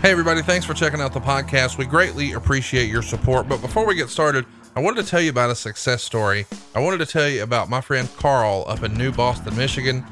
Hey, 0.00 0.12
everybody, 0.12 0.42
thanks 0.42 0.64
for 0.64 0.74
checking 0.74 1.00
out 1.00 1.12
the 1.12 1.18
podcast. 1.18 1.76
We 1.76 1.84
greatly 1.84 2.34
appreciate 2.34 2.88
your 2.88 3.02
support. 3.02 3.48
But 3.48 3.60
before 3.60 3.84
we 3.84 3.96
get 3.96 4.08
started, 4.10 4.46
I 4.76 4.80
wanted 4.80 5.02
to 5.02 5.10
tell 5.10 5.20
you 5.20 5.30
about 5.30 5.50
a 5.50 5.56
success 5.56 6.04
story. 6.04 6.46
I 6.72 6.78
wanted 6.78 6.98
to 6.98 7.06
tell 7.06 7.28
you 7.28 7.42
about 7.42 7.68
my 7.68 7.80
friend 7.80 8.08
Carl 8.16 8.64
up 8.68 8.84
in 8.84 8.94
New 8.94 9.10
Boston, 9.10 9.56
Michigan. 9.56 10.06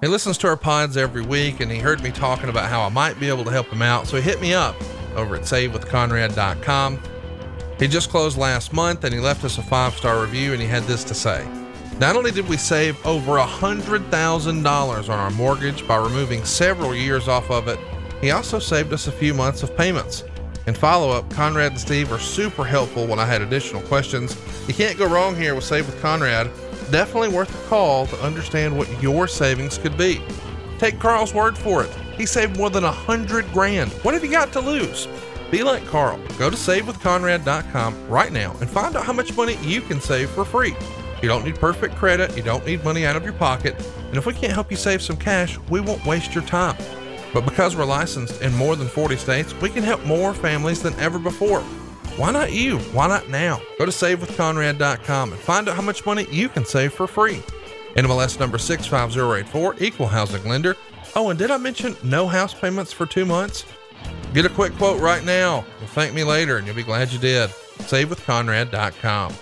He 0.00 0.06
listens 0.06 0.38
to 0.38 0.46
our 0.46 0.56
pods 0.56 0.96
every 0.96 1.22
week, 1.22 1.58
and 1.58 1.72
he 1.72 1.78
heard 1.78 2.04
me 2.04 2.12
talking 2.12 2.48
about 2.48 2.70
how 2.70 2.82
I 2.82 2.88
might 2.88 3.18
be 3.18 3.28
able 3.28 3.42
to 3.42 3.50
help 3.50 3.66
him 3.66 3.82
out. 3.82 4.06
So 4.06 4.16
he 4.16 4.22
hit 4.22 4.40
me 4.40 4.54
up 4.54 4.76
over 5.16 5.34
at 5.34 5.42
savewithconrad.com. 5.42 7.00
He 7.80 7.88
just 7.88 8.10
closed 8.10 8.38
last 8.38 8.72
month 8.72 9.02
and 9.02 9.12
he 9.12 9.18
left 9.18 9.42
us 9.42 9.58
a 9.58 9.62
five 9.62 9.94
star 9.94 10.20
review, 10.20 10.52
and 10.52 10.62
he 10.62 10.68
had 10.68 10.84
this 10.84 11.02
to 11.02 11.14
say. 11.14 11.44
Not 11.98 12.14
only 12.14 12.30
did 12.30 12.48
we 12.48 12.56
save 12.56 13.04
over 13.04 13.32
$100,000 13.32 15.08
on 15.08 15.10
our 15.10 15.30
mortgage 15.30 15.88
by 15.88 15.96
removing 15.96 16.44
several 16.44 16.94
years 16.94 17.26
off 17.26 17.50
of 17.50 17.66
it, 17.66 17.80
he 18.20 18.30
also 18.30 18.58
saved 18.58 18.92
us 18.92 19.06
a 19.06 19.12
few 19.12 19.34
months 19.34 19.62
of 19.62 19.76
payments. 19.76 20.24
In 20.66 20.74
follow 20.74 21.10
up, 21.10 21.30
Conrad 21.30 21.72
and 21.72 21.80
Steve 21.80 22.10
are 22.12 22.18
super 22.18 22.64
helpful 22.64 23.06
when 23.06 23.20
I 23.20 23.24
had 23.24 23.40
additional 23.40 23.82
questions. 23.82 24.36
You 24.66 24.74
can't 24.74 24.98
go 24.98 25.06
wrong 25.08 25.36
here 25.36 25.54
with 25.54 25.64
Save 25.64 25.86
with 25.86 26.00
Conrad. 26.02 26.50
Definitely 26.90 27.28
worth 27.28 27.54
a 27.54 27.68
call 27.68 28.06
to 28.06 28.22
understand 28.22 28.76
what 28.76 28.90
your 29.00 29.28
savings 29.28 29.78
could 29.78 29.96
be. 29.96 30.20
Take 30.78 30.98
Carl's 30.98 31.32
word 31.32 31.56
for 31.56 31.84
it. 31.84 31.90
He 32.16 32.26
saved 32.26 32.56
more 32.56 32.70
than 32.70 32.84
a 32.84 32.90
hundred 32.90 33.50
grand. 33.52 33.92
What 34.02 34.14
have 34.14 34.24
you 34.24 34.30
got 34.30 34.52
to 34.54 34.60
lose? 34.60 35.06
Be 35.50 35.62
like 35.62 35.86
Carl. 35.86 36.18
Go 36.38 36.50
to 36.50 36.56
savewithconrad.com 36.56 38.08
right 38.08 38.32
now 38.32 38.56
and 38.60 38.68
find 38.68 38.96
out 38.96 39.04
how 39.04 39.12
much 39.12 39.36
money 39.36 39.56
you 39.62 39.80
can 39.80 40.00
save 40.00 40.30
for 40.30 40.44
free. 40.44 40.74
You 41.22 41.28
don't 41.28 41.44
need 41.44 41.56
perfect 41.56 41.94
credit, 41.94 42.36
you 42.36 42.42
don't 42.42 42.66
need 42.66 42.84
money 42.84 43.06
out 43.06 43.16
of 43.16 43.24
your 43.24 43.32
pocket, 43.32 43.74
and 44.08 44.16
if 44.16 44.26
we 44.26 44.34
can't 44.34 44.52
help 44.52 44.70
you 44.70 44.76
save 44.76 45.00
some 45.00 45.16
cash, 45.16 45.58
we 45.70 45.80
won't 45.80 46.04
waste 46.04 46.34
your 46.34 46.44
time. 46.44 46.76
But 47.36 47.44
because 47.44 47.76
we're 47.76 47.84
licensed 47.84 48.40
in 48.40 48.54
more 48.54 48.76
than 48.76 48.88
40 48.88 49.18
states, 49.18 49.54
we 49.60 49.68
can 49.68 49.82
help 49.82 50.02
more 50.06 50.32
families 50.32 50.80
than 50.80 50.94
ever 50.94 51.18
before. 51.18 51.60
Why 52.16 52.30
not 52.30 52.54
you? 52.54 52.78
Why 52.94 53.08
not 53.08 53.28
now? 53.28 53.60
Go 53.78 53.84
to 53.84 53.92
savewithconrad.com 53.92 55.32
and 55.32 55.40
find 55.42 55.68
out 55.68 55.76
how 55.76 55.82
much 55.82 56.06
money 56.06 56.26
you 56.30 56.48
can 56.48 56.64
save 56.64 56.94
for 56.94 57.06
free. 57.06 57.42
NMLS 57.94 58.40
number 58.40 58.56
65084, 58.56 59.74
equal 59.80 60.06
housing 60.06 60.48
lender. 60.48 60.76
Oh, 61.14 61.28
and 61.28 61.38
did 61.38 61.50
I 61.50 61.58
mention 61.58 61.94
no 62.02 62.26
house 62.26 62.54
payments 62.54 62.90
for 62.90 63.04
two 63.04 63.26
months? 63.26 63.66
Get 64.32 64.46
a 64.46 64.48
quick 64.48 64.74
quote 64.78 64.98
right 65.02 65.22
now. 65.22 65.66
You'll 65.78 65.88
thank 65.88 66.14
me 66.14 66.24
later 66.24 66.56
and 66.56 66.66
you'll 66.66 66.74
be 66.74 66.82
glad 66.82 67.12
you 67.12 67.18
did. 67.18 67.50
SaveWithConrad.com. 67.80 69.34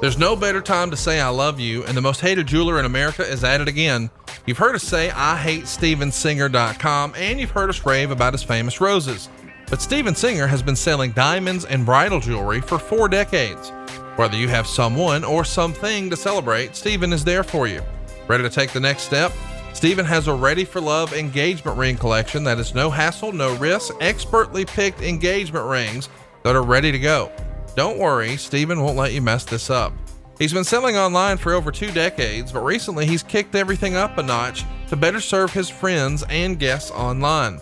There's 0.00 0.18
no 0.18 0.36
better 0.36 0.60
time 0.60 0.90
to 0.90 0.96
say 0.96 1.20
I 1.20 1.28
love 1.28 1.60
you, 1.60 1.84
and 1.84 1.96
the 1.96 2.02
most 2.02 2.20
hated 2.20 2.46
jeweler 2.46 2.78
in 2.78 2.84
America 2.84 3.22
is 3.22 3.44
at 3.44 3.60
it 3.60 3.68
again. 3.68 4.10
You've 4.44 4.58
heard 4.58 4.74
us 4.74 4.82
say 4.82 5.10
I 5.10 5.36
hate 5.36 5.64
StevenSinger.com, 5.64 7.14
and 7.16 7.40
you've 7.40 7.52
heard 7.52 7.70
us 7.70 7.86
rave 7.86 8.10
about 8.10 8.34
his 8.34 8.42
famous 8.42 8.80
roses. 8.80 9.28
But 9.70 9.80
Steven 9.80 10.14
Singer 10.14 10.46
has 10.46 10.62
been 10.62 10.76
selling 10.76 11.12
diamonds 11.12 11.64
and 11.64 11.86
bridal 11.86 12.20
jewelry 12.20 12.60
for 12.60 12.78
four 12.78 13.08
decades. 13.08 13.70
Whether 14.16 14.36
you 14.36 14.48
have 14.48 14.66
someone 14.66 15.24
or 15.24 15.44
something 15.44 16.10
to 16.10 16.16
celebrate, 16.16 16.76
Steven 16.76 17.12
is 17.12 17.24
there 17.24 17.42
for 17.42 17.66
you. 17.66 17.82
Ready 18.28 18.42
to 18.42 18.50
take 18.50 18.72
the 18.72 18.80
next 18.80 19.02
step? 19.02 19.32
Steven 19.72 20.04
has 20.04 20.28
a 20.28 20.34
Ready 20.34 20.64
for 20.64 20.80
Love 20.80 21.12
engagement 21.12 21.78
ring 21.78 21.96
collection 21.96 22.44
that 22.44 22.58
is 22.58 22.74
no 22.74 22.90
hassle, 22.90 23.32
no 23.32 23.56
risk, 23.56 23.94
expertly 24.00 24.64
picked 24.64 25.02
engagement 25.02 25.66
rings 25.66 26.08
that 26.42 26.54
are 26.54 26.62
ready 26.62 26.92
to 26.92 26.98
go. 26.98 27.32
Don't 27.76 27.98
worry, 27.98 28.36
Steven 28.36 28.80
won't 28.80 28.96
let 28.96 29.12
you 29.12 29.20
mess 29.20 29.44
this 29.44 29.68
up. 29.68 29.92
He's 30.38 30.52
been 30.52 30.64
selling 30.64 30.96
online 30.96 31.38
for 31.38 31.52
over 31.52 31.72
two 31.72 31.90
decades, 31.90 32.52
but 32.52 32.64
recently 32.64 33.06
he's 33.06 33.22
kicked 33.22 33.54
everything 33.54 33.96
up 33.96 34.18
a 34.18 34.22
notch 34.22 34.64
to 34.88 34.96
better 34.96 35.20
serve 35.20 35.52
his 35.52 35.68
friends 35.68 36.24
and 36.28 36.58
guests 36.58 36.90
online. 36.92 37.60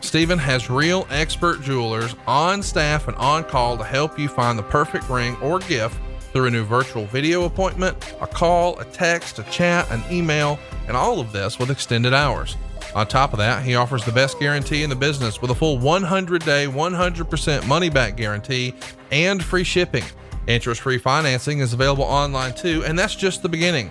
Steven 0.00 0.38
has 0.38 0.70
real 0.70 1.06
expert 1.10 1.62
jewelers 1.62 2.14
on 2.26 2.62
staff 2.62 3.08
and 3.08 3.16
on 3.16 3.44
call 3.44 3.76
to 3.76 3.84
help 3.84 4.18
you 4.18 4.28
find 4.28 4.58
the 4.58 4.62
perfect 4.62 5.08
ring 5.08 5.36
or 5.36 5.58
gift 5.60 5.98
through 6.32 6.46
a 6.46 6.50
new 6.50 6.64
virtual 6.64 7.06
video 7.06 7.44
appointment, 7.44 8.14
a 8.20 8.26
call, 8.26 8.78
a 8.78 8.84
text, 8.86 9.38
a 9.38 9.42
chat, 9.44 9.90
an 9.90 10.02
email, 10.10 10.58
and 10.86 10.96
all 10.96 11.20
of 11.20 11.32
this 11.32 11.58
with 11.58 11.70
extended 11.70 12.14
hours. 12.14 12.56
On 12.94 13.06
top 13.06 13.32
of 13.32 13.38
that, 13.38 13.64
he 13.64 13.76
offers 13.76 14.04
the 14.04 14.12
best 14.12 14.38
guarantee 14.40 14.82
in 14.82 14.90
the 14.90 14.96
business 14.96 15.40
with 15.40 15.50
a 15.50 15.54
full 15.54 15.78
100 15.78 16.44
day, 16.44 16.66
100% 16.66 17.66
money 17.66 17.88
back 17.90 18.16
guarantee 18.16 18.74
and 19.10 19.42
free 19.42 19.64
shipping. 19.64 20.04
Interest 20.46 20.80
free 20.80 20.98
financing 20.98 21.58
is 21.58 21.72
available 21.74 22.04
online 22.04 22.54
too, 22.54 22.82
and 22.86 22.98
that's 22.98 23.14
just 23.14 23.42
the 23.42 23.48
beginning. 23.48 23.90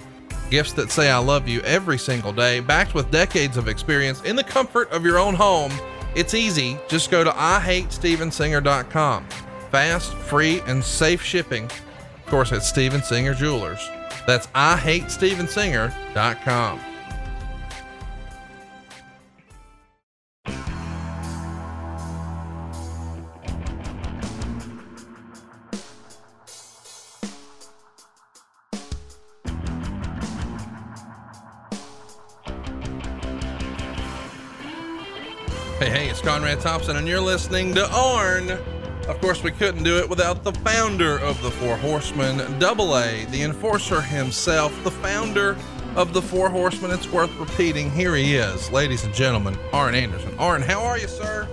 Gifts 0.50 0.74
that 0.74 0.90
say 0.92 1.12
I 1.12 1.20
love 1.20 1.48
you 1.48 1.62
every 1.62 2.00
single 2.00 2.34
day, 2.34 2.60
backed 2.60 2.96
with 2.96 3.12
decades 3.12 3.58
of 3.58 3.68
experience 3.68 4.24
in 4.24 4.36
the 4.36 4.44
comfort 4.44 4.90
of 4.92 5.06
your 5.06 5.20
own 5.20 5.36
home. 5.36 5.72
It's 6.16 6.34
easy. 6.34 6.80
Just 6.88 7.12
go 7.12 7.24
to 7.24 7.30
IHateStevenSinger.com. 7.30 9.28
Fast, 9.72 10.14
free, 10.14 10.62
and 10.66 10.84
safe 10.84 11.22
shipping. 11.22 11.66
Of 11.66 12.26
course, 12.28 12.52
it's 12.52 12.68
Steven 12.68 13.04
Singer 13.04 13.36
Jewelers. 13.36 13.88
That's 14.26 14.48
IHateStevenSinger.com. 14.48 16.80
it's 36.18 36.28
Conrad 36.28 36.60
Thompson, 36.60 36.96
and 36.96 37.08
you're 37.08 37.22
listening 37.22 37.76
to 37.76 37.88
ARN. 37.94 38.50
Of 39.08 39.22
course, 39.22 39.44
we 39.44 39.52
couldn't 39.52 39.84
do 39.84 40.00
it 40.00 40.10
without 40.10 40.44
the 40.44 40.52
founder 40.52 41.20
of 41.20 41.40
the 41.44 41.52
Four 41.52 41.78
Horsemen, 41.78 42.58
Double 42.58 42.98
A, 42.98 43.26
the 43.26 43.44
enforcer 43.44 44.02
himself, 44.02 44.74
the 44.84 44.90
founder 44.90 45.56
of 45.96 46.14
the 46.14 46.22
Four 46.22 46.50
Horsemen. 46.50 46.90
It's 46.90 47.08
worth 47.12 47.32
repeating. 47.36 47.92
Here 47.92 48.16
he 48.16 48.36
is, 48.36 48.72
ladies 48.72 49.04
and 49.04 49.14
gentlemen, 49.14 49.60
Arn 49.72 49.94
Anderson. 49.94 50.36
Arn, 50.40 50.64
how 50.64 50.82
are 50.82 50.98
you, 50.98 51.08
sir? 51.08 51.48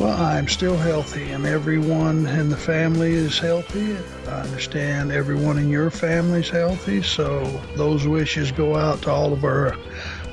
Well, 0.00 0.20
I'm 0.20 0.48
still 0.48 0.76
healthy, 0.76 1.30
and 1.30 1.46
everyone 1.46 2.26
in 2.26 2.48
the 2.48 2.56
family 2.56 3.12
is 3.12 3.38
healthy. 3.38 3.96
I 4.26 4.40
understand 4.40 5.12
everyone 5.12 5.58
in 5.58 5.68
your 5.68 5.90
family 5.90 6.40
is 6.40 6.50
healthy, 6.50 7.02
so 7.02 7.44
those 7.76 8.04
wishes 8.04 8.50
go 8.50 8.74
out 8.74 9.02
to 9.02 9.12
all 9.12 9.32
of 9.32 9.44
our 9.44 9.76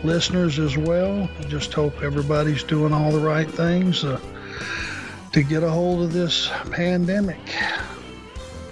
listeners 0.06 0.60
as 0.60 0.78
well. 0.78 1.30
I 1.40 1.44
just 1.44 1.74
hope 1.74 2.02
everybody's 2.02 2.64
doing 2.64 2.94
all 2.94 3.12
the 3.12 3.20
right 3.20 3.50
things 3.50 4.04
uh, 4.04 4.20
to 5.34 5.44
get 5.44 5.64
a 5.64 5.70
hold 5.70 6.04
of 6.04 6.14
this 6.14 6.50
pandemic. 6.72 7.40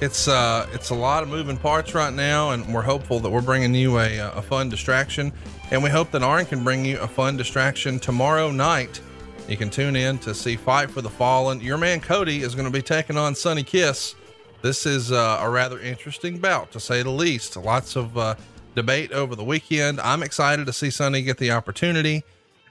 It's 0.01 0.27
uh, 0.27 0.67
it's 0.73 0.89
a 0.89 0.95
lot 0.95 1.23
of 1.23 1.29
moving 1.29 1.57
parts 1.57 1.95
right 1.95 2.13
now, 2.13 2.51
and 2.51 2.73
we're 2.73 2.81
hopeful 2.81 3.19
that 3.21 3.29
we're 3.29 3.41
bringing 3.41 3.73
you 3.73 3.99
a, 3.99 4.19
a 4.19 4.41
fun 4.41 4.69
distraction, 4.69 5.31
and 5.71 5.81
we 5.81 5.89
hope 5.89 6.11
that 6.11 6.23
Arn 6.23 6.45
can 6.45 6.63
bring 6.63 6.83
you 6.83 6.99
a 6.99 7.07
fun 7.07 7.37
distraction 7.37 7.99
tomorrow 7.99 8.51
night. 8.51 8.99
You 9.47 9.57
can 9.57 9.69
tune 9.69 9.95
in 9.95 10.19
to 10.19 10.33
see 10.33 10.55
Fight 10.55 10.89
for 10.89 11.01
the 11.01 11.09
Fallen. 11.09 11.61
Your 11.61 11.77
man 11.77 11.99
Cody 11.99 12.41
is 12.41 12.55
going 12.55 12.65
to 12.65 12.71
be 12.71 12.81
taking 12.81 13.17
on 13.17 13.35
Sonny 13.35 13.63
Kiss. 13.63 14.15
This 14.61 14.85
is 14.85 15.11
uh, 15.11 15.39
a 15.41 15.49
rather 15.49 15.79
interesting 15.79 16.37
bout, 16.37 16.71
to 16.71 16.79
say 16.79 17.03
the 17.03 17.09
least. 17.09 17.57
Lots 17.57 17.97
of 17.97 18.17
uh, 18.17 18.35
debate 18.75 19.11
over 19.11 19.35
the 19.35 19.43
weekend. 19.43 19.99
I'm 19.99 20.23
excited 20.23 20.65
to 20.65 20.73
see 20.73 20.89
Sonny 20.89 21.21
get 21.21 21.37
the 21.37 21.51
opportunity. 21.51 22.23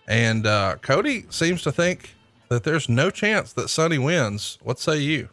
And 0.08 0.46
uh, 0.46 0.76
Cody 0.82 1.26
seems 1.30 1.62
to 1.62 1.72
think 1.72 2.14
that 2.48 2.64
there's 2.64 2.88
no 2.88 3.10
chance 3.10 3.52
that 3.54 3.68
Sonny 3.68 3.98
wins. 3.98 4.58
What 4.62 4.78
say 4.78 4.98
you? 4.98 5.28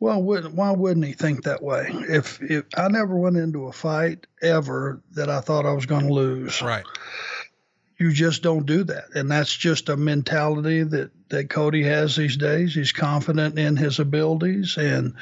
Well, 0.00 0.22
would, 0.22 0.54
why 0.54 0.70
wouldn't 0.70 1.06
he 1.06 1.12
think 1.12 1.44
that 1.44 1.62
way? 1.62 1.88
If, 1.90 2.40
if 2.40 2.64
I 2.76 2.88
never 2.88 3.16
went 3.16 3.36
into 3.36 3.66
a 3.66 3.72
fight 3.72 4.26
ever 4.42 5.00
that 5.12 5.28
I 5.28 5.40
thought 5.40 5.66
I 5.66 5.72
was 5.72 5.86
going 5.86 6.06
to 6.06 6.12
lose, 6.12 6.62
right? 6.62 6.84
You 7.98 8.12
just 8.12 8.44
don't 8.44 8.64
do 8.64 8.84
that, 8.84 9.06
and 9.16 9.28
that's 9.28 9.52
just 9.52 9.88
a 9.88 9.96
mentality 9.96 10.84
that 10.84 11.10
that 11.30 11.50
Cody 11.50 11.82
has 11.82 12.14
these 12.14 12.36
days. 12.36 12.72
He's 12.72 12.92
confident 12.92 13.58
in 13.58 13.76
his 13.76 13.98
abilities, 13.98 14.76
and 14.76 15.14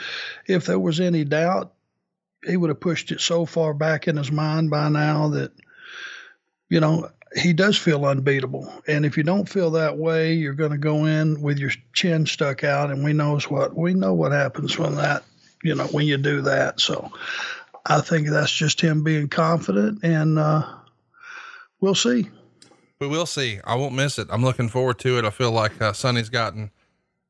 if 0.47 0.67
there 0.67 0.79
was 0.79 1.01
any 1.01 1.25
doubt, 1.25 1.73
he 2.45 2.57
would 2.57 2.71
have 2.71 2.81
pushed 2.81 3.13
it 3.13 3.21
so 3.21 3.47
far 3.47 3.75
back 3.75 4.09
in 4.09 4.17
his 4.17 4.31
mind 4.31 4.71
by 4.71 4.89
now 4.89 5.29
that 5.29 5.53
you 6.69 6.81
know 6.81 7.11
he 7.35 7.53
does 7.53 7.77
feel 7.77 8.05
unbeatable. 8.07 8.73
And 8.87 9.05
if 9.05 9.17
you 9.17 9.23
don't 9.23 9.49
feel 9.49 9.73
that 9.73 9.99
way, 9.99 10.35
you're 10.35 10.55
going 10.55 10.71
to 10.71 10.79
go 10.79 11.05
in 11.05 11.41
with 11.41 11.59
your 11.59 11.71
chin 11.93 12.27
stuck 12.27 12.65
out, 12.65 12.91
and 12.91 13.05
we 13.05 13.13
knows 13.13 13.51
what 13.51 13.77
we 13.77 13.95
know 13.95 14.15
what 14.15 14.33
happens 14.33 14.79
when 14.79 14.95
that 14.97 15.23
you 15.63 15.75
know 15.75 15.87
when 15.87 16.07
you 16.07 16.17
do 16.17 16.43
that. 16.43 16.81
So 16.81 17.13
I 17.85 18.01
think 18.01 18.29
that's 18.29 18.53
just 18.53 18.81
him 18.81 19.05
being 19.05 19.29
confident, 19.29 20.01
and 20.03 20.39
uh, 20.39 20.63
we'll 21.81 21.95
see. 21.95 22.29
We 22.99 23.07
will 23.07 23.27
see. 23.27 23.61
I 23.65 23.75
won't 23.75 23.95
miss 23.95 24.19
it. 24.19 24.29
I'm 24.31 24.43
looking 24.43 24.69
forward 24.69 24.99
to 25.01 25.19
it. 25.19 25.25
I 25.25 25.31
feel 25.31 25.53
like 25.53 25.81
uh, 25.83 25.93
Sonny's 25.93 26.31
gotten 26.31 26.71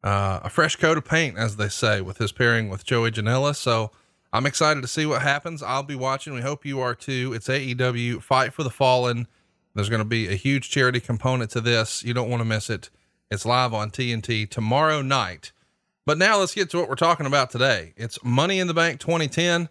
uh, 0.05 0.41
a 0.45 0.51
fresh 0.51 0.77
coat 0.77 0.97
of 0.97 1.05
paint, 1.05 1.37
as 1.37 1.57
they 1.57 1.69
say, 1.69 2.01
with 2.01 2.19
his 2.19 2.31
pairing 2.31 2.69
with 2.69 2.85
Joey 2.85 3.11
Janela. 3.11 3.57
So 3.57 3.91
I'm 4.37 4.45
excited 4.45 4.83
to 4.83 4.87
see 4.87 5.07
what 5.07 5.23
happens. 5.23 5.63
I'll 5.63 5.83
be 5.83 5.95
watching. 5.95 6.35
We 6.35 6.43
hope 6.43 6.67
you 6.67 6.79
are 6.81 6.95
too. 6.95 7.33
It's 7.35 7.49
AEW 7.49 8.21
Fight 8.21 8.53
for 8.53 8.65
the 8.65 8.71
Fallen. 8.71 9.29
There's 9.75 9.89
going 9.89 10.03
to 10.03 10.05
be 10.05 10.29
a 10.29 10.35
huge 10.35 10.69
charity 10.69 11.01
component 11.01 11.51
to 11.53 11.61
this. 11.63 12.05
You 12.05 12.13
don't 12.13 12.29
want 12.29 12.43
to 12.43 12.45
miss 12.45 12.69
it. 12.69 12.91
It's 13.31 13.47
live 13.47 13.73
on 13.73 13.91
TNT 13.91 14.51
tomorrow 14.51 15.01
night. 15.01 15.53
But 16.05 16.19
now 16.19 16.39
let's 16.39 16.55
get 16.55 16.69
to 16.69 16.77
what 16.77 16.91
we're 16.91 16.97
talking 16.97 17.25
about 17.25 17.49
today. 17.49 17.95
It's 17.97 18.23
Money 18.23 18.61
in 18.61 18.67
the 18.67 18.75
Bank 18.75 19.01
2010. 19.01 19.71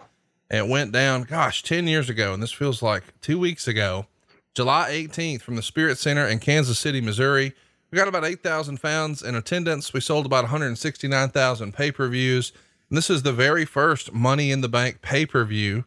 It 0.49 0.67
went 0.67 0.91
down, 0.91 1.25
gosh, 1.25 1.61
10 1.61 1.87
years 1.87 2.09
ago. 2.09 2.33
And 2.33 2.41
this 2.41 2.51
feels 2.51 2.81
like 2.81 3.03
two 3.21 3.37
weeks 3.37 3.67
ago, 3.67 4.07
July 4.55 4.89
18th 4.89 5.43
from 5.43 5.57
the 5.57 5.61
Sprint 5.61 5.99
Center 5.99 6.25
in 6.25 6.39
Kansas 6.39 6.79
City, 6.79 7.01
Missouri. 7.01 7.53
We 7.91 7.97
got 7.97 8.07
about 8.07 8.25
8,000 8.25 8.77
fans 8.77 9.21
in 9.21 9.35
attendance. 9.35 9.93
We 9.93 10.01
sold 10.01 10.25
about 10.25 10.45
169,000 10.45 11.71
pay 11.71 11.91
per 11.91 12.07
views. 12.07 12.51
And 12.89 12.97
this 12.97 13.09
is 13.09 13.23
the 13.23 13.33
very 13.33 13.65
first 13.65 14.13
Money 14.13 14.51
in 14.51 14.61
the 14.61 14.69
Bank 14.69 15.01
pay 15.01 15.25
per 15.25 15.43
view. 15.43 15.85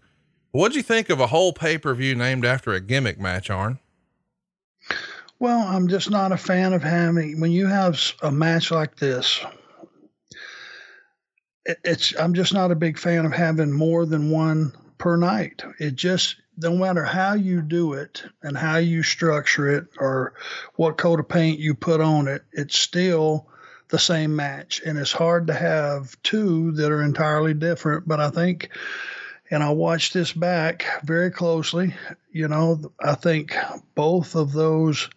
What'd 0.50 0.77
you 0.77 0.83
think 0.83 1.11
of 1.11 1.21
a 1.21 1.29
whole 1.29 1.53
pay 1.53 1.79
per 1.79 1.95
view 1.95 2.15
named 2.15 2.45
after 2.45 2.73
a 2.73 2.81
gimmick 2.81 3.21
match, 3.21 3.50
Arn? 3.50 3.79
Well, 5.39 5.61
I'm 5.61 5.87
just 5.87 6.11
not 6.11 6.33
a 6.33 6.37
fan 6.37 6.73
of 6.73 6.83
having, 6.83 7.41
when 7.41 7.53
you 7.53 7.67
have 7.67 8.00
a 8.23 8.33
match 8.33 8.73
like 8.73 8.97
this, 8.97 9.41
it's, 11.85 12.19
I'm 12.19 12.35
just 12.35 12.53
not 12.53 12.73
a 12.73 12.77
big 12.77 12.99
fan 12.99 13.25
of 13.25 13.33
having 13.33 13.71
more 13.71 14.05
than 14.05 14.31
one 14.31 14.73
per 14.97 15.17
night. 15.17 15.62
It 15.79 15.95
just, 15.95 16.37
no 16.56 16.75
matter 16.75 17.05
how 17.05 17.35
you 17.35 17.62
do 17.62 17.93
it 17.93 18.25
and 18.43 18.56
how 18.56 18.79
you 18.79 19.05
structure 19.05 19.71
it 19.71 19.87
or 20.00 20.35
what 20.75 20.97
coat 20.97 21.21
of 21.21 21.29
paint 21.29 21.61
you 21.61 21.75
put 21.75 22.00
on 22.00 22.27
it, 22.27 22.43
it's 22.53 22.77
still 22.77 23.49
the 23.88 23.99
same 23.99 24.37
match. 24.37 24.82
And 24.85 24.99
it's 24.99 25.12
hard 25.12 25.46
to 25.46 25.55
have 25.55 26.20
two 26.23 26.73
that 26.73 26.93
are 26.93 27.02
entirely 27.02 27.55
different. 27.55 28.06
But 28.06 28.20
I 28.20 28.31
think, 28.31 28.70
and 29.50 29.62
I 29.62 29.70
watched 29.70 30.14
this 30.14 30.32
back 30.32 30.85
very 31.05 31.31
closely, 31.31 31.94
you 32.32 32.49
know, 32.49 32.93
I 33.00 33.14
think 33.14 33.56
both 33.94 34.35
of 34.35 34.52
those 34.52 35.08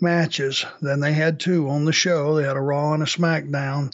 matches, 0.00 0.64
then 0.80 1.00
they 1.00 1.12
had 1.12 1.40
two 1.40 1.68
on 1.68 1.84
the 1.84 1.92
show, 1.92 2.34
they 2.34 2.44
had 2.44 2.56
a 2.56 2.60
Raw 2.60 2.94
and 2.94 3.02
a 3.02 3.06
SmackDown. 3.06 3.92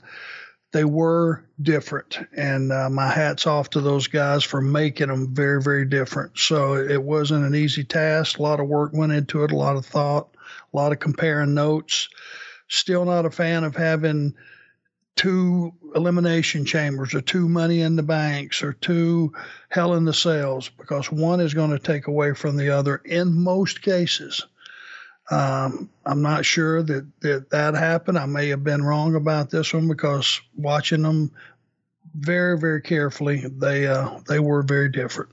They 0.72 0.84
were 0.84 1.44
different, 1.60 2.16
and 2.32 2.70
uh, 2.70 2.88
my 2.88 3.08
hats 3.08 3.44
off 3.48 3.70
to 3.70 3.80
those 3.80 4.06
guys 4.06 4.44
for 4.44 4.60
making 4.60 5.08
them 5.08 5.34
very, 5.34 5.60
very 5.60 5.84
different. 5.84 6.38
So 6.38 6.74
it 6.74 7.02
wasn't 7.02 7.44
an 7.44 7.56
easy 7.56 7.82
task. 7.82 8.38
A 8.38 8.42
lot 8.42 8.60
of 8.60 8.68
work 8.68 8.92
went 8.92 9.10
into 9.10 9.42
it, 9.42 9.50
a 9.50 9.56
lot 9.56 9.74
of 9.74 9.84
thought, 9.84 10.28
a 10.72 10.76
lot 10.76 10.92
of 10.92 11.00
comparing 11.00 11.54
notes 11.54 12.08
Still 12.70 13.05
not 13.05 13.26
a 13.26 13.31
fan 13.31 13.64
of 13.64 13.75
having 13.75 14.34
two 15.17 15.75
elimination 15.94 16.64
chambers 16.64 17.14
or 17.14 17.20
two 17.20 17.49
money 17.49 17.81
in 17.81 17.96
the 17.96 18.02
banks 18.02 18.62
or 18.62 18.72
two 18.72 19.32
hell 19.69 19.94
in 19.94 20.05
the 20.05 20.14
cells 20.14 20.70
because 20.78 21.11
one 21.11 21.40
is 21.40 21.52
going 21.52 21.72
to 21.72 21.81
take 21.81 22.06
away 22.06 22.32
from 22.32 22.56
the 22.56 22.70
other 22.70 22.96
in 23.05 23.37
most 23.43 23.82
cases. 23.82 24.46
Um, 25.32 25.90
I'm 26.06 26.22
not 26.22 26.44
sure 26.44 26.82
that, 26.82 27.06
that 27.22 27.50
that 27.50 27.75
happened. 27.75 28.19
I 28.19 28.26
may 28.26 28.49
have 28.49 28.62
been 28.62 28.84
wrong 28.84 29.17
about 29.17 29.50
this 29.50 29.75
one 29.75 29.88
because 29.88 30.40
watching 30.56 31.02
them 31.02 31.32
very, 32.14 32.56
very 32.56 32.82
carefully, 32.82 33.44
they 33.46 33.88
uh, 33.88 34.20
they 34.28 34.38
were 34.38 34.62
very 34.62 34.90
different. 34.90 35.31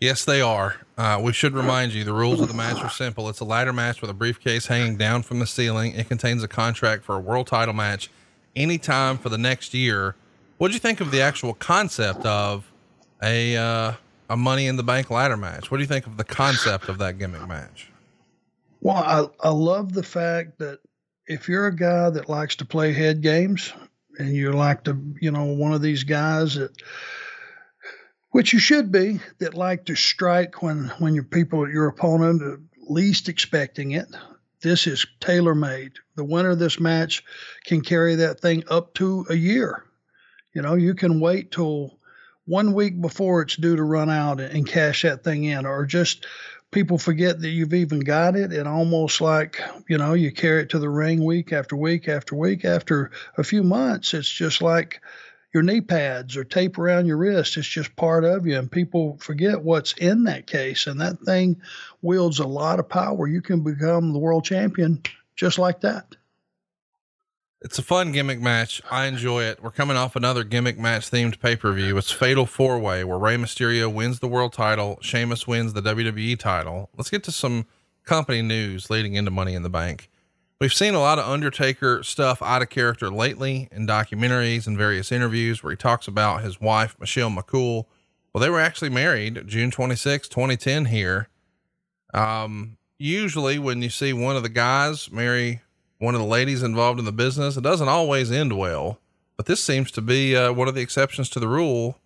Yes, 0.00 0.24
they 0.24 0.40
are. 0.40 0.76
Uh, 0.96 1.20
we 1.22 1.32
should 1.32 1.54
remind 1.54 1.92
you 1.92 2.04
the 2.04 2.12
rules 2.12 2.40
of 2.40 2.46
the 2.46 2.54
match 2.54 2.78
are 2.82 2.90
simple. 2.90 3.28
It's 3.28 3.40
a 3.40 3.44
ladder 3.44 3.72
match 3.72 4.00
with 4.00 4.10
a 4.10 4.14
briefcase 4.14 4.66
hanging 4.66 4.96
down 4.96 5.22
from 5.22 5.40
the 5.40 5.46
ceiling. 5.46 5.94
It 5.94 6.08
contains 6.08 6.42
a 6.44 6.48
contract 6.48 7.04
for 7.04 7.16
a 7.16 7.18
world 7.18 7.48
title 7.48 7.74
match 7.74 8.08
anytime 8.54 9.18
for 9.18 9.28
the 9.28 9.38
next 9.38 9.74
year. 9.74 10.14
What'd 10.58 10.72
you 10.72 10.78
think 10.78 11.00
of 11.00 11.10
the 11.10 11.20
actual 11.20 11.54
concept 11.54 12.24
of 12.24 12.70
a 13.22 13.56
uh, 13.56 13.92
a 14.30 14.36
Money 14.36 14.66
in 14.66 14.76
the 14.76 14.82
Bank 14.84 15.10
ladder 15.10 15.36
match? 15.36 15.70
What 15.70 15.78
do 15.78 15.82
you 15.82 15.88
think 15.88 16.06
of 16.06 16.16
the 16.16 16.24
concept 16.24 16.88
of 16.88 16.98
that 16.98 17.18
gimmick 17.18 17.48
match? 17.48 17.90
Well, 18.80 18.96
I, 18.96 19.48
I 19.48 19.50
love 19.50 19.92
the 19.92 20.02
fact 20.02 20.58
that 20.58 20.78
if 21.26 21.48
you're 21.48 21.66
a 21.66 21.74
guy 21.74 22.10
that 22.10 22.28
likes 22.28 22.54
to 22.56 22.64
play 22.64 22.92
head 22.92 23.20
games 23.20 23.72
and 24.18 24.34
you 24.34 24.52
like 24.52 24.84
to, 24.84 24.96
you 25.20 25.32
know, 25.32 25.44
one 25.44 25.72
of 25.72 25.82
these 25.82 26.04
guys 26.04 26.54
that 26.54 26.70
which 28.30 28.52
you 28.52 28.58
should 28.58 28.92
be, 28.92 29.20
that 29.38 29.54
like 29.54 29.86
to 29.86 29.94
strike 29.94 30.62
when 30.62 30.92
when 30.98 31.14
your 31.14 31.24
people, 31.24 31.68
your 31.70 31.88
opponent, 31.88 32.42
are 32.42 32.60
least 32.88 33.28
expecting 33.28 33.92
it. 33.92 34.08
This 34.60 34.86
is 34.86 35.06
tailor 35.20 35.54
made. 35.54 35.92
The 36.16 36.24
winner 36.24 36.50
of 36.50 36.58
this 36.58 36.80
match 36.80 37.22
can 37.64 37.80
carry 37.80 38.16
that 38.16 38.40
thing 38.40 38.64
up 38.68 38.94
to 38.94 39.24
a 39.30 39.34
year. 39.34 39.84
You 40.54 40.62
know, 40.62 40.74
you 40.74 40.94
can 40.94 41.20
wait 41.20 41.52
till 41.52 41.98
one 42.46 42.72
week 42.72 43.00
before 43.00 43.42
it's 43.42 43.56
due 43.56 43.76
to 43.76 43.82
run 43.82 44.10
out 44.10 44.40
and 44.40 44.66
cash 44.66 45.02
that 45.02 45.22
thing 45.22 45.44
in, 45.44 45.66
or 45.66 45.86
just 45.86 46.26
people 46.70 46.98
forget 46.98 47.40
that 47.40 47.50
you've 47.50 47.74
even 47.74 48.00
got 48.00 48.36
it 48.36 48.52
and 48.52 48.68
almost 48.68 49.20
like 49.20 49.60
you 49.88 49.96
know 49.96 50.12
you 50.14 50.30
carry 50.30 50.62
it 50.62 50.70
to 50.70 50.78
the 50.78 50.88
ring 50.88 51.24
week 51.24 51.52
after 51.52 51.76
week 51.76 52.08
after 52.08 52.34
week 52.34 52.64
after 52.64 53.10
a 53.38 53.44
few 53.44 53.62
months 53.62 54.12
it's 54.12 54.28
just 54.28 54.60
like 54.60 55.00
your 55.52 55.62
knee 55.62 55.80
pads 55.80 56.36
or 56.36 56.44
tape 56.44 56.78
around 56.78 57.06
your 57.06 57.16
wrist. 57.16 57.56
It's 57.56 57.66
just 57.66 57.96
part 57.96 58.24
of 58.24 58.46
you, 58.46 58.58
and 58.58 58.70
people 58.70 59.16
forget 59.20 59.62
what's 59.62 59.94
in 59.94 60.24
that 60.24 60.46
case. 60.46 60.86
And 60.86 61.00
that 61.00 61.18
thing 61.20 61.60
wields 62.02 62.38
a 62.38 62.46
lot 62.46 62.78
of 62.78 62.88
power. 62.88 63.26
You 63.26 63.40
can 63.40 63.62
become 63.62 64.12
the 64.12 64.18
world 64.18 64.44
champion 64.44 65.02
just 65.36 65.58
like 65.58 65.80
that. 65.80 66.16
It's 67.60 67.78
a 67.78 67.82
fun 67.82 68.12
gimmick 68.12 68.40
match. 68.40 68.80
I 68.88 69.06
enjoy 69.06 69.42
it. 69.42 69.60
We're 69.60 69.72
coming 69.72 69.96
off 69.96 70.14
another 70.14 70.44
gimmick 70.44 70.78
match 70.78 71.10
themed 71.10 71.40
pay 71.40 71.56
per 71.56 71.72
view. 71.72 71.96
It's 71.98 72.12
Fatal 72.12 72.46
Four 72.46 72.78
Way, 72.78 73.02
where 73.02 73.18
Rey 73.18 73.36
Mysterio 73.36 73.92
wins 73.92 74.20
the 74.20 74.28
world 74.28 74.52
title, 74.52 74.98
Sheamus 75.00 75.46
wins 75.48 75.72
the 75.72 75.82
WWE 75.82 76.38
title. 76.38 76.88
Let's 76.96 77.10
get 77.10 77.24
to 77.24 77.32
some 77.32 77.66
company 78.04 78.42
news 78.42 78.90
leading 78.90 79.14
into 79.14 79.32
Money 79.32 79.54
in 79.54 79.64
the 79.64 79.70
Bank. 79.70 80.08
We've 80.60 80.74
seen 80.74 80.94
a 80.94 81.00
lot 81.00 81.20
of 81.20 81.28
Undertaker 81.28 82.02
stuff 82.02 82.42
out 82.42 82.62
of 82.62 82.68
character 82.68 83.10
lately 83.10 83.68
in 83.70 83.86
documentaries 83.86 84.66
and 84.66 84.76
various 84.76 85.12
interviews 85.12 85.62
where 85.62 85.70
he 85.70 85.76
talks 85.76 86.08
about 86.08 86.42
his 86.42 86.60
wife, 86.60 86.96
Michelle 86.98 87.30
McCool. 87.30 87.84
Well, 88.32 88.42
they 88.42 88.50
were 88.50 88.58
actually 88.58 88.90
married 88.90 89.46
June 89.46 89.70
26, 89.70 90.26
2010 90.28 90.86
here. 90.86 91.28
Um, 92.12 92.76
usually 92.98 93.60
when 93.60 93.82
you 93.82 93.88
see 93.88 94.12
one 94.12 94.34
of 94.34 94.42
the 94.42 94.48
guys 94.48 95.12
marry 95.12 95.60
one 95.98 96.16
of 96.16 96.20
the 96.20 96.26
ladies 96.26 96.64
involved 96.64 96.98
in 96.98 97.04
the 97.04 97.12
business, 97.12 97.56
it 97.56 97.62
doesn't 97.62 97.88
always 97.88 98.32
end 98.32 98.58
well, 98.58 98.98
but 99.36 99.46
this 99.46 99.62
seems 99.62 99.92
to 99.92 100.02
be 100.02 100.34
uh, 100.34 100.52
one 100.52 100.66
of 100.66 100.74
the 100.74 100.80
exceptions 100.80 101.30
to 101.30 101.38
the 101.38 101.48
rule. 101.48 102.00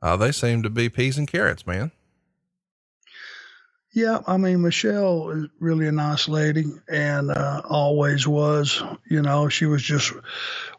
Uh, 0.00 0.16
they 0.16 0.30
seem 0.30 0.62
to 0.62 0.70
be 0.70 0.88
peas 0.88 1.18
and 1.18 1.26
carrots, 1.26 1.66
man. 1.66 1.90
Yeah, 3.96 4.20
I 4.26 4.36
mean 4.36 4.60
Michelle 4.60 5.30
is 5.30 5.46
really 5.58 5.86
a 5.86 5.92
nice 5.92 6.28
lady, 6.28 6.66
and 6.86 7.30
uh, 7.30 7.62
always 7.64 8.28
was. 8.28 8.82
You 9.08 9.22
know, 9.22 9.48
she 9.48 9.64
was 9.64 9.82
just 9.82 10.12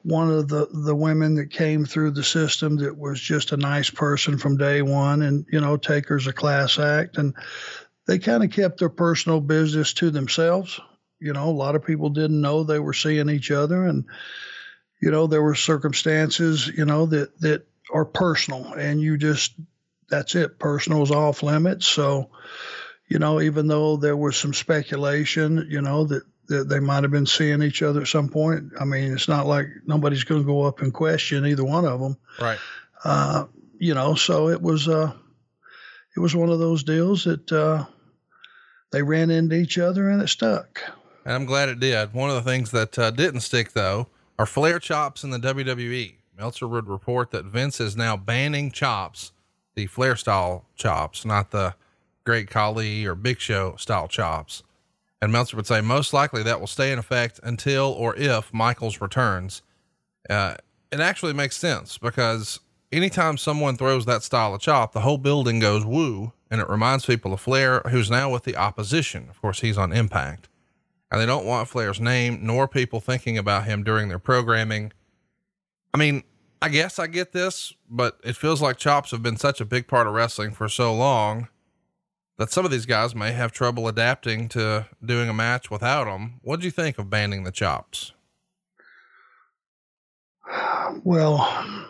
one 0.04 0.30
of 0.30 0.48
the 0.48 0.68
the 0.72 0.96
women 0.96 1.34
that 1.38 1.50
came 1.50 1.84
through 1.84 2.12
the 2.12 2.24
system 2.24 2.78
that 2.78 2.96
was 2.96 3.20
just 3.20 3.54
a 3.54 3.58
nice 3.58 3.90
person 3.90 4.38
from 4.38 4.56
day 4.58 4.84
one, 4.84 5.24
and 5.24 5.48
you 5.52 5.60
know, 5.60 5.78
Taker's 5.78 6.28
a 6.28 6.32
class 6.32 6.78
act, 6.78 7.18
and 7.18 7.34
they 8.06 8.20
kind 8.20 8.44
of 8.44 8.52
kept 8.52 8.78
their 8.78 8.88
personal 8.88 9.42
business 9.42 9.94
to 9.94 10.12
themselves. 10.12 10.80
You 11.20 11.34
know, 11.34 11.50
a 11.50 11.50
lot 11.50 11.76
of 11.76 11.84
people 11.84 12.12
didn't 12.12 12.40
know 12.40 12.64
they 12.64 12.78
were 12.78 12.94
seeing 12.94 13.30
each 13.32 13.50
other, 13.50 13.84
and 13.84 14.06
you 15.02 15.10
know, 15.10 15.26
there 15.26 15.42
were 15.42 15.56
circumstances, 15.56 16.68
you 16.68 16.86
know, 16.86 17.08
that 17.08 17.40
that 17.42 17.66
are 17.92 18.06
personal, 18.06 18.74
and 18.74 19.02
you 19.02 19.18
just 19.18 19.56
that's 20.08 20.36
it. 20.36 20.60
Personal 20.60 21.02
is 21.02 21.10
off 21.10 21.42
limits, 21.42 21.88
so 21.88 22.30
you 23.08 23.20
know, 23.20 23.42
even 23.42 23.68
though 23.68 23.98
there 23.98 24.18
was 24.18 24.36
some 24.36 24.54
speculation, 24.54 25.68
you 25.70 25.82
know, 25.82 26.06
that, 26.06 26.24
that 26.48 26.70
they 26.70 26.80
might 26.80 27.04
have 27.04 27.12
been 27.12 27.26
seeing 27.26 27.62
each 27.62 27.82
other 27.82 28.02
at 28.02 28.08
some 28.08 28.30
point. 28.30 28.74
I 28.80 28.86
mean, 28.86 29.14
it's 29.14 29.28
not 29.28 29.48
like 29.48 29.68
nobody's 29.86 30.24
going 30.24 30.42
to 30.42 30.48
go 30.48 30.64
up 30.64 30.82
and 30.82 30.94
question 30.94 31.46
either 31.46 31.64
one 31.64 31.86
of 31.86 32.00
them. 32.00 32.18
Right. 32.40 32.60
Uh, 33.04 33.46
you 33.80 33.94
know, 33.94 34.16
so 34.16 34.50
it 34.50 34.62
was, 34.62 34.88
uh, 34.88 35.12
it 36.16 36.20
was 36.20 36.36
one 36.36 36.50
of 36.50 36.60
those 36.60 36.84
deals 36.84 37.24
that, 37.26 37.52
uh, 37.52 37.86
they 38.92 39.04
ran 39.04 39.30
into 39.30 39.56
each 39.56 39.78
other 39.78 40.10
and 40.10 40.22
it 40.22 40.30
stuck. 40.30 40.82
And 41.26 41.34
I'm 41.34 41.46
glad 41.46 41.70
it 41.70 41.80
did. 41.80 42.14
One 42.14 42.30
of 42.30 42.36
the 42.36 42.50
things 42.50 42.72
that 42.72 42.98
uh, 42.98 43.12
didn't 43.12 43.42
stick 43.42 43.74
though 43.74 44.08
are 44.40 44.46
Flair 44.46 44.80
chops 44.80 45.24
in 45.24 45.30
the 45.30 45.40
WWE. 45.40 46.16
Meltzer 46.38 46.68
would 46.68 46.88
report 46.88 47.32
that 47.32 47.46
Vince 47.46 47.82
is 47.82 47.98
now 47.98 48.16
banning 48.16 48.72
chops, 48.72 49.32
the 49.76 49.88
Flair 49.88 50.16
style 50.16 50.66
chops, 50.76 51.26
not 51.26 51.52
the 51.52 51.74
Great 52.28 52.50
Khali 52.50 53.06
or 53.06 53.16
Big 53.16 53.40
Show 53.40 53.78
style 53.78 54.10
chops. 54.10 54.62
And 55.22 55.32
Meltzer 55.32 55.56
would 55.56 55.66
say 55.66 55.80
most 55.80 56.12
likely 56.12 56.44
that 56.44 56.60
will 56.60 56.68
stay 56.68 56.92
in 56.92 57.00
effect 57.00 57.40
until 57.42 57.86
or 57.86 58.18
if 58.18 58.54
Michaels 58.54 59.00
returns. 59.00 59.62
Uh, 60.30 60.56
it 60.92 61.00
actually 61.00 61.32
makes 61.32 61.56
sense 61.56 61.98
because 61.98 62.60
anytime 62.92 63.38
someone 63.38 63.78
throws 63.78 64.06
that 64.08 64.24
style 64.24 64.54
of 64.54 64.60
chop, 64.60 64.92
the 64.92 65.00
whole 65.00 65.18
building 65.18 65.60
goes 65.60 65.86
woo, 65.86 66.34
and 66.52 66.60
it 66.60 66.68
reminds 66.68 67.06
people 67.06 67.32
of 67.32 67.40
Flair, 67.40 67.82
who's 67.90 68.12
now 68.12 68.30
with 68.30 68.44
the 68.44 68.58
opposition. 68.58 69.30
Of 69.30 69.40
course, 69.42 69.62
he's 69.62 69.78
on 69.78 69.94
Impact, 69.94 70.50
and 71.10 71.22
they 71.22 71.26
don't 71.26 71.46
want 71.46 71.70
Flair's 71.70 72.02
name 72.02 72.40
nor 72.42 72.68
people 72.68 73.00
thinking 73.00 73.38
about 73.38 73.64
him 73.64 73.86
during 73.86 74.10
their 74.10 74.20
programming. 74.20 74.92
I 75.94 75.98
mean, 75.98 76.24
I 76.62 76.68
guess 76.68 77.00
I 77.00 77.08
get 77.08 77.32
this, 77.32 77.72
but 77.90 78.20
it 78.26 78.36
feels 78.36 78.62
like 78.62 78.76
chops 78.76 79.12
have 79.12 79.24
been 79.24 79.38
such 79.38 79.62
a 79.62 79.66
big 79.66 79.88
part 79.88 80.08
of 80.08 80.14
wrestling 80.14 80.52
for 80.52 80.68
so 80.68 80.94
long 80.94 81.48
that 82.38 82.52
some 82.52 82.66
of 82.66 82.72
these 82.72 82.86
guys 82.86 83.16
may 83.16 83.32
have 83.32 83.52
trouble 83.52 83.88
adapting 83.88 84.48
to 84.50 84.88
doing 85.04 85.30
a 85.30 85.34
match 85.34 85.72
without 85.72 86.06
them. 86.06 86.40
What 86.44 86.60
do 86.60 86.66
you 86.66 86.72
think 86.72 86.98
of 86.98 87.10
banning 87.10 87.44
the 87.44 87.52
chops? 87.52 88.14
Well, 91.04 91.86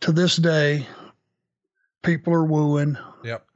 to 0.00 0.12
this 0.12 0.36
day, 0.36 0.86
people 2.02 2.34
are 2.34 2.44
wooing. 2.44 2.96
Yep. 3.22 3.46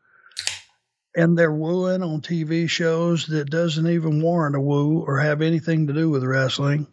And 1.17 1.37
they're 1.37 1.53
wooing 1.53 2.03
on 2.03 2.21
TV 2.21 2.69
shows 2.69 3.27
that 3.27 3.51
doesn't 3.51 3.89
even 3.89 4.23
warrant 4.23 4.55
a 4.55 4.61
woo 4.61 5.03
or 5.05 5.19
have 5.19 5.43
anything 5.43 5.87
to 5.87 5.93
do 5.93 6.11
with 6.11 6.23
wrestling. 6.23 6.87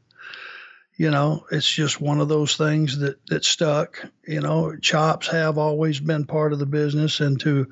You 0.98 1.12
know, 1.12 1.46
it's 1.52 1.70
just 1.70 2.00
one 2.00 2.22
of 2.22 2.30
those 2.30 2.56
things 2.56 3.00
that 3.00 3.18
that 3.28 3.44
stuck. 3.44 4.04
You 4.26 4.40
know, 4.40 4.78
chops 4.78 5.28
have 5.28 5.58
always 5.58 6.00
been 6.00 6.26
part 6.26 6.54
of 6.54 6.60
the 6.60 6.66
business, 6.66 7.20
and 7.20 7.38
to 7.42 7.68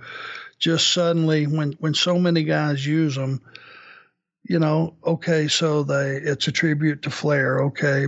just 0.63 0.93
suddenly 0.93 1.45
when 1.45 1.73
when 1.73 1.93
so 1.93 2.17
many 2.17 2.43
guys 2.43 2.85
use 2.85 3.15
them, 3.15 3.41
you 4.47 4.59
know, 4.59 4.95
okay, 5.05 5.49
so 5.49 5.83
they 5.83 6.15
it's 6.15 6.47
a 6.47 6.53
tribute 6.53 7.01
to 7.01 7.09
Flair. 7.09 7.63
Okay, 7.63 8.07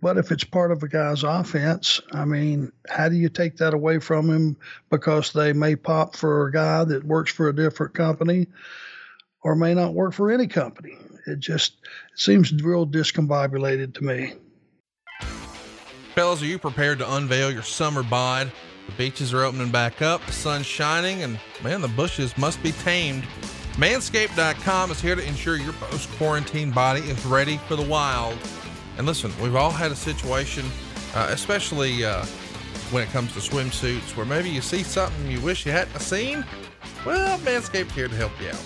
but 0.00 0.16
if 0.16 0.32
it's 0.32 0.44
part 0.44 0.72
of 0.72 0.82
a 0.82 0.88
guy's 0.88 1.24
offense, 1.24 2.00
I 2.12 2.24
mean, 2.24 2.72
how 2.88 3.10
do 3.10 3.16
you 3.16 3.28
take 3.28 3.58
that 3.58 3.74
away 3.74 3.98
from 3.98 4.30
him 4.30 4.56
because 4.88 5.34
they 5.34 5.52
may 5.52 5.76
pop 5.76 6.16
for 6.16 6.46
a 6.46 6.52
guy 6.52 6.84
that 6.84 7.04
works 7.04 7.32
for 7.32 7.50
a 7.50 7.54
different 7.54 7.92
company 7.92 8.46
or 9.44 9.54
may 9.54 9.74
not 9.74 9.92
work 9.92 10.14
for 10.14 10.30
any 10.30 10.46
company? 10.46 10.96
It 11.26 11.40
just 11.40 11.74
it 12.14 12.18
seems 12.18 12.50
real 12.50 12.86
discombobulated 12.86 13.92
to 13.96 14.04
me. 14.04 14.32
Fellas, 16.14 16.40
are 16.40 16.46
you 16.46 16.58
prepared 16.58 16.98
to 17.00 17.14
unveil 17.14 17.50
your 17.50 17.62
summer 17.62 18.02
bod? 18.02 18.50
The 18.90 18.96
beaches 18.96 19.32
are 19.32 19.44
opening 19.44 19.70
back 19.70 20.02
up, 20.02 20.24
the 20.26 20.32
sun's 20.32 20.66
shining, 20.66 21.22
and 21.22 21.38
man, 21.62 21.80
the 21.80 21.86
bushes 21.86 22.36
must 22.36 22.60
be 22.60 22.72
tamed. 22.72 23.22
Manscaped.com 23.74 24.90
is 24.90 25.00
here 25.00 25.14
to 25.14 25.24
ensure 25.24 25.56
your 25.56 25.74
post 25.74 26.10
quarantine 26.16 26.72
body 26.72 27.00
is 27.02 27.24
ready 27.24 27.58
for 27.68 27.76
the 27.76 27.88
wild. 27.88 28.36
And 28.98 29.06
listen, 29.06 29.32
we've 29.40 29.54
all 29.54 29.70
had 29.70 29.92
a 29.92 29.96
situation, 29.96 30.66
uh, 31.14 31.28
especially 31.30 32.04
uh, 32.04 32.24
when 32.90 33.04
it 33.04 33.10
comes 33.10 33.32
to 33.34 33.38
swimsuits, 33.38 34.16
where 34.16 34.26
maybe 34.26 34.50
you 34.50 34.60
see 34.60 34.82
something 34.82 35.30
you 35.30 35.40
wish 35.40 35.64
you 35.64 35.70
hadn't 35.70 36.00
seen. 36.00 36.44
Well, 37.06 37.38
Manscaped 37.38 37.92
here 37.92 38.08
to 38.08 38.16
help 38.16 38.32
you 38.40 38.48
out. 38.48 38.64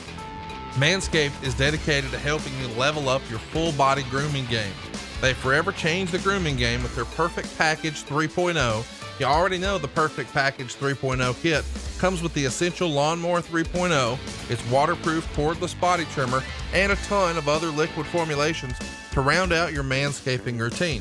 Manscaped 0.77 1.45
is 1.45 1.53
dedicated 1.53 2.11
to 2.13 2.19
helping 2.19 2.59
you 2.61 2.69
level 2.79 3.11
up 3.11 3.21
your 3.29 3.41
full 3.41 3.73
body 3.73 4.05
grooming 4.05 4.47
game. 4.47 4.73
They 5.21 5.35
forever 5.35 5.71
changed 5.71 6.13
the 6.13 6.19
grooming 6.19 6.57
game 6.57 6.83
with 6.83 6.95
their 6.95 7.05
Perfect 7.05 7.57
Package 7.59 8.05
3.0. 8.05 8.94
You 9.21 9.27
already 9.27 9.59
know 9.59 9.79
the 9.79 9.87
Perfect 9.87 10.33
Package 10.33 10.75
3.0 10.75 11.41
kit 11.41 11.65
comes 11.99 12.21
with 12.21 12.35
the 12.35 12.47
Essential 12.47 12.89
Lawnmower 12.89 13.43
3.0, 13.43 14.51
its 14.51 14.71
waterproof 14.71 15.25
cordless 15.37 15.79
body 15.79 16.05
trimmer, 16.07 16.43
and 16.73 16.91
a 16.91 16.97
ton 16.97 17.37
of 17.37 17.49
other 17.49 17.69
liquid 17.69 18.07
formulations 18.07 18.75
to 19.13 19.21
round 19.21 19.53
out 19.53 19.73
your 19.73 19.85
manscaping 19.85 20.59
routine. 20.59 21.01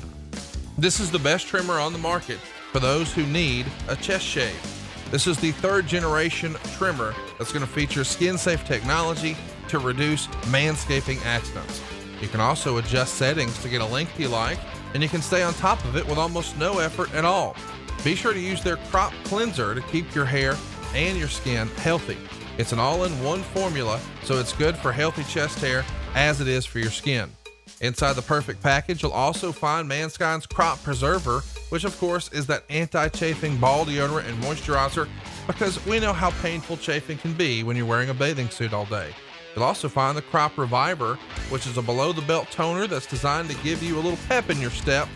This 0.78 1.00
is 1.00 1.10
the 1.10 1.18
best 1.18 1.48
trimmer 1.48 1.80
on 1.80 1.92
the 1.92 1.98
market 1.98 2.38
for 2.72 2.80
those 2.80 3.12
who 3.12 3.26
need 3.26 3.66
a 3.88 3.96
chest 3.96 4.26
shave. 4.26 4.62
This 5.10 5.26
is 5.26 5.40
the 5.40 5.52
third 5.52 5.88
generation 5.88 6.56
trimmer 6.78 7.16
that's 7.40 7.52
going 7.52 7.66
to 7.66 7.72
feature 7.72 8.04
skin 8.04 8.38
safe 8.38 8.64
technology 8.64 9.36
to 9.70 9.80
reduce 9.80 10.28
manscaping 10.52 11.24
accidents. 11.26 11.82
You 12.22 12.28
can 12.28 12.42
also 12.42 12.78
adjust 12.78 13.16
settings 13.16 13.60
to 13.64 13.70
get 13.70 13.82
a 13.82 13.86
length 13.86 14.20
you 14.20 14.28
like, 14.28 14.60
and 14.94 15.02
you 15.02 15.10
can 15.10 15.24
stay 15.24 15.42
on 15.42 15.56
top 15.56 15.84
of 15.86 15.98
it 15.98 16.08
with 16.08 16.20
almost 16.20 16.56
no 16.60 16.78
effort 16.78 17.12
at 17.16 17.26
all. 17.26 17.56
Be 18.04 18.16
sure 18.16 18.34
to 18.34 18.40
use 18.40 18.62
their 18.62 18.76
crop 18.76 19.14
cleanser 19.24 19.74
to 19.74 19.82
keep 19.82 20.14
your 20.14 20.26
hair 20.26 20.58
and 20.94 21.18
your 21.18 21.30
skin 21.30 21.70
healthy. 21.78 22.18
It's 22.58 22.74
an 22.74 22.80
all 22.80 23.06
in 23.06 23.24
one 23.24 23.42
formula, 23.42 24.00
so 24.24 24.38
it's 24.38 24.54
good 24.54 24.76
for 24.76 24.92
healthy 24.92 25.24
chest 25.24 25.60
hair 25.60 25.86
as 26.14 26.42
it 26.42 26.48
is 26.48 26.66
for 26.66 26.80
your 26.80 26.92
skin. 26.92 27.32
Inside 27.80 28.14
the 28.14 28.22
perfect 28.22 28.62
package, 28.62 29.04
you'll 29.04 29.12
also 29.12 29.52
find 29.52 29.90
Manscaped's 29.90 30.46
Crop 30.46 30.82
Preserver, 30.84 31.42
which 31.70 31.86
of 31.86 31.98
course 31.98 32.32
is 32.32 32.46
that 32.48 32.64
anti-chafing 32.70 33.58
ball 33.58 33.86
deodorant 33.86 34.28
and 34.28 34.42
moisturizer 34.44 35.08
because 35.48 35.84
we 35.86 36.00
know 36.00 36.14
how 36.14 36.32
painful 36.42 36.78
chafing 36.78 37.18
can 37.18 37.34
be 37.34 37.64
when 37.64 37.76
you're 37.76 37.86
wearing 37.86 38.10
a 38.10 38.14
bathing 38.14 38.50
suit 38.50 38.74
all 38.74 38.86
day. 38.86 39.10
You'll 39.56 39.66
also 39.66 39.88
find 39.88 40.18
the 40.18 40.22
Crop 40.22 40.58
Reviver, 40.58 41.16
which 41.50 41.68
is 41.68 41.78
a 41.78 41.82
below 41.82 42.12
the 42.12 42.22
belt 42.22 42.50
toner 42.52 42.86
that's 42.88 43.06
designed 43.06 43.50
to 43.50 43.56
give 43.64 43.82
you 43.82 43.96
a 43.96 44.02
little 44.02 44.20
pep 44.28 44.50
in 44.50 44.60
your 44.60 44.72
step 44.72 45.08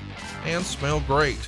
and 0.45 0.63
smell 0.63 1.01
great. 1.01 1.47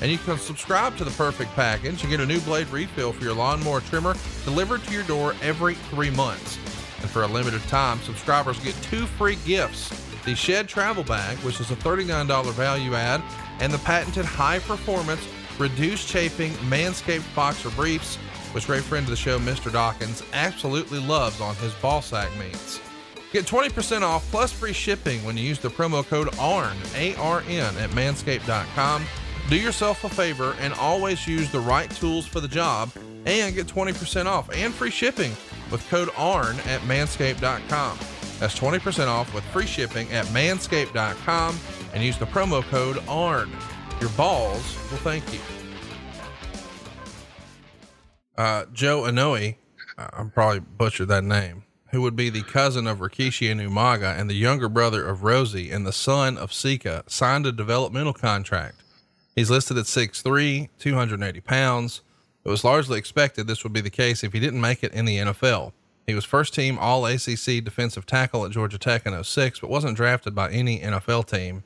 And 0.00 0.10
you 0.10 0.18
can 0.18 0.38
subscribe 0.38 0.96
to 0.98 1.04
the 1.04 1.10
perfect 1.12 1.52
package 1.54 2.02
and 2.02 2.10
get 2.10 2.20
a 2.20 2.26
new 2.26 2.40
blade 2.40 2.68
refill 2.68 3.12
for 3.12 3.24
your 3.24 3.34
lawnmower 3.34 3.80
trimmer 3.80 4.14
delivered 4.44 4.84
to 4.84 4.92
your 4.92 5.04
door 5.04 5.34
every 5.42 5.74
three 5.74 6.10
months. 6.10 6.58
And 7.00 7.10
for 7.10 7.22
a 7.22 7.26
limited 7.26 7.62
time, 7.62 8.00
subscribers 8.00 8.58
get 8.60 8.74
two 8.82 9.06
free 9.06 9.36
gifts 9.46 9.90
the 10.26 10.34
Shed 10.34 10.68
Travel 10.68 11.04
Bag, 11.04 11.38
which 11.38 11.60
is 11.60 11.70
a 11.70 11.76
$39 11.76 12.52
value 12.52 12.94
add, 12.94 13.22
and 13.60 13.72
the 13.72 13.78
patented 13.78 14.24
high 14.24 14.58
performance, 14.58 15.26
reduced 15.56 16.08
chafing 16.08 16.50
Manscaped 16.68 17.32
Boxer 17.34 17.70
Briefs, 17.70 18.16
which 18.52 18.66
great 18.66 18.82
friend 18.82 19.04
of 19.04 19.10
the 19.10 19.16
show, 19.16 19.38
Mr. 19.38 19.72
Dawkins, 19.72 20.24
absolutely 20.32 20.98
loves 20.98 21.40
on 21.40 21.54
his 21.56 21.72
ball 21.74 22.02
sack 22.02 22.28
meats. 22.38 22.80
Get 23.32 23.46
20% 23.46 24.02
off 24.02 24.28
plus 24.30 24.52
free 24.52 24.72
shipping 24.72 25.24
when 25.24 25.36
you 25.36 25.44
use 25.44 25.60
the 25.60 25.68
promo 25.68 26.04
code 26.04 26.36
ARN, 26.38 26.76
A-R-N, 26.96 27.76
at 27.76 27.90
manscaped.com. 27.90 29.06
Do 29.48 29.56
yourself 29.56 30.02
a 30.02 30.08
favor 30.08 30.56
and 30.58 30.74
always 30.74 31.28
use 31.28 31.52
the 31.52 31.60
right 31.60 31.88
tools 31.88 32.26
for 32.26 32.40
the 32.40 32.48
job 32.48 32.90
and 33.26 33.54
get 33.54 33.68
20% 33.68 34.26
off 34.26 34.50
and 34.52 34.74
free 34.74 34.90
shipping 34.90 35.30
with 35.70 35.86
code 35.88 36.10
ARN 36.16 36.56
at 36.66 36.80
manscaped.com. 36.80 37.98
That's 38.40 38.58
20% 38.58 39.06
off 39.06 39.32
with 39.32 39.44
free 39.44 39.66
shipping 39.66 40.10
at 40.12 40.26
manscaped.com 40.26 41.58
and 41.94 42.02
use 42.02 42.18
the 42.18 42.26
promo 42.26 42.60
code 42.64 42.98
ARN. 43.06 43.50
Your 44.00 44.10
balls 44.10 44.76
will 44.90 44.98
thank 44.98 45.24
you. 45.32 45.38
Uh, 48.36 48.66
Joe 48.72 49.02
Anoa'i, 49.02 49.56
I'm 49.96 50.30
probably 50.30 50.58
butchered 50.58 51.08
that 51.08 51.24
name, 51.24 51.62
who 51.92 52.02
would 52.02 52.16
be 52.16 52.30
the 52.30 52.42
cousin 52.42 52.88
of 52.88 52.98
Rikishi 52.98 53.54
Umaga 53.54 54.18
and 54.18 54.28
the 54.28 54.34
younger 54.34 54.68
brother 54.68 55.06
of 55.06 55.22
Rosie 55.22 55.70
and 55.70 55.86
the 55.86 55.92
son 55.92 56.36
of 56.36 56.52
Sika, 56.52 57.04
signed 57.06 57.46
a 57.46 57.52
developmental 57.52 58.12
contract. 58.12 58.82
He's 59.36 59.50
listed 59.50 59.76
at 59.76 59.84
6'3, 59.84 60.70
280 60.78 61.40
pounds. 61.40 62.00
It 62.44 62.48
was 62.48 62.64
largely 62.64 62.98
expected 62.98 63.46
this 63.46 63.62
would 63.62 63.72
be 63.72 63.82
the 63.82 63.90
case 63.90 64.24
if 64.24 64.32
he 64.32 64.40
didn't 64.40 64.60
make 64.60 64.82
it 64.82 64.94
in 64.94 65.04
the 65.04 65.18
NFL. 65.18 65.72
He 66.06 66.14
was 66.14 66.24
first 66.24 66.54
team 66.54 66.78
All 66.78 67.04
ACC 67.04 67.62
defensive 67.62 68.06
tackle 68.06 68.44
at 68.44 68.52
Georgia 68.52 68.78
Tech 68.78 69.04
in 69.04 69.22
06, 69.22 69.60
but 69.60 69.68
wasn't 69.68 69.96
drafted 69.96 70.34
by 70.34 70.50
any 70.50 70.80
NFL 70.80 71.26
team. 71.26 71.64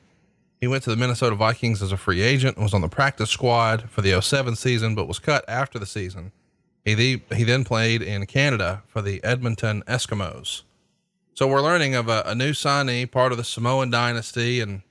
He 0.60 0.66
went 0.66 0.82
to 0.84 0.90
the 0.90 0.96
Minnesota 0.96 1.36
Vikings 1.36 1.80
as 1.80 1.92
a 1.92 1.96
free 1.96 2.22
agent 2.22 2.56
and 2.56 2.64
was 2.64 2.74
on 2.74 2.80
the 2.80 2.88
practice 2.88 3.30
squad 3.30 3.88
for 3.88 4.02
the 4.02 4.20
07 4.20 4.56
season, 4.56 4.94
but 4.94 5.08
was 5.08 5.18
cut 5.18 5.44
after 5.48 5.78
the 5.78 5.86
season. 5.86 6.32
He, 6.84 6.94
the, 6.94 7.22
he 7.34 7.44
then 7.44 7.64
played 7.64 8.02
in 8.02 8.26
Canada 8.26 8.82
for 8.88 9.00
the 9.00 9.22
Edmonton 9.22 9.82
Eskimos. 9.86 10.62
So 11.34 11.46
we're 11.46 11.62
learning 11.62 11.94
of 11.94 12.08
a, 12.08 12.22
a 12.26 12.34
new 12.34 12.52
signee, 12.52 13.10
part 13.10 13.32
of 13.32 13.38
the 13.38 13.44
Samoan 13.44 13.90
dynasty, 13.90 14.60
and 14.60 14.82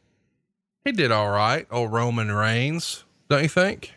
he 0.86 0.92
did 0.92 1.12
all 1.12 1.30
right, 1.30 1.68
old 1.72 1.92
Roman 1.92 2.32
Reigns, 2.32 3.04
don't 3.30 3.44
you 3.44 3.50
think? 3.50 3.94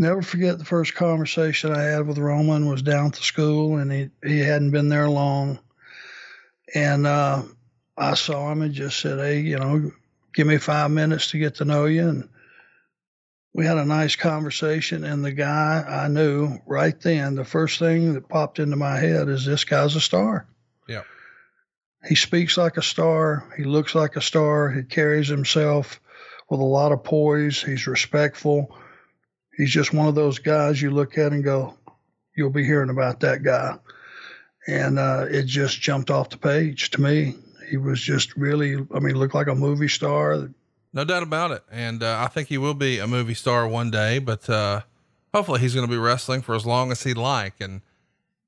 never 0.00 0.22
forget 0.22 0.58
the 0.58 0.64
first 0.64 0.94
conversation 0.94 1.72
I 1.72 1.82
had 1.82 2.06
with 2.06 2.18
Roman 2.18 2.68
was 2.68 2.80
down 2.82 3.06
at 3.06 3.12
the 3.12 3.22
school, 3.22 3.76
and 3.76 3.92
he 3.92 4.10
he 4.24 4.40
hadn't 4.40 4.70
been 4.70 4.88
there 4.88 5.08
long, 5.08 5.60
and 6.74 7.06
uh, 7.06 7.42
I 7.96 8.14
saw 8.14 8.50
him 8.50 8.62
and 8.62 8.72
just 8.72 8.98
said, 8.98 9.18
"Hey, 9.18 9.40
you 9.40 9.58
know, 9.58 9.92
give 10.34 10.46
me 10.46 10.56
five 10.56 10.90
minutes 10.90 11.30
to 11.30 11.38
get 11.38 11.56
to 11.56 11.66
know 11.66 11.84
you." 11.84 12.08
And 12.08 12.28
we 13.52 13.66
had 13.66 13.78
a 13.78 13.84
nice 13.84 14.16
conversation. 14.16 15.04
And 15.04 15.24
the 15.24 15.32
guy 15.32 15.84
I 15.86 16.08
knew 16.08 16.58
right 16.66 16.98
then, 17.00 17.34
the 17.34 17.44
first 17.44 17.78
thing 17.78 18.14
that 18.14 18.28
popped 18.28 18.58
into 18.58 18.76
my 18.76 18.96
head 18.96 19.28
is 19.28 19.44
this 19.44 19.64
guy's 19.64 19.96
a 19.96 20.00
star. 20.00 20.46
He 22.08 22.14
speaks 22.14 22.56
like 22.56 22.76
a 22.76 22.82
star. 22.82 23.52
He 23.56 23.64
looks 23.64 23.94
like 23.94 24.16
a 24.16 24.22
star. 24.22 24.70
He 24.70 24.82
carries 24.82 25.28
himself 25.28 26.00
with 26.48 26.60
a 26.60 26.64
lot 26.64 26.92
of 26.92 27.04
poise. 27.04 27.62
He's 27.62 27.86
respectful 27.86 28.74
he's 29.60 29.70
just 29.70 29.92
one 29.92 30.08
of 30.08 30.14
those 30.14 30.38
guys 30.38 30.80
you 30.80 30.90
look 30.90 31.18
at 31.18 31.32
and 31.32 31.44
go, 31.44 31.74
you'll 32.34 32.50
be 32.50 32.64
hearing 32.64 32.90
about 32.90 33.20
that 33.20 33.42
guy. 33.42 33.76
And 34.66 34.98
uh, 34.98 35.26
it 35.28 35.44
just 35.44 35.80
jumped 35.80 36.10
off 36.10 36.30
the 36.30 36.38
page 36.38 36.90
to 36.90 37.00
me. 37.00 37.34
He 37.68 37.76
was 37.76 38.00
just 38.00 38.34
really, 38.36 38.76
I 38.94 38.98
mean, 39.00 39.16
looked 39.16 39.34
like 39.34 39.48
a 39.48 39.54
movie 39.54 39.88
star. 39.88 40.48
No 40.92 41.04
doubt 41.04 41.22
about 41.22 41.50
it. 41.50 41.62
And 41.70 42.02
uh, 42.02 42.20
I 42.20 42.28
think 42.28 42.48
he 42.48 42.58
will 42.58 42.74
be 42.74 42.98
a 42.98 43.06
movie 43.06 43.34
star 43.34 43.68
one 43.68 43.90
day, 43.90 44.18
but 44.18 44.48
uh, 44.48 44.80
hopefully 45.34 45.60
he's 45.60 45.74
going 45.74 45.86
to 45.86 45.90
be 45.90 45.98
wrestling 45.98 46.40
for 46.40 46.54
as 46.54 46.64
long 46.64 46.90
as 46.90 47.02
he'd 47.02 47.18
like. 47.18 47.54
And 47.60 47.82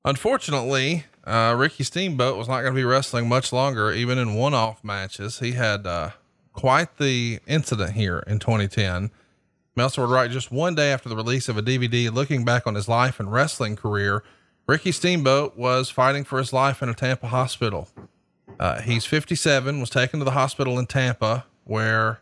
unfortunately, 0.03 1.05
uh, 1.25 1.55
Ricky 1.57 1.83
Steamboat 1.83 2.37
was 2.37 2.47
not 2.47 2.61
going 2.61 2.73
to 2.73 2.77
be 2.79 2.83
wrestling 2.83 3.29
much 3.29 3.53
longer, 3.53 3.91
even 3.91 4.17
in 4.17 4.35
one 4.35 4.53
off 4.53 4.83
matches. 4.83 5.39
He 5.39 5.53
had 5.53 5.87
uh, 5.87 6.11
quite 6.51 6.97
the 6.97 7.39
incident 7.47 7.93
here 7.93 8.19
in 8.27 8.39
2010. 8.39 9.11
Meltzer 9.75 10.01
would 10.01 10.11
write 10.11 10.31
just 10.31 10.51
one 10.51 10.75
day 10.75 10.91
after 10.91 11.09
the 11.09 11.15
release 11.15 11.49
of 11.49 11.57
a 11.57 11.63
DVD 11.63 12.13
looking 12.13 12.45
back 12.45 12.67
on 12.67 12.75
his 12.75 12.87
life 12.87 13.19
and 13.19 13.31
wrestling 13.31 13.75
career. 13.75 14.23
Ricky 14.67 14.91
Steamboat 14.91 15.57
was 15.57 15.89
fighting 15.89 16.23
for 16.23 16.37
his 16.37 16.53
life 16.53 16.81
in 16.83 16.89
a 16.89 16.93
Tampa 16.93 17.27
hospital. 17.27 17.89
Uh, 18.59 18.81
he's 18.81 19.05
57, 19.05 19.79
was 19.79 19.89
taken 19.89 20.19
to 20.19 20.25
the 20.25 20.31
hospital 20.31 20.77
in 20.77 20.85
Tampa, 20.85 21.45
where, 21.63 22.19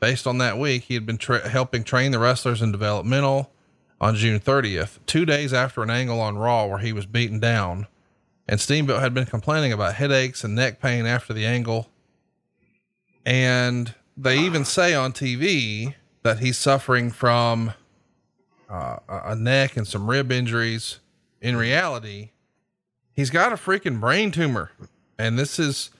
based 0.00 0.26
on 0.26 0.38
that 0.38 0.58
week, 0.58 0.84
he 0.84 0.94
had 0.94 1.06
been 1.06 1.18
tra- 1.18 1.48
helping 1.48 1.84
train 1.84 2.10
the 2.12 2.18
wrestlers 2.18 2.60
in 2.60 2.72
developmental 2.72 3.52
on 4.00 4.16
June 4.16 4.40
30th, 4.40 4.98
two 5.06 5.24
days 5.24 5.52
after 5.52 5.82
an 5.82 5.90
angle 5.90 6.20
on 6.20 6.36
Raw 6.36 6.66
where 6.66 6.78
he 6.78 6.92
was 6.92 7.06
beaten 7.06 7.38
down. 7.38 7.86
And 8.48 8.60
Steamboat 8.60 9.00
had 9.00 9.12
been 9.12 9.26
complaining 9.26 9.72
about 9.72 9.94
headaches 9.94 10.42
and 10.42 10.54
neck 10.54 10.80
pain 10.80 11.04
after 11.04 11.34
the 11.34 11.44
angle. 11.44 11.90
And 13.26 13.94
they 14.16 14.38
even 14.38 14.64
say 14.64 14.94
on 14.94 15.12
TV 15.12 15.94
that 16.22 16.38
he's 16.38 16.56
suffering 16.56 17.10
from 17.10 17.74
uh, 18.70 18.98
a 19.08 19.36
neck 19.36 19.76
and 19.76 19.86
some 19.86 20.08
rib 20.08 20.32
injuries. 20.32 21.00
In 21.40 21.56
reality, 21.56 22.30
he's 23.12 23.30
got 23.30 23.52
a 23.52 23.56
freaking 23.56 24.00
brain 24.00 24.30
tumor. 24.30 24.70
And 25.18 25.38
this 25.38 25.58
is, 25.58 25.90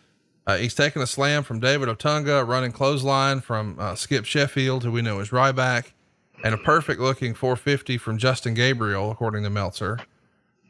uh, 0.47 0.57
he's 0.57 0.75
taking 0.75 1.02
a 1.02 1.07
slam 1.07 1.43
from 1.43 1.61
David 1.61 1.88
Otunga, 1.88 2.47
running 2.47 2.73
clothesline 2.73 3.40
from 3.40 3.76
uh, 3.78 3.95
Skip 3.95 4.25
Sheffield, 4.25 4.85
who 4.85 4.90
we 4.90 5.02
know 5.02 5.21
is 5.21 5.28
Ryback, 5.28 5.93
and 6.43 6.55
a 6.55 6.59
perfect 6.59 6.99
looking 7.00 7.35
450 7.35 7.99
from 7.99 8.17
Justin 8.17 8.55
Gabriel, 8.55 9.11
according 9.11 9.43
to 9.45 9.50
Meltzer. 9.50 9.99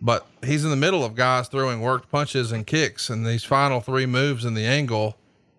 But 0.00 0.26
he's 0.45 0.64
in 0.64 0.71
the 0.71 0.76
middle 0.76 1.05
of 1.05 1.14
guys 1.14 1.49
throwing 1.49 1.81
worked 1.81 2.11
punches 2.11 2.52
and 2.52 2.67
kicks, 2.67 3.11
and 3.11 3.26
these 3.26 3.45
final 3.45 3.81
three 3.81 4.07
moves 4.07 4.45
in 4.45 4.55
the 4.55 4.64
angle 4.64 5.17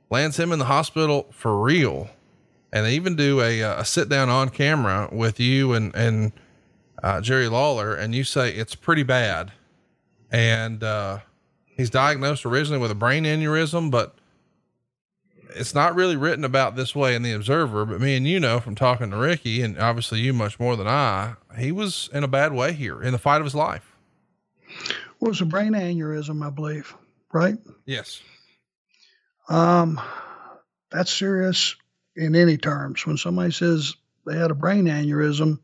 lands 0.09 0.37
him 0.39 0.51
in 0.51 0.59
the 0.59 0.65
hospital 0.65 1.27
for 1.31 1.59
real. 1.59 2.09
And 2.71 2.85
they 2.85 2.93
even 2.95 3.15
do 3.15 3.41
a, 3.41 3.61
a 3.61 3.85
sit 3.85 4.09
down 4.09 4.29
on 4.29 4.49
camera 4.49 5.09
with 5.11 5.39
you 5.39 5.73
and, 5.73 5.93
and, 5.95 6.31
uh, 7.03 7.19
Jerry 7.19 7.47
Lawler, 7.47 7.95
and 7.95 8.13
you 8.13 8.23
say 8.23 8.51
it's 8.51 8.75
pretty 8.75 9.03
bad. 9.03 9.51
And, 10.31 10.83
uh, 10.83 11.19
he's 11.79 11.89
diagnosed 11.89 12.45
originally 12.45 12.79
with 12.79 12.91
a 12.91 12.95
brain 12.95 13.23
aneurysm, 13.23 13.89
but 13.89 14.13
it's 15.55 15.73
not 15.73 15.95
really 15.95 16.17
written 16.17 16.43
about 16.43 16.75
this 16.75 16.93
way 16.93 17.15
in 17.15 17.23
the 17.23 17.31
Observer. 17.31 17.85
But 17.85 18.01
me 18.01 18.17
and 18.17 18.27
you 18.27 18.39
know 18.39 18.59
from 18.59 18.75
talking 18.75 19.11
to 19.11 19.17
Ricky, 19.17 19.61
and 19.61 19.79
obviously 19.79 20.19
you 20.19 20.33
much 20.33 20.59
more 20.59 20.75
than 20.75 20.87
I, 20.87 21.35
he 21.57 21.71
was 21.71 22.09
in 22.13 22.23
a 22.23 22.27
bad 22.27 22.51
way 22.53 22.73
here 22.73 23.01
in 23.01 23.13
the 23.13 23.17
fight 23.17 23.39
of 23.39 23.45
his 23.45 23.55
life. 23.55 23.88
Well, 25.19 25.27
it 25.27 25.29
was 25.29 25.41
a 25.41 25.45
brain 25.45 25.73
aneurysm, 25.73 26.45
I 26.45 26.49
believe, 26.49 26.93
right? 27.33 27.57
Yes. 27.85 28.21
Um, 29.49 29.99
that's 30.91 31.11
serious 31.11 31.75
in 32.15 32.35
any 32.35 32.57
terms. 32.57 33.05
When 33.05 33.17
somebody 33.17 33.51
says 33.51 33.95
they 34.25 34.37
had 34.37 34.51
a 34.51 34.55
brain 34.55 34.85
aneurysm, 34.85 35.59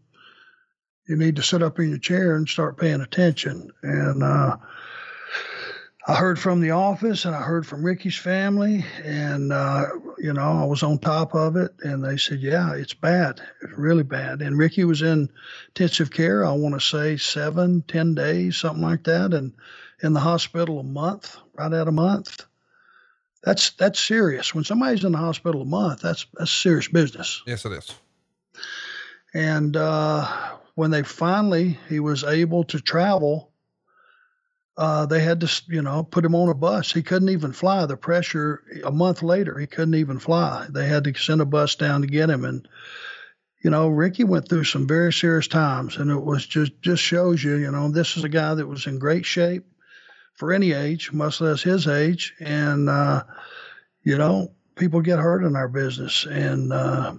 you 1.07 1.15
need 1.15 1.36
to 1.36 1.43
sit 1.43 1.62
up 1.62 1.79
in 1.79 1.89
your 1.89 2.00
chair 2.00 2.36
and 2.36 2.50
start 2.50 2.77
paying 2.77 3.01
attention. 3.01 3.72
And 3.84 4.24
uh, 4.24 4.57
I 6.08 6.16
heard 6.16 6.38
from 6.38 6.62
the 6.62 6.72
office 6.72 7.26
and 7.26 7.36
I 7.36 7.42
heard 7.42 7.66
from 7.66 7.84
Ricky's 7.84 8.18
family, 8.18 8.86
and 9.04 9.52
uh, 9.52 9.88
you 10.20 10.34
know 10.34 10.62
I 10.62 10.66
was 10.66 10.84
on 10.84 11.00
top 11.00 11.34
of 11.34 11.56
it, 11.56 11.72
and 11.82 12.06
they 12.06 12.18
said, 12.18 12.42
"Yeah, 12.42 12.74
it's 12.74 12.94
bad, 12.94 13.42
it's 13.64 13.74
really 13.74 14.04
bad." 14.04 14.42
And 14.44 14.58
Ricky 14.58 14.84
was 14.84 15.02
in 15.02 15.30
intensive 15.70 16.12
care. 16.12 16.46
I 16.46 16.52
want 16.52 16.76
to 16.76 16.80
say 16.80 17.18
seven, 17.18 17.84
ten 17.88 18.14
days, 18.14 18.56
something 18.56 18.84
like 18.84 19.06
that, 19.06 19.34
and 19.34 19.54
in 20.04 20.14
the 20.14 20.20
hospital 20.20 20.80
a 20.80 20.84
month, 20.84 21.38
right 21.54 21.74
at 21.74 21.88
a 21.88 21.92
month. 21.92 22.46
That's 23.44 23.72
that's 23.72 24.00
serious. 24.00 24.54
When 24.54 24.64
somebody's 24.64 25.04
in 25.04 25.12
the 25.12 25.18
hospital 25.18 25.64
a 25.64 25.66
month, 25.66 26.02
that's 26.02 26.28
that's 26.36 26.52
serious 26.52 26.88
business. 26.88 27.42
Yes, 27.48 27.66
it 27.66 27.72
is. 27.72 27.96
And 29.34 29.76
uh, 29.76 30.28
when 30.76 30.92
they 30.92 31.02
finally, 31.02 31.80
he 31.90 32.00
was 32.00 32.24
able 32.24 32.64
to 32.66 32.80
travel 32.80 33.52
uh, 34.77 35.05
they 35.05 35.22
had 35.22 35.39
to, 35.39 35.62
you 35.67 35.82
know, 35.82 36.03
put 36.03 36.25
him 36.25 36.36
on 36.36 36.50
a 36.50 36.53
bus. 36.53 36.91
He 36.91 37.01
couldn't 37.01 37.29
even 37.29 37.53
fly. 37.53 37.86
The 37.86 37.96
pressure, 37.96 38.62
a 38.84 38.91
month 38.91 39.23
later, 39.23 39.58
he 39.58 39.67
couldn't 39.67 39.95
even 39.95 40.19
fly. 40.19 40.67
They 40.69 40.88
had 40.88 41.06
to 41.06 41.13
send 41.13 41.41
a 41.41 41.45
bus 41.45 41.76
down 41.76 42.02
to 42.02 42.08
get 42.08 42.30
him. 42.30 42.43
And, 42.43 42.67
you 43.63 43.69
know, 43.69 43.88
Ricky 43.88 44.26
went 44.26 44.50
through 44.50 44.65
some 44.65 44.86
very 44.86 45.13
serious 45.13 45.47
times. 45.47 45.95
And 45.95 46.12
it 46.12 46.21
was 46.21 46.45
just, 46.45 46.82
just 46.82 47.02
shows 47.02 47.41
you, 47.41 47.56
you 47.56 47.71
know, 47.71 47.89
this 47.89 48.17
is 48.17 48.26
a 48.26 48.30
guy 48.30 48.54
that 48.54 48.67
was 48.67 48.86
in 48.86 49.00
great 49.00 49.26
shape 49.26 49.65
for 50.34 50.52
any 50.52 50.73
age, 50.73 51.13
much 51.13 51.39
less 51.39 51.62
his 51.62 51.88
age. 51.88 52.34
And, 52.41 52.89
uh, 52.89 53.23
you 54.04 54.17
know, 54.17 54.52
people 54.76 55.00
get 55.00 55.19
hurt 55.19 55.45
in 55.45 55.56
our 55.56 55.69
business. 55.69 56.26
And, 56.26 56.73
uh, 56.73 57.15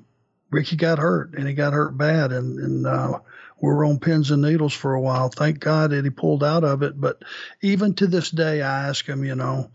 Ricky 0.50 0.76
got 0.76 0.98
hurt 0.98 1.34
and 1.34 1.48
he 1.48 1.54
got 1.54 1.72
hurt 1.72 1.96
bad. 1.96 2.32
And, 2.32 2.58
and, 2.58 2.86
uh, 2.86 3.20
we 3.60 3.68
were 3.68 3.84
on 3.84 3.98
pins 3.98 4.30
and 4.30 4.42
needles 4.42 4.74
for 4.74 4.94
a 4.94 5.00
while. 5.00 5.28
Thank 5.28 5.60
God 5.60 5.90
that 5.90 6.04
he 6.04 6.10
pulled 6.10 6.44
out 6.44 6.64
of 6.64 6.82
it. 6.82 7.00
But 7.00 7.22
even 7.62 7.94
to 7.94 8.06
this 8.06 8.30
day, 8.30 8.62
I 8.62 8.88
ask 8.88 9.06
him, 9.06 9.24
you 9.24 9.34
know, 9.34 9.70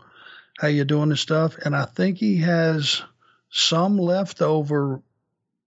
how 0.58 0.68
you 0.68 0.84
doing 0.84 1.10
and 1.10 1.18
stuff, 1.18 1.56
and 1.58 1.74
I 1.74 1.86
think 1.86 2.18
he 2.18 2.38
has 2.38 3.02
some 3.50 3.98
leftover, 3.98 5.02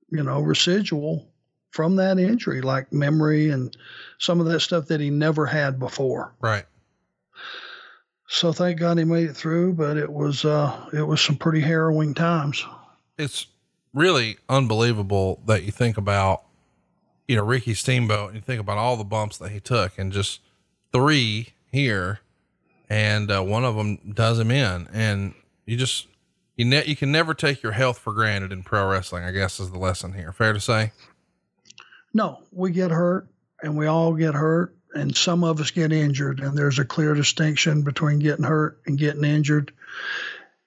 you 0.10 0.24
know, 0.24 0.40
residual 0.40 1.28
from 1.72 1.98
that 1.98 2.18
injury, 2.18 2.62
like 2.62 2.94
memory 2.94 3.50
and 3.50 3.76
some 4.18 4.40
of 4.40 4.46
that 4.48 4.62
stuff 4.62 4.88
that 4.88 5.02
he 5.02 5.10
never 5.10 5.46
had 5.46 5.78
before. 5.78 6.34
Right. 6.40 6.66
So 8.28 8.54
thank 8.54 8.80
God 8.80 8.98
he 8.98 9.04
made 9.04 9.30
it 9.30 9.36
through, 9.36 9.74
but 9.74 9.98
it 9.98 10.12
was 10.12 10.46
uh 10.46 10.90
it 10.94 11.04
was 11.04 11.22
some 11.22 11.36
pretty 11.36 11.62
harrowing 11.62 12.14
times. 12.14 12.66
It's 13.18 13.48
really 13.94 14.38
unbelievable 14.50 15.42
that 15.46 15.64
you 15.64 15.72
think 15.72 15.98
about 15.98 16.44
you 17.28 17.36
know, 17.36 17.44
Ricky 17.44 17.74
Steamboat, 17.74 18.30
and 18.30 18.36
you 18.36 18.42
think 18.42 18.62
about 18.62 18.78
all 18.78 18.98
the 18.98 19.04
bumps 19.04 19.38
that 19.38 19.52
he 19.52 19.60
took 19.60 19.98
and 19.98 20.12
just 20.12 20.42
three 20.92 21.54
here 21.72 22.20
and 22.90 23.32
uh, 23.32 23.42
one 23.42 23.66
of 23.66 23.76
them 23.76 23.98
does 24.14 24.40
him 24.40 24.52
in 24.52 24.88
and 24.94 25.34
you 25.66 25.76
just, 25.76 26.08
you 26.56 26.66
ne- 26.66 26.86
you 26.86 26.96
can 26.96 27.12
never 27.12 27.34
take 27.34 27.64
your 27.64 27.72
health 27.72 27.98
for 27.98 28.14
granted 28.14 28.52
in 28.52 28.64
pro 28.64 28.88
wrestling, 28.88 29.24
I 29.24 29.32
guess 29.32 29.60
is 29.60 29.72
the 29.72 29.80
lesson 29.80 30.14
here. 30.14 30.32
Fair 30.32 30.54
to 30.54 30.60
say? 30.60 30.92
No, 32.14 32.44
we 32.52 32.72
get 32.72 32.92
hurt 32.92 33.28
and 33.62 33.76
we 33.76 33.88
all 33.88 34.14
get 34.14 34.36
hurt 34.36 34.76
and 34.94 35.16
some 35.16 35.44
of 35.44 35.60
us 35.60 35.72
get 35.72 35.92
injured 35.92 36.40
and 36.40 36.58
there's 36.58 36.80
a 36.80 36.86
clear 36.86 37.14
distinction 37.16 37.82
between 37.82 38.20
getting 38.20 38.46
hurt 38.46 38.80
and 38.86 38.98
getting 38.98 39.24
injured. 39.24 39.74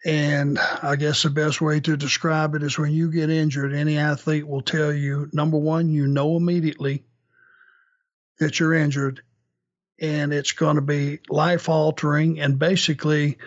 And 0.05 0.59
I 0.59 0.97
guess 0.97 1.23
the 1.23 1.31
best 1.31 1.61
way 1.61 1.81
to 1.81 1.97
describe 1.97 2.55
it 2.55 2.63
is 2.63 2.79
when 2.79 2.93
you 2.93 3.11
get 3.11 3.31
injured, 3.31 3.75
any 3.75 3.99
athlete 3.99 4.47
will 4.47 4.63
tell 4.63 4.93
you 4.93 5.29
number 5.33 5.59
one, 5.59 5.91
you 5.91 6.07
know 6.07 6.37
immediately 6.37 7.05
that 8.39 8.61
you're 8.61 8.75
injured 8.75 9.23
and 10.01 10.33
it's 10.33 10.53
going 10.53 10.77
to 10.77 10.83
be 10.83 11.19
life 11.29 11.69
altering 11.69 12.41
and 12.41 12.59
basically 12.59 13.39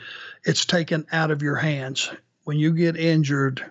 it's 0.44 0.66
taken 0.66 1.06
out 1.12 1.32
of 1.32 1.42
your 1.42 1.56
hands. 1.56 2.12
When 2.44 2.58
you 2.58 2.74
get 2.74 2.98
injured, 2.98 3.64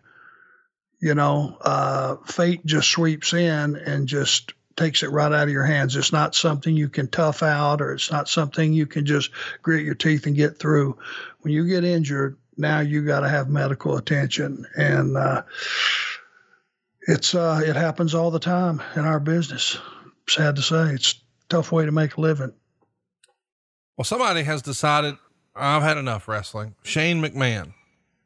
you 1.00 1.14
know, 1.14 1.58
uh, 1.60 2.16
fate 2.26 2.64
just 2.64 2.88
sweeps 2.88 3.34
in 3.34 3.76
and 3.76 4.06
just 4.06 4.54
takes 4.76 5.02
it 5.02 5.10
right 5.10 5.32
out 5.32 5.44
of 5.44 5.50
your 5.50 5.64
hands. 5.64 5.96
It's 5.96 6.12
not 6.12 6.34
something 6.34 6.74
you 6.74 6.88
can 6.88 7.08
tough 7.08 7.42
out 7.42 7.82
or 7.82 7.92
it's 7.92 8.10
not 8.10 8.28
something 8.28 8.72
you 8.72 8.86
can 8.86 9.04
just 9.04 9.30
grit 9.62 9.84
your 9.84 9.94
teeth 9.94 10.26
and 10.26 10.36
get 10.36 10.58
through. 10.58 10.98
When 11.40 11.52
you 11.52 11.66
get 11.66 11.84
injured, 11.84 12.38
now 12.60 12.80
you 12.80 13.04
got 13.04 13.20
to 13.20 13.28
have 13.28 13.48
medical 13.48 13.96
attention. 13.96 14.66
And 14.76 15.16
uh, 15.16 15.42
it's 17.08 17.34
uh, 17.34 17.60
it 17.64 17.76
happens 17.76 18.14
all 18.14 18.30
the 18.30 18.38
time 18.38 18.82
in 18.94 19.04
our 19.04 19.20
business. 19.20 19.78
Sad 20.28 20.56
to 20.56 20.62
say 20.62 20.90
it's 20.90 21.12
a 21.12 21.48
tough 21.48 21.72
way 21.72 21.84
to 21.84 21.92
make 21.92 22.16
a 22.16 22.20
living. 22.20 22.52
Well 23.96 24.04
somebody 24.04 24.42
has 24.44 24.62
decided 24.62 25.16
i've 25.56 25.82
had 25.82 25.98
enough 25.98 26.28
wrestling. 26.28 26.74
Shane 26.82 27.20
mcmahon. 27.20 27.74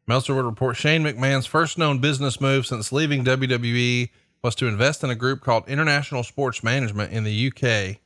Meltzer 0.06 0.34
would 0.34 0.44
report 0.44 0.76
shane 0.76 1.02
mcmahon's 1.02 1.46
first 1.46 1.78
known 1.78 1.98
business 1.98 2.40
move 2.40 2.66
since 2.66 2.92
leaving 2.92 3.24
wwe 3.24 4.10
was 4.42 4.54
to 4.56 4.66
invest 4.66 5.02
in 5.02 5.08
a 5.10 5.14
group 5.14 5.40
called 5.40 5.66
international 5.66 6.22
sports 6.22 6.62
management 6.62 7.10
in 7.12 7.24
the 7.24 7.48
uk 7.48 7.96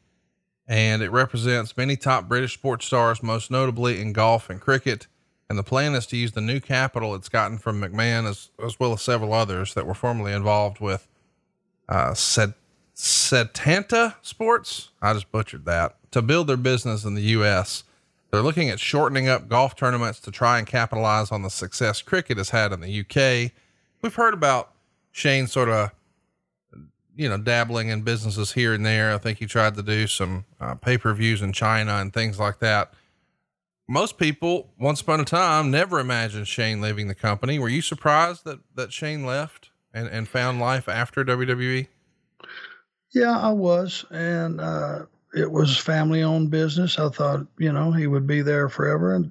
and 0.68 1.02
it 1.02 1.10
represents 1.10 1.76
many 1.76 1.96
top 1.96 2.28
british 2.28 2.54
sports 2.54 2.86
stars 2.86 3.22
most 3.24 3.50
notably 3.50 4.00
in 4.00 4.12
golf 4.12 4.48
and 4.48 4.60
cricket 4.60 5.08
and 5.48 5.58
the 5.58 5.62
plan 5.62 5.94
is 5.94 6.06
to 6.06 6.16
use 6.16 6.32
the 6.32 6.40
new 6.40 6.60
capital 6.60 7.14
it's 7.14 7.28
gotten 7.28 7.58
from 7.58 7.80
McMahon 7.80 8.28
as, 8.28 8.50
as 8.62 8.78
well 8.78 8.92
as 8.92 9.02
several 9.02 9.32
others 9.32 9.74
that 9.74 9.86
were 9.86 9.94
formerly 9.94 10.32
involved 10.32 10.80
with 10.80 11.08
uh, 11.88 12.12
Set, 12.14 12.50
Setanta 12.94 14.14
Sports. 14.22 14.90
I 15.00 15.14
just 15.14 15.32
butchered 15.32 15.64
that 15.64 15.96
to 16.10 16.20
build 16.20 16.48
their 16.48 16.58
business 16.58 17.04
in 17.04 17.14
the 17.14 17.22
U.S. 17.22 17.84
They're 18.30 18.42
looking 18.42 18.68
at 18.68 18.78
shortening 18.78 19.28
up 19.28 19.48
golf 19.48 19.74
tournaments 19.74 20.20
to 20.20 20.30
try 20.30 20.58
and 20.58 20.66
capitalize 20.66 21.32
on 21.32 21.42
the 21.42 21.50
success 21.50 22.02
cricket 22.02 22.36
has 22.36 22.50
had 22.50 22.72
in 22.72 22.80
the 22.80 23.00
UK. 23.00 23.52
We've 24.02 24.14
heard 24.14 24.34
about 24.34 24.72
Shane 25.12 25.46
sort 25.46 25.70
of, 25.70 25.92
you 27.16 27.28
know, 27.28 27.38
dabbling 27.38 27.88
in 27.88 28.02
businesses 28.02 28.52
here 28.52 28.74
and 28.74 28.84
there. 28.84 29.14
I 29.14 29.18
think 29.18 29.38
he 29.38 29.46
tried 29.46 29.76
to 29.76 29.82
do 29.82 30.06
some 30.06 30.44
uh, 30.60 30.74
pay 30.74 30.98
per 30.98 31.14
views 31.14 31.40
in 31.40 31.54
China 31.54 31.94
and 31.94 32.12
things 32.12 32.38
like 32.38 32.58
that 32.58 32.92
most 33.88 34.18
people 34.18 34.70
once 34.78 35.00
upon 35.00 35.20
a 35.20 35.24
time 35.24 35.70
never 35.70 35.98
imagined 35.98 36.46
Shane 36.46 36.80
leaving 36.80 37.08
the 37.08 37.14
company. 37.14 37.58
Were 37.58 37.68
you 37.68 37.82
surprised 37.82 38.44
that, 38.44 38.60
that 38.74 38.92
Shane 38.92 39.24
left 39.24 39.70
and, 39.94 40.06
and 40.08 40.28
found 40.28 40.60
life 40.60 40.88
after 40.88 41.24
WWE? 41.24 41.88
Yeah, 43.14 43.38
I 43.38 43.50
was. 43.50 44.04
And, 44.10 44.60
uh, 44.60 45.06
it 45.34 45.50
was 45.50 45.76
family 45.76 46.22
owned 46.22 46.50
business. 46.50 46.98
I 46.98 47.08
thought, 47.10 47.46
you 47.58 47.72
know, 47.72 47.92
he 47.92 48.06
would 48.06 48.26
be 48.26 48.42
there 48.42 48.68
forever. 48.68 49.14
And, 49.14 49.30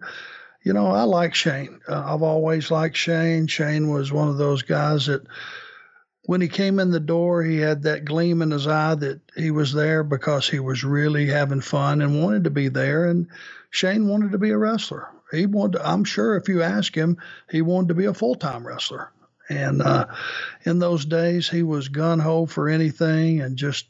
you 0.63 0.74
know, 0.74 0.88
I 0.88 1.04
like 1.04 1.34
Shane. 1.34 1.80
Uh, 1.88 2.13
I've 2.13 2.22
always 2.22 2.70
liked 2.72 2.98
Shane. 2.98 3.48
Shane 3.48 3.89
was 3.89 4.12
one 4.12 4.28
of 4.28 4.38
those 4.38 4.62
guys 4.62 5.08
that, 5.08 5.26
when 6.28 6.42
he 6.42 6.50
came 6.50 6.78
in 6.80 6.92
the 6.92 7.00
door, 7.00 7.42
he 7.42 7.58
had 7.58 7.84
that 7.84 8.04
gleam 8.04 8.42
in 8.42 8.52
his 8.52 8.68
eye 8.68 8.96
that 8.96 9.22
he 9.36 9.50
was 9.50 9.72
there 9.72 10.04
because 10.04 10.48
he 10.48 10.60
was 10.60 10.84
really 10.84 11.28
having 11.28 11.62
fun 11.62 12.02
and 12.02 12.22
wanted 12.22 12.44
to 12.44 12.50
be 12.50 12.68
there. 12.68 13.06
And 13.06 13.28
Shane 13.70 14.10
wanted 14.10 14.34
to 14.34 14.38
be 14.38 14.50
a 14.50 14.58
wrestler. 14.58 15.08
He 15.32 15.46
wanted. 15.46 15.78
To, 15.78 15.90
I'm 15.90 16.04
sure 16.04 16.36
if 16.36 16.50
you 16.50 16.63
ask 16.63 16.94
him, 16.94 17.18
he 17.50 17.62
wanted 17.62 17.88
to 17.88 17.94
be 17.94 18.06
a 18.06 18.13
full 18.13 18.36
time 18.36 18.68
wrestler. 18.68 19.10
And 19.50 19.82
uh, 19.82 20.08
in 20.66 20.80
those 20.80 21.06
days, 21.06 21.48
he 21.48 21.63
was 21.63 21.88
gun 21.88 22.20
ho 22.20 22.46
for 22.46 22.68
anything 22.68 23.40
and 23.40 23.56
just 23.56 23.86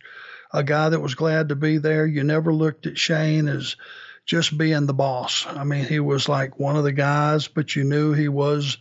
a 0.54 0.64
guy 0.64 0.90
that 0.90 1.02
was 1.02 1.16
glad 1.16 1.50
to 1.50 1.56
be 1.56 1.80
there. 1.80 2.06
You 2.06 2.24
never 2.24 2.54
looked 2.54 2.86
at 2.86 3.00
Shane 3.00 3.48
as 3.48 3.78
just 4.28 4.56
being 4.56 4.86
the 4.86 4.94
boss. 4.94 5.48
I 5.48 5.64
mean, 5.64 5.86
he 5.86 6.00
was 6.00 6.30
like 6.30 6.60
one 6.60 6.76
of 6.76 6.84
the 6.84 6.92
guys, 6.92 7.48
but 7.48 7.76
you 7.76 7.84
knew 7.84 8.14
he 8.14 8.28
was 8.28 8.78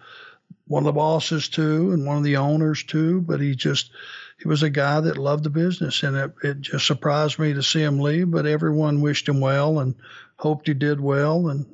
one 0.66 0.83
of 0.83 0.87
the 0.87 0.92
bosses 0.92 1.48
too 1.48 1.92
and 1.92 2.07
one 2.07 2.16
of 2.16 2.24
the 2.24 2.37
owners 2.37 2.83
too. 2.83 3.20
But 3.20 3.40
he 3.40 3.55
just 3.55 3.90
he 4.38 4.48
was 4.48 4.62
a 4.62 4.70
guy 4.70 5.00
that 5.00 5.18
loved 5.18 5.44
the 5.44 5.50
business, 5.50 6.02
and 6.02 6.16
it, 6.16 6.35
it 6.42 6.61
just 6.61 6.87
surprised 6.87 7.38
me 7.38 7.55
to 7.55 7.62
see 7.62 7.83
him 7.83 7.98
leave. 7.98 8.31
But 8.31 8.46
everyone 8.46 9.00
wished 9.00 9.29
him 9.29 9.40
well 9.40 9.79
and 9.79 9.94
hoped 10.38 10.66
he 10.66 10.74
did 10.74 11.00
well, 11.00 11.48
and 11.48 11.66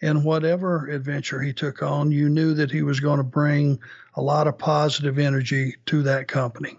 in 0.00 0.22
whatever 0.22 0.88
adventure 0.88 1.40
he 1.40 1.52
took 1.52 1.82
on, 1.82 2.12
you 2.12 2.28
knew 2.28 2.54
that 2.54 2.70
he 2.70 2.82
was 2.82 3.00
going 3.00 3.18
to 3.18 3.24
bring 3.24 3.78
a 4.14 4.22
lot 4.22 4.46
of 4.46 4.58
positive 4.58 5.18
energy 5.18 5.76
to 5.86 6.02
that 6.04 6.28
company. 6.28 6.78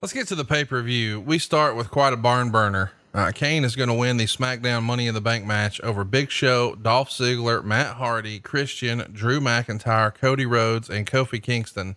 Let's 0.00 0.12
get 0.12 0.26
to 0.28 0.34
the 0.34 0.44
pay 0.44 0.64
per 0.64 0.82
view. 0.82 1.20
We 1.20 1.38
start 1.38 1.76
with 1.76 1.90
quite 1.90 2.12
a 2.12 2.16
barn 2.16 2.50
burner. 2.50 2.92
Uh, 3.14 3.30
Kane 3.30 3.64
is 3.64 3.76
going 3.76 3.90
to 3.90 3.94
win 3.94 4.16
the 4.16 4.24
SmackDown 4.24 4.82
Money 4.82 5.06
in 5.06 5.14
the 5.14 5.20
Bank 5.20 5.44
match 5.44 5.80
over 5.82 6.02
Big 6.02 6.30
Show, 6.30 6.74
Dolph 6.74 7.10
Ziggler, 7.10 7.62
Matt 7.62 7.96
Hardy, 7.96 8.40
Christian, 8.40 9.06
Drew 9.12 9.38
McIntyre, 9.38 10.14
Cody 10.14 10.46
Rhodes, 10.46 10.88
and 10.88 11.06
Kofi 11.06 11.42
Kingston. 11.42 11.96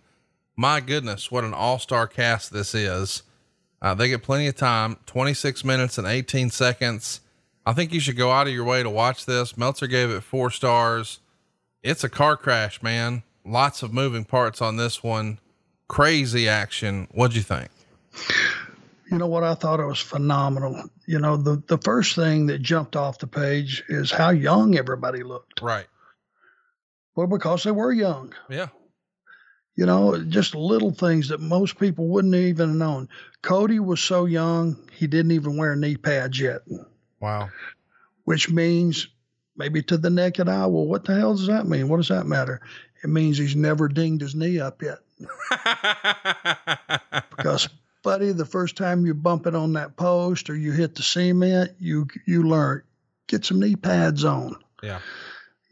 My 0.56 0.80
goodness, 0.80 1.30
what 1.30 1.44
an 1.44 1.54
all 1.54 1.78
star 1.78 2.06
cast 2.06 2.52
this 2.52 2.74
is. 2.74 3.22
Uh, 3.80 3.94
they 3.94 4.08
get 4.08 4.22
plenty 4.22 4.46
of 4.46 4.56
time 4.56 4.96
26 5.06 5.64
minutes 5.64 5.96
and 5.96 6.06
18 6.06 6.50
seconds. 6.50 7.20
I 7.64 7.72
think 7.72 7.92
you 7.92 8.00
should 8.00 8.16
go 8.16 8.30
out 8.30 8.46
of 8.46 8.52
your 8.52 8.64
way 8.64 8.82
to 8.82 8.90
watch 8.90 9.24
this. 9.24 9.56
Meltzer 9.56 9.86
gave 9.86 10.10
it 10.10 10.22
four 10.22 10.50
stars. 10.50 11.20
It's 11.82 12.04
a 12.04 12.08
car 12.08 12.36
crash, 12.36 12.82
man. 12.82 13.22
Lots 13.44 13.82
of 13.82 13.92
moving 13.92 14.24
parts 14.24 14.60
on 14.60 14.76
this 14.76 15.02
one. 15.02 15.38
Crazy 15.88 16.48
action. 16.48 17.08
What'd 17.12 17.36
you 17.36 17.42
think? 17.42 17.68
You 19.10 19.18
know 19.18 19.26
what? 19.26 19.44
I 19.44 19.54
thought 19.54 19.80
it 19.80 19.86
was 19.86 20.00
phenomenal. 20.00 20.90
You 21.06 21.20
know, 21.20 21.36
the, 21.36 21.62
the 21.66 21.78
first 21.78 22.16
thing 22.16 22.46
that 22.46 22.60
jumped 22.60 22.96
off 22.96 23.18
the 23.18 23.26
page 23.26 23.84
is 23.88 24.10
how 24.10 24.30
young 24.30 24.76
everybody 24.76 25.22
looked. 25.22 25.62
Right. 25.62 25.86
Well, 27.14 27.26
because 27.26 27.62
they 27.62 27.70
were 27.70 27.92
young. 27.92 28.34
Yeah. 28.50 28.68
You 29.76 29.86
know, 29.86 30.22
just 30.22 30.54
little 30.54 30.90
things 30.90 31.28
that 31.28 31.40
most 31.40 31.78
people 31.78 32.08
wouldn't 32.08 32.34
even 32.34 32.70
have 32.70 32.78
known. 32.78 33.08
Cody 33.42 33.78
was 33.78 34.00
so 34.00 34.24
young, 34.24 34.76
he 34.92 35.06
didn't 35.06 35.32
even 35.32 35.56
wear 35.56 35.76
knee 35.76 35.96
pads 35.96 36.40
yet. 36.40 36.62
Wow. 37.20 37.50
Which 38.24 38.50
means 38.50 39.08
maybe 39.56 39.82
to 39.82 39.98
the 39.98 40.10
naked 40.10 40.48
eye, 40.48 40.66
well, 40.66 40.86
what 40.86 41.04
the 41.04 41.14
hell 41.14 41.34
does 41.34 41.46
that 41.46 41.66
mean? 41.66 41.88
What 41.88 41.98
does 41.98 42.08
that 42.08 42.26
matter? 42.26 42.60
It 43.04 43.08
means 43.08 43.38
he's 43.38 43.54
never 43.54 43.88
dinged 43.88 44.22
his 44.22 44.34
knee 44.34 44.58
up 44.58 44.82
yet. 44.82 44.98
because 47.36 47.68
buddy, 48.06 48.30
the 48.30 48.44
first 48.44 48.76
time 48.76 49.04
you 49.04 49.12
bump 49.14 49.48
it 49.48 49.56
on 49.56 49.72
that 49.72 49.96
post 49.96 50.48
or 50.48 50.54
you 50.54 50.70
hit 50.70 50.94
the 50.94 51.02
cement, 51.02 51.72
you 51.80 52.06
you 52.24 52.44
learn 52.44 52.80
get 53.26 53.44
some 53.44 53.58
knee 53.58 53.74
pads 53.74 54.24
on. 54.24 54.54
Yeah. 54.80 55.00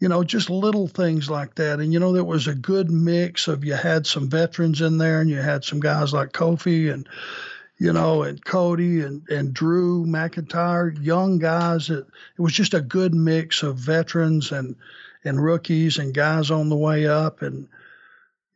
You 0.00 0.08
know, 0.08 0.24
just 0.24 0.50
little 0.50 0.88
things 0.88 1.30
like 1.30 1.54
that. 1.54 1.78
And 1.78 1.92
you 1.92 2.00
know, 2.00 2.12
there 2.12 2.24
was 2.24 2.48
a 2.48 2.54
good 2.56 2.90
mix 2.90 3.46
of 3.46 3.64
you 3.64 3.74
had 3.74 4.04
some 4.04 4.28
veterans 4.28 4.80
in 4.80 4.98
there 4.98 5.20
and 5.20 5.30
you 5.30 5.36
had 5.36 5.62
some 5.62 5.78
guys 5.78 6.12
like 6.12 6.32
Kofi 6.32 6.92
and 6.92 7.08
you 7.78 7.92
know, 7.92 8.24
and 8.24 8.44
Cody 8.44 9.02
and, 9.02 9.22
and 9.28 9.54
Drew 9.54 10.04
McIntyre, 10.04 10.92
young 11.00 11.38
guys. 11.38 11.88
It, 11.88 12.04
it 12.36 12.42
was 12.42 12.52
just 12.52 12.74
a 12.74 12.80
good 12.80 13.14
mix 13.14 13.62
of 13.62 13.76
veterans 13.76 14.50
and, 14.50 14.74
and 15.24 15.40
rookies 15.40 15.98
and 15.98 16.12
guys 16.12 16.50
on 16.50 16.68
the 16.68 16.76
way 16.76 17.06
up. 17.06 17.42
And, 17.42 17.68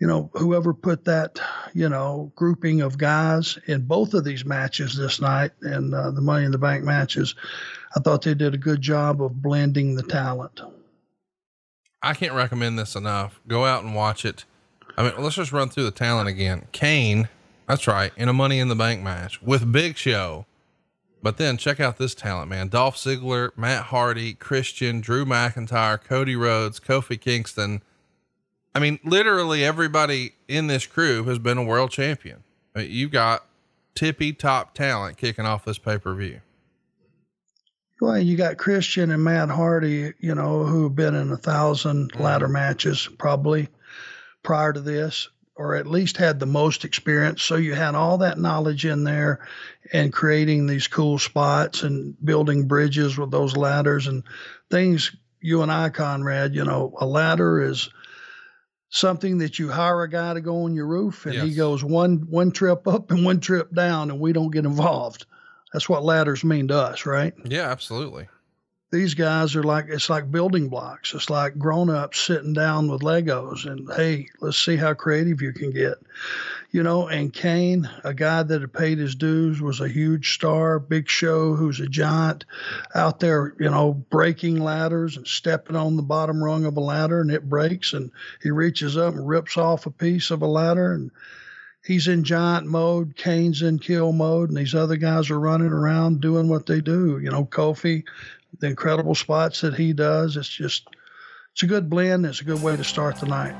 you 0.01 0.07
know, 0.07 0.31
whoever 0.35 0.73
put 0.73 1.05
that, 1.07 1.41
you 1.75 1.89
know, 1.89 2.33
grouping 2.37 2.83
of 2.83 2.99
guys 2.99 3.59
in 3.67 3.83
both 3.83 4.15
of 4.15 4.25
these 4.25 4.45
matches 4.45 4.97
this 4.97 5.21
night 5.21 5.51
and 5.63 5.93
uh, 5.93 6.11
the 6.13 6.21
Money 6.21 6.45
in 6.45 6.53
the 6.53 6.59
Bank 6.59 6.85
matches, 6.85 7.35
I 7.97 8.01
thought 8.01 8.23
they 8.23 8.35
did 8.35 8.55
a 8.55 8.59
good 8.59 8.81
job 8.81 9.21
of 9.21 9.43
blending 9.43 9.97
the 9.97 10.05
talent. 10.05 10.61
I 12.01 12.15
can't 12.15 12.35
recommend 12.35 12.79
this 12.79 12.95
enough. 12.95 13.41
Go 13.49 13.65
out 13.65 13.83
and 13.83 13.95
watch 13.95 14.25
it. 14.25 14.45
I 14.97 15.03
mean, 15.03 15.13
let's 15.19 15.35
just 15.35 15.53
run 15.53 15.69
through 15.69 15.85
the 15.85 15.91
talent 15.91 16.29
again. 16.29 16.67
Kane, 16.71 17.29
that's 17.67 17.89
right, 17.89 18.13
in 18.17 18.29
a 18.29 18.33
Money 18.33 18.61
in 18.61 18.69
the 18.69 18.77
Bank 18.77 19.03
match 19.03 19.43
with 19.43 19.73
Big 19.73 19.97
Show. 19.97 20.47
But 21.21 21.39
then 21.39 21.57
check 21.57 21.81
out 21.81 21.99
this 21.99 22.15
talent, 22.15 22.49
man. 22.49 22.69
Dolph 22.69 22.97
Ziggler, 22.97 23.51
Matt 23.57 23.87
Hardy, 23.87 24.35
Christian, 24.35 25.01
Drew 25.01 25.25
McIntyre, 25.25 26.01
Cody 26.01 26.37
Rhodes, 26.37 26.79
Kofi 26.79 27.21
Kingston 27.21 27.83
I 28.74 28.81
mean, 28.81 28.98
literally 29.04 29.64
everybody 29.64 30.35
in 30.46 30.66
this 30.66 30.87
crew 30.87 31.24
has 31.24 31.38
been 31.38 31.59
a 31.59 31.64
world 31.64 31.90
champion. 31.90 32.44
You've 32.76 33.11
got 33.11 33.44
tippy 33.94 34.33
top 34.33 34.74
talent 34.74 35.16
kicking 35.16 35.46
off 35.46 35.64
this 35.64 35.78
pay 35.78 35.98
per 35.98 36.14
view. 36.14 36.40
Well, 38.00 38.18
you 38.18 38.37
got 38.37 38.59
Christian 38.59 39.11
and 39.11 39.24
Matt 39.24 39.50
Hardy, 39.50 40.12
you 40.20 40.35
know, 40.35 40.64
who've 40.64 40.94
been 40.94 41.16
in 41.16 41.28
a 41.28 41.33
1000 41.33 42.12
mm-hmm. 42.12 42.22
ladder 42.22 42.46
matches 42.46 43.09
probably 43.18 43.68
prior 44.44 44.72
to 44.72 44.81
this, 44.81 45.28
or 45.57 45.74
at 45.74 45.88
least 45.88 46.16
had 46.16 46.38
the 46.38 46.46
most 46.46 46.85
experience. 46.85 47.42
So 47.42 47.57
you 47.57 47.74
had 47.74 47.96
all 47.96 48.18
that 48.18 48.38
knowledge 48.38 48.87
in 48.87 49.02
there 49.02 49.40
and 49.92 50.12
creating 50.12 50.66
these 50.66 50.87
cool 50.87 51.18
spots 51.18 51.83
and 51.83 52.14
building 52.24 52.68
bridges 52.68 53.18
with 53.18 53.33
those 53.33 53.57
ladders 53.57 54.07
and 54.07 54.22
things. 54.70 55.14
You 55.40 55.62
and 55.62 55.72
I, 55.72 55.88
Conrad, 55.88 56.54
you 56.54 56.64
know, 56.64 56.94
a 57.00 57.07
ladder 57.07 57.62
is 57.62 57.90
something 58.90 59.38
that 59.38 59.59
you 59.59 59.68
hire 59.68 60.03
a 60.03 60.09
guy 60.09 60.35
to 60.35 60.40
go 60.40 60.64
on 60.64 60.74
your 60.74 60.87
roof 60.87 61.27
and 61.27 61.35
yes. 61.35 61.44
he 61.44 61.55
goes 61.55 61.85
one 61.85 62.27
one 62.31 62.51
trip 62.51 62.87
up 62.88 63.11
and 63.11 63.24
one 63.24 63.40
trip 63.40 63.72
down 63.74 64.11
and 64.11 64.20
we 64.20 64.33
don't 64.33 64.51
get 64.51 64.64
involved. 64.64 65.27
That's 65.72 65.88
what 65.88 66.05
ladders 66.05 66.44
mean 66.44 66.68
to 66.68 66.79
us, 66.79 67.05
right? 67.05 67.35
Yeah, 67.44 67.70
absolutely. 67.70 68.29
These 68.90 69.12
guys 69.14 69.55
are 69.55 69.62
like 69.62 69.87
it's 69.88 70.09
like 70.09 70.31
building 70.31 70.70
blocks. 70.70 71.12
It's 71.12 71.29
like 71.29 71.59
grown 71.59 71.90
ups 71.90 72.20
sitting 72.20 72.55
down 72.55 72.90
with 72.90 73.03
Legos 73.03 73.66
and 73.66 73.88
hey, 73.94 74.29
let's 74.40 74.59
see 74.59 74.77
how 74.77 74.94
creative 74.94 75.42
you 75.42 75.53
can 75.53 75.70
get 75.70 75.98
you 76.70 76.83
know, 76.83 77.09
and 77.09 77.33
Kane, 77.33 77.88
a 78.04 78.12
guy 78.12 78.42
that 78.42 78.61
had 78.61 78.72
paid 78.72 78.98
his 78.98 79.14
dues, 79.14 79.61
was 79.61 79.81
a 79.81 79.88
huge 79.88 80.35
star, 80.35 80.78
big 80.78 81.09
show, 81.09 81.54
who's 81.54 81.81
a 81.81 81.87
giant 81.87 82.44
out 82.94 83.20
there, 83.20 83.54
you 83.59 83.70
know, 83.70 83.94
breaking 83.94 84.61
ladders 84.61 85.16
and 85.16 85.26
stepping 85.26 85.76
on 85.76 85.96
the 85.96 86.02
bottom 86.02 86.44
rung 86.44 86.66
of 86.66 86.76
a 86.76 86.81
ladder 86.81 87.20
and 87.20 87.31
it 87.31 87.48
breaks 87.48 87.94
and 87.94 88.11
he 88.42 88.50
reaches 88.50 88.98
up 88.98 89.14
and 89.14 89.26
rips 89.26 89.57
off 89.57 89.87
a 89.87 89.90
piece 89.90 90.31
of 90.31 90.42
a 90.42 90.46
ladder 90.46 90.92
and 90.92 91.11
he's 91.83 92.07
in 92.07 92.22
giant 92.22 92.66
mode, 92.66 93.16
Kane's 93.16 93.62
in 93.62 93.78
kill 93.78 94.12
mode, 94.12 94.50
and 94.50 94.59
these 94.59 94.74
other 94.74 94.96
guys 94.96 95.31
are 95.31 95.40
running 95.40 95.72
around 95.72 96.20
doing 96.20 96.48
what 96.48 96.66
they 96.66 96.83
do. 96.83 97.18
You 97.18 97.31
know, 97.31 97.46
Kofi, 97.46 98.04
the 98.59 98.66
incredible 98.66 99.14
spots 99.14 99.62
that 99.62 99.74
he 99.74 99.94
does. 99.94 100.37
It's 100.37 100.48
just 100.48 100.87
it's 101.52 101.62
a 101.62 101.66
good 101.66 101.88
blend. 101.88 102.26
It's 102.26 102.42
a 102.42 102.44
good 102.44 102.62
way 102.62 102.76
to 102.76 102.85
start 102.85 103.16
the 103.16 103.26
night. 103.26 103.57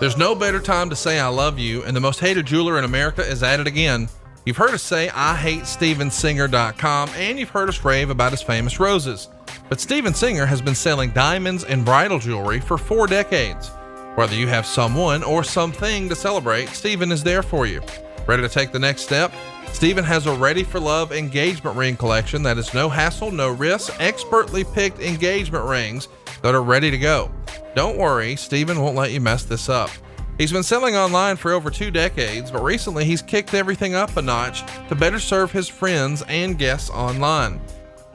There's 0.00 0.16
no 0.16 0.34
better 0.34 0.60
time 0.60 0.88
to 0.88 0.96
say 0.96 1.20
I 1.20 1.28
love 1.28 1.58
you, 1.58 1.82
and 1.82 1.94
the 1.94 2.00
most 2.00 2.20
hated 2.20 2.46
jeweler 2.46 2.78
in 2.78 2.84
America 2.84 3.20
is 3.20 3.42
at 3.42 3.60
it 3.60 3.66
again. 3.66 4.08
You've 4.46 4.56
heard 4.56 4.70
us 4.70 4.82
say 4.82 5.10
I 5.10 5.36
hate 5.36 5.64
Stevensinger.com, 5.64 7.10
and 7.16 7.38
you've 7.38 7.50
heard 7.50 7.68
us 7.68 7.84
rave 7.84 8.08
about 8.08 8.32
his 8.32 8.40
famous 8.40 8.80
roses. 8.80 9.28
But 9.68 9.78
Steven 9.78 10.14
Singer 10.14 10.46
has 10.46 10.62
been 10.62 10.74
selling 10.74 11.10
diamonds 11.10 11.64
and 11.64 11.84
bridal 11.84 12.18
jewelry 12.18 12.60
for 12.60 12.78
four 12.78 13.06
decades. 13.08 13.68
Whether 14.14 14.36
you 14.36 14.46
have 14.46 14.64
someone 14.64 15.22
or 15.22 15.44
something 15.44 16.08
to 16.08 16.16
celebrate, 16.16 16.70
Steven 16.70 17.12
is 17.12 17.22
there 17.22 17.42
for 17.42 17.66
you. 17.66 17.82
Ready 18.26 18.42
to 18.42 18.48
take 18.48 18.72
the 18.72 18.78
next 18.78 19.02
step? 19.02 19.34
Steven 19.70 20.04
has 20.04 20.26
a 20.26 20.34
ready 20.34 20.64
for 20.64 20.80
love 20.80 21.12
engagement 21.12 21.76
ring 21.76 21.96
collection 21.96 22.42
that 22.44 22.56
is 22.56 22.72
no 22.72 22.88
hassle, 22.88 23.30
no 23.30 23.50
risk, 23.50 23.94
expertly 24.00 24.64
picked 24.64 24.98
engagement 25.00 25.66
rings 25.66 26.08
that 26.42 26.54
are 26.54 26.62
ready 26.62 26.90
to 26.90 26.98
go. 26.98 27.30
Don't 27.74 27.98
worry, 27.98 28.36
Steven 28.36 28.80
won't 28.80 28.96
let 28.96 29.12
you 29.12 29.20
mess 29.20 29.44
this 29.44 29.68
up. 29.68 29.90
He's 30.38 30.52
been 30.52 30.62
selling 30.62 30.96
online 30.96 31.36
for 31.36 31.52
over 31.52 31.70
two 31.70 31.90
decades, 31.90 32.50
but 32.50 32.62
recently 32.62 33.04
he's 33.04 33.20
kicked 33.20 33.52
everything 33.52 33.94
up 33.94 34.16
a 34.16 34.22
notch 34.22 34.64
to 34.88 34.94
better 34.94 35.18
serve 35.18 35.52
his 35.52 35.68
friends 35.68 36.22
and 36.28 36.58
guests 36.58 36.88
online. 36.88 37.60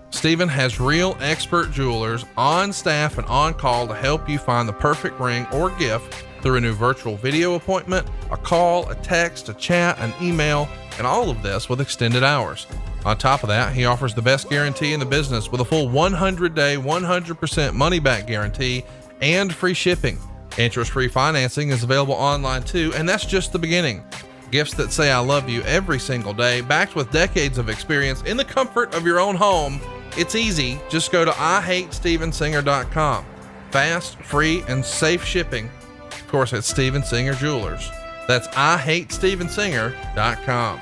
Steven 0.10 0.48
has 0.48 0.80
real 0.80 1.18
expert 1.20 1.72
jewelers 1.72 2.26
on 2.38 2.72
staff 2.74 3.18
and 3.18 3.28
on 3.28 3.54
call 3.54 3.86
to 3.88 3.94
help 3.94 4.28
you 4.30 4.40
find 4.40 4.68
the 4.68 4.74
perfect 4.74 5.20
ring 5.20 5.46
or 5.52 5.70
gift 5.72 6.26
through 6.42 6.56
a 6.56 6.62
new 6.62 6.74
virtual 6.74 7.18
video 7.18 7.56
appointment, 7.56 8.08
a 8.32 8.38
call, 8.38 8.90
a 8.90 8.96
text, 8.96 9.50
a 9.50 9.54
chat, 9.56 9.98
an 10.00 10.14
email, 10.22 10.68
and 10.98 11.06
all 11.06 11.30
of 11.30 11.44
this 11.44 11.68
with 11.68 11.82
extended 11.82 12.24
hours. 12.24 12.66
On 13.06 13.15
top 13.15 13.44
of 13.44 13.50
that, 13.50 13.74
he 13.74 13.86
offers 13.86 14.15
the 14.15 14.22
best 14.22 14.50
guarantee 14.50 14.94
in 14.94 15.00
the 15.00 15.06
business 15.06 15.52
with 15.52 15.62
a 15.62 15.65
full 15.65 15.89
100 15.89 16.56
day, 16.56 16.76
100% 16.76 17.74
money 17.74 18.00
back 18.00 18.26
guarantee 18.26 18.84
and 19.22 19.54
free 19.54 19.76
shipping. 19.76 20.18
Interest 20.58 20.89
free 20.91 21.08
financing 21.08 21.70
is 21.70 21.84
available 21.84 22.15
online 22.15 22.63
too, 22.63 22.91
and 22.96 23.08
that's 23.08 23.26
just 23.26 23.52
the 23.52 23.60
beginning. 23.60 24.04
Gifts 24.52 24.74
that 24.76 24.91
say 24.91 25.12
I 25.12 25.18
love 25.20 25.50
you 25.50 25.62
every 25.63 26.00
single 26.00 26.34
day, 26.34 26.62
backed 26.62 26.96
with 26.96 27.12
decades 27.12 27.58
of 27.60 27.70
experience 27.70 28.22
in 28.24 28.38
the 28.38 28.46
comfort 28.46 28.96
of 28.96 29.06
your 29.06 29.20
own 29.20 29.36
home. 29.36 29.80
It's 30.18 30.34
easy. 30.34 30.80
Just 30.89 31.12
go 31.12 31.26
to 31.26 31.32
IHateStevenSinger.com. 31.32 33.26
Fast, 33.70 34.18
free, 34.20 34.63
and 34.68 34.84
safe 34.86 35.24
shipping. 35.24 35.70
Of 36.12 36.28
course, 36.30 36.54
it's 36.54 36.68
Steven 36.68 37.04
Singer 37.04 37.34
Jewelers. 37.34 37.91
That's 38.28 38.48
IHateStevenSinger.com. 38.50 40.80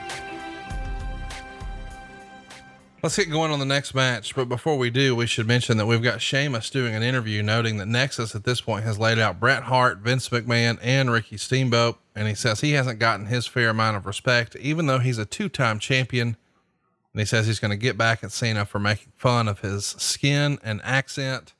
Let's 3.03 3.17
get 3.17 3.29
going 3.29 3.51
on 3.51 3.59
the 3.59 3.65
next 3.65 3.93
match. 3.93 4.33
But 4.33 4.47
before 4.47 4.77
we 4.77 4.89
do, 4.89 5.13
we 5.13 5.27
should 5.27 5.45
mention 5.45 5.75
that 5.75 5.85
we've 5.85 6.01
got 6.01 6.21
Sheamus 6.21 6.69
doing 6.69 6.95
an 6.95 7.03
interview 7.03 7.43
noting 7.43 7.75
that 7.79 7.89
Nexus 7.89 8.33
at 8.33 8.45
this 8.45 8.61
point 8.61 8.85
has 8.85 8.97
laid 8.97 9.19
out 9.19 9.41
Bret 9.41 9.63
Hart, 9.63 9.97
Vince 9.97 10.29
McMahon, 10.29 10.79
and 10.81 11.11
Ricky 11.11 11.35
Steamboat. 11.35 11.99
And 12.15 12.29
he 12.29 12.33
says 12.33 12.61
he 12.61 12.71
hasn't 12.71 12.99
gotten 12.99 13.25
his 13.25 13.45
fair 13.45 13.71
amount 13.71 13.97
of 13.97 14.05
respect, 14.05 14.55
even 14.55 14.85
though 14.85 14.99
he's 14.99 15.17
a 15.17 15.25
two 15.25 15.49
time 15.49 15.79
champion. 15.79 16.37
And 17.11 17.19
he 17.19 17.25
says 17.25 17.45
he's 17.45 17.59
going 17.59 17.71
to 17.71 17.77
get 17.77 17.97
back 17.97 18.23
at 18.23 18.31
Cena 18.31 18.63
for 18.63 18.79
making 18.79 19.11
fun 19.17 19.49
of 19.49 19.59
his 19.59 19.85
skin 19.85 20.57
and 20.63 20.79
accent. 20.85 21.55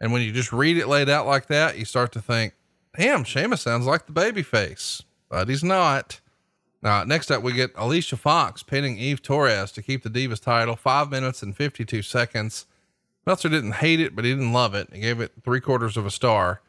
And 0.00 0.12
when 0.12 0.22
you 0.22 0.32
just 0.32 0.52
read 0.52 0.76
it 0.76 0.88
laid 0.88 1.08
out 1.08 1.24
like 1.24 1.46
that, 1.46 1.78
you 1.78 1.84
start 1.84 2.10
to 2.14 2.20
think, 2.20 2.52
damn, 2.98 3.22
Sheamus 3.22 3.62
sounds 3.62 3.86
like 3.86 4.06
the 4.06 4.12
baby 4.12 4.42
face, 4.42 5.04
but 5.28 5.48
he's 5.48 5.62
not. 5.62 6.20
Uh, 6.84 7.02
next 7.06 7.30
up, 7.30 7.42
we 7.42 7.54
get 7.54 7.72
Alicia 7.76 8.16
Fox 8.18 8.62
pinning 8.62 8.98
Eve 8.98 9.22
Torres 9.22 9.72
to 9.72 9.82
keep 9.82 10.02
the 10.02 10.10
Divas 10.10 10.40
title, 10.40 10.76
five 10.76 11.10
minutes 11.10 11.42
and 11.42 11.56
52 11.56 12.02
seconds. 12.02 12.66
Meltzer 13.26 13.48
didn't 13.48 13.72
hate 13.72 14.00
it, 14.00 14.14
but 14.14 14.26
he 14.26 14.32
didn't 14.32 14.52
love 14.52 14.74
it. 14.74 14.88
He 14.92 15.00
gave 15.00 15.18
it 15.18 15.32
three 15.42 15.60
quarters 15.60 15.96
of 15.96 16.04
a 16.04 16.10
star. 16.10 16.60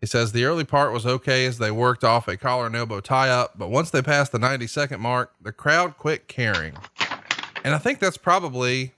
He 0.00 0.06
says 0.06 0.32
the 0.32 0.44
early 0.44 0.64
part 0.64 0.92
was 0.92 1.06
okay 1.06 1.46
as 1.46 1.58
they 1.58 1.70
worked 1.70 2.02
off 2.02 2.26
a 2.26 2.36
collar 2.36 2.66
and 2.66 2.74
elbow 2.74 3.00
tie 3.00 3.28
up, 3.28 3.58
but 3.58 3.70
once 3.70 3.90
they 3.90 4.02
passed 4.02 4.32
the 4.32 4.38
90 4.40 4.66
second 4.66 5.00
mark, 5.00 5.32
the 5.40 5.52
crowd 5.52 5.96
quit 5.98 6.26
caring. 6.26 6.76
And 7.62 7.72
I 7.74 7.78
think 7.78 8.00
that's 8.00 8.16
probably, 8.16 8.94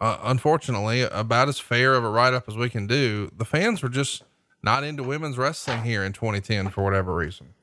uh, 0.00 0.18
unfortunately, 0.22 1.02
about 1.02 1.48
as 1.48 1.60
fair 1.60 1.94
of 1.94 2.02
a 2.02 2.10
write 2.10 2.34
up 2.34 2.48
as 2.48 2.56
we 2.56 2.68
can 2.68 2.88
do. 2.88 3.30
The 3.36 3.44
fans 3.44 3.82
were 3.82 3.88
just 3.88 4.24
not 4.62 4.82
into 4.82 5.04
women's 5.04 5.38
wrestling 5.38 5.82
here 5.84 6.02
in 6.02 6.12
2010 6.14 6.70
for 6.70 6.82
whatever 6.82 7.14
reason. 7.14 7.54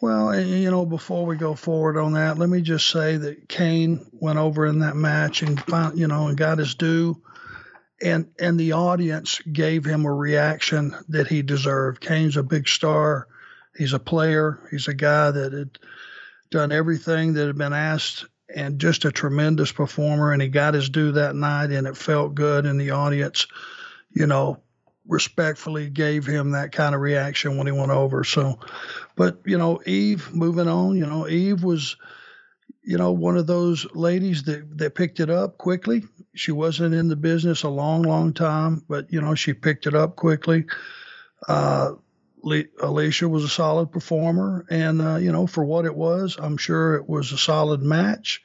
Well, 0.00 0.30
eh, 0.30 0.44
you 0.44 0.70
know, 0.70 0.84
before 0.84 1.24
we 1.24 1.36
go 1.36 1.54
forward 1.54 1.96
on 1.96 2.12
that, 2.12 2.38
let 2.38 2.48
me 2.48 2.60
just 2.60 2.88
say 2.88 3.16
that 3.16 3.48
Kane 3.48 4.06
went 4.12 4.38
over 4.38 4.66
in 4.66 4.80
that 4.80 4.96
match 4.96 5.42
and 5.42 5.60
found, 5.60 5.98
you 5.98 6.06
know, 6.06 6.28
and 6.28 6.36
got 6.36 6.58
his 6.58 6.74
due, 6.74 7.22
and 8.02 8.28
and 8.38 8.60
the 8.60 8.72
audience 8.72 9.40
gave 9.40 9.84
him 9.84 10.04
a 10.04 10.12
reaction 10.12 10.94
that 11.08 11.28
he 11.28 11.42
deserved. 11.42 12.00
Kane's 12.00 12.36
a 12.36 12.42
big 12.42 12.68
star. 12.68 13.26
He's 13.76 13.94
a 13.94 13.98
player. 13.98 14.66
He's 14.70 14.88
a 14.88 14.94
guy 14.94 15.30
that 15.30 15.52
had 15.52 15.78
done 16.50 16.72
everything 16.72 17.34
that 17.34 17.46
had 17.46 17.58
been 17.58 17.72
asked 17.72 18.26
and 18.54 18.78
just 18.78 19.04
a 19.04 19.12
tremendous 19.12 19.72
performer. 19.72 20.32
And 20.32 20.40
he 20.40 20.48
got 20.48 20.74
his 20.74 20.88
due 20.88 21.12
that 21.12 21.34
night, 21.34 21.70
and 21.70 21.86
it 21.86 21.96
felt 21.96 22.34
good. 22.34 22.66
And 22.66 22.80
the 22.80 22.90
audience, 22.90 23.46
you 24.12 24.26
know, 24.26 24.62
respectfully 25.08 25.88
gave 25.88 26.26
him 26.26 26.52
that 26.52 26.72
kind 26.72 26.94
of 26.94 27.00
reaction 27.00 27.56
when 27.56 27.66
he 27.66 27.72
went 27.72 27.90
over. 27.90 28.24
So, 28.24 28.58
but 29.14 29.40
you 29.44 29.58
know, 29.58 29.80
Eve, 29.86 30.32
moving 30.34 30.68
on, 30.68 30.96
you 30.96 31.06
know, 31.06 31.28
Eve 31.28 31.62
was, 31.62 31.96
you 32.82 32.98
know, 32.98 33.12
one 33.12 33.36
of 33.36 33.46
those 33.46 33.86
ladies 33.94 34.44
that 34.44 34.78
that 34.78 34.94
picked 34.94 35.20
it 35.20 35.30
up 35.30 35.58
quickly. 35.58 36.04
She 36.34 36.52
wasn't 36.52 36.94
in 36.94 37.08
the 37.08 37.16
business 37.16 37.62
a 37.62 37.68
long, 37.68 38.02
long 38.02 38.32
time, 38.32 38.84
but 38.88 39.12
you 39.12 39.20
know, 39.20 39.34
she 39.34 39.54
picked 39.54 39.86
it 39.86 39.94
up 39.94 40.16
quickly. 40.16 40.66
Uh, 41.48 41.92
Alicia 42.80 43.28
was 43.28 43.44
a 43.44 43.48
solid 43.48 43.90
performer, 43.90 44.66
and 44.70 45.02
uh, 45.02 45.16
you 45.16 45.32
know, 45.32 45.46
for 45.46 45.64
what 45.64 45.84
it 45.84 45.94
was, 45.94 46.36
I'm 46.40 46.56
sure 46.56 46.94
it 46.94 47.08
was 47.08 47.32
a 47.32 47.38
solid 47.38 47.82
match. 47.82 48.42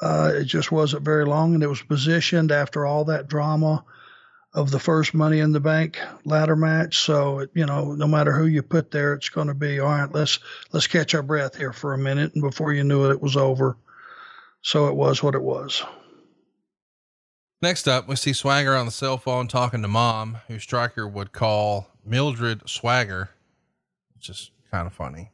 Uh, 0.00 0.32
it 0.34 0.44
just 0.44 0.70
wasn't 0.70 1.04
very 1.04 1.24
long, 1.24 1.54
and 1.54 1.62
it 1.62 1.68
was 1.68 1.82
positioned 1.82 2.52
after 2.52 2.84
all 2.84 3.06
that 3.06 3.28
drama 3.28 3.84
of 4.54 4.70
the 4.70 4.78
first 4.78 5.14
Money 5.14 5.40
in 5.40 5.52
the 5.52 5.60
Bank 5.60 5.98
ladder 6.24 6.56
match. 6.56 6.98
So 6.98 7.46
you 7.54 7.66
know, 7.66 7.94
no 7.94 8.06
matter 8.06 8.32
who 8.32 8.46
you 8.46 8.62
put 8.62 8.90
there, 8.90 9.14
it's 9.14 9.28
going 9.28 9.48
to 9.48 9.54
be 9.54 9.80
all 9.80 9.88
right. 9.88 10.12
Let's 10.12 10.38
let's 10.72 10.86
catch 10.86 11.14
our 11.14 11.22
breath 11.22 11.56
here 11.56 11.72
for 11.72 11.92
a 11.92 11.98
minute, 11.98 12.34
and 12.34 12.42
before 12.42 12.72
you 12.72 12.84
knew 12.84 13.04
it, 13.06 13.12
it 13.12 13.22
was 13.22 13.36
over. 13.36 13.76
So 14.62 14.86
it 14.88 14.94
was 14.94 15.22
what 15.22 15.34
it 15.34 15.42
was. 15.42 15.82
Next 17.60 17.88
up, 17.88 18.08
we 18.08 18.16
see 18.16 18.32
Swagger 18.32 18.74
on 18.74 18.86
the 18.86 18.92
cell 18.92 19.16
phone 19.16 19.48
talking 19.48 19.82
to 19.82 19.88
Mom, 19.88 20.38
who 20.48 20.58
Striker 20.58 21.08
would 21.08 21.32
call 21.32 21.88
Mildred 22.04 22.68
Swagger, 22.68 23.30
which 24.14 24.28
is 24.28 24.50
kind 24.70 24.86
of 24.86 24.92
funny. 24.92 25.30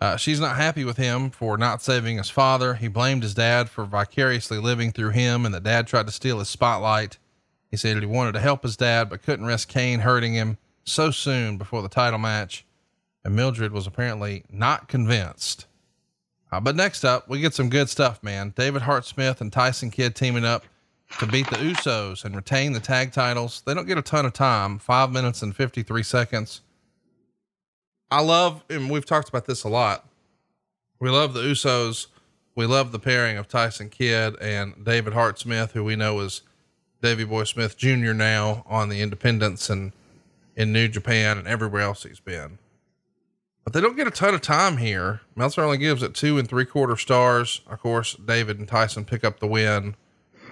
Uh, 0.00 0.16
she's 0.16 0.40
not 0.40 0.56
happy 0.56 0.84
with 0.84 0.96
him 0.96 1.30
for 1.30 1.56
not 1.56 1.80
saving 1.80 2.18
his 2.18 2.28
father. 2.28 2.74
He 2.74 2.88
blamed 2.88 3.22
his 3.22 3.34
dad 3.34 3.70
for 3.70 3.84
vicariously 3.84 4.58
living 4.58 4.92
through 4.92 5.10
him, 5.10 5.46
and 5.46 5.54
that 5.54 5.62
dad 5.62 5.86
tried 5.86 6.06
to 6.06 6.12
steal 6.12 6.40
his 6.40 6.48
spotlight. 6.48 7.18
He 7.72 7.78
said 7.78 7.98
he 7.98 8.06
wanted 8.06 8.32
to 8.32 8.40
help 8.40 8.62
his 8.62 8.76
dad, 8.76 9.08
but 9.08 9.22
couldn't 9.22 9.46
risk 9.46 9.66
Kane 9.66 10.00
hurting 10.00 10.34
him 10.34 10.58
so 10.84 11.10
soon 11.10 11.56
before 11.56 11.80
the 11.80 11.88
title 11.88 12.18
match. 12.18 12.66
And 13.24 13.34
Mildred 13.34 13.72
was 13.72 13.86
apparently 13.86 14.44
not 14.50 14.88
convinced. 14.88 15.66
Uh, 16.52 16.60
but 16.60 16.76
next 16.76 17.02
up, 17.02 17.30
we 17.30 17.40
get 17.40 17.54
some 17.54 17.70
good 17.70 17.88
stuff, 17.88 18.22
man. 18.22 18.52
David 18.54 18.82
Hart 18.82 19.06
Smith 19.06 19.40
and 19.40 19.50
Tyson 19.50 19.90
Kidd 19.90 20.14
teaming 20.14 20.44
up 20.44 20.66
to 21.18 21.26
beat 21.26 21.48
the 21.48 21.56
Usos 21.56 22.26
and 22.26 22.36
retain 22.36 22.74
the 22.74 22.80
tag 22.80 23.10
titles. 23.10 23.62
They 23.64 23.72
don't 23.72 23.86
get 23.86 23.96
a 23.96 24.02
ton 24.02 24.26
of 24.26 24.34
time, 24.34 24.78
five 24.78 25.10
minutes 25.10 25.40
and 25.40 25.56
53 25.56 26.02
seconds. 26.02 26.60
I 28.10 28.20
love, 28.20 28.62
and 28.68 28.90
we've 28.90 29.06
talked 29.06 29.30
about 29.30 29.46
this 29.46 29.64
a 29.64 29.70
lot. 29.70 30.06
We 31.00 31.08
love 31.08 31.32
the 31.32 31.40
Usos. 31.40 32.08
We 32.54 32.66
love 32.66 32.92
the 32.92 32.98
pairing 32.98 33.38
of 33.38 33.48
Tyson 33.48 33.88
Kidd 33.88 34.36
and 34.42 34.84
David 34.84 35.14
Hart 35.14 35.38
Smith, 35.38 35.72
who 35.72 35.82
we 35.82 35.96
know 35.96 36.20
is 36.20 36.42
Davy 37.02 37.24
Boy 37.24 37.44
Smith 37.44 37.76
Jr. 37.76 38.12
now 38.12 38.64
on 38.66 38.88
the 38.88 39.02
independents 39.02 39.68
and 39.68 39.92
in 40.54 40.72
New 40.72 40.88
Japan 40.88 41.36
and 41.36 41.48
everywhere 41.48 41.82
else 41.82 42.04
he's 42.04 42.20
been. 42.20 42.58
But 43.64 43.72
they 43.72 43.80
don't 43.80 43.96
get 43.96 44.06
a 44.06 44.10
ton 44.10 44.34
of 44.34 44.40
time 44.40 44.76
here. 44.76 45.20
Meltzer 45.36 45.62
only 45.62 45.78
gives 45.78 46.02
it 46.02 46.14
two 46.14 46.38
and 46.38 46.48
three 46.48 46.64
quarter 46.64 46.96
stars. 46.96 47.60
Of 47.66 47.80
course, 47.80 48.14
David 48.14 48.58
and 48.58 48.68
Tyson 48.68 49.04
pick 49.04 49.24
up 49.24 49.40
the 49.40 49.46
win. 49.46 49.96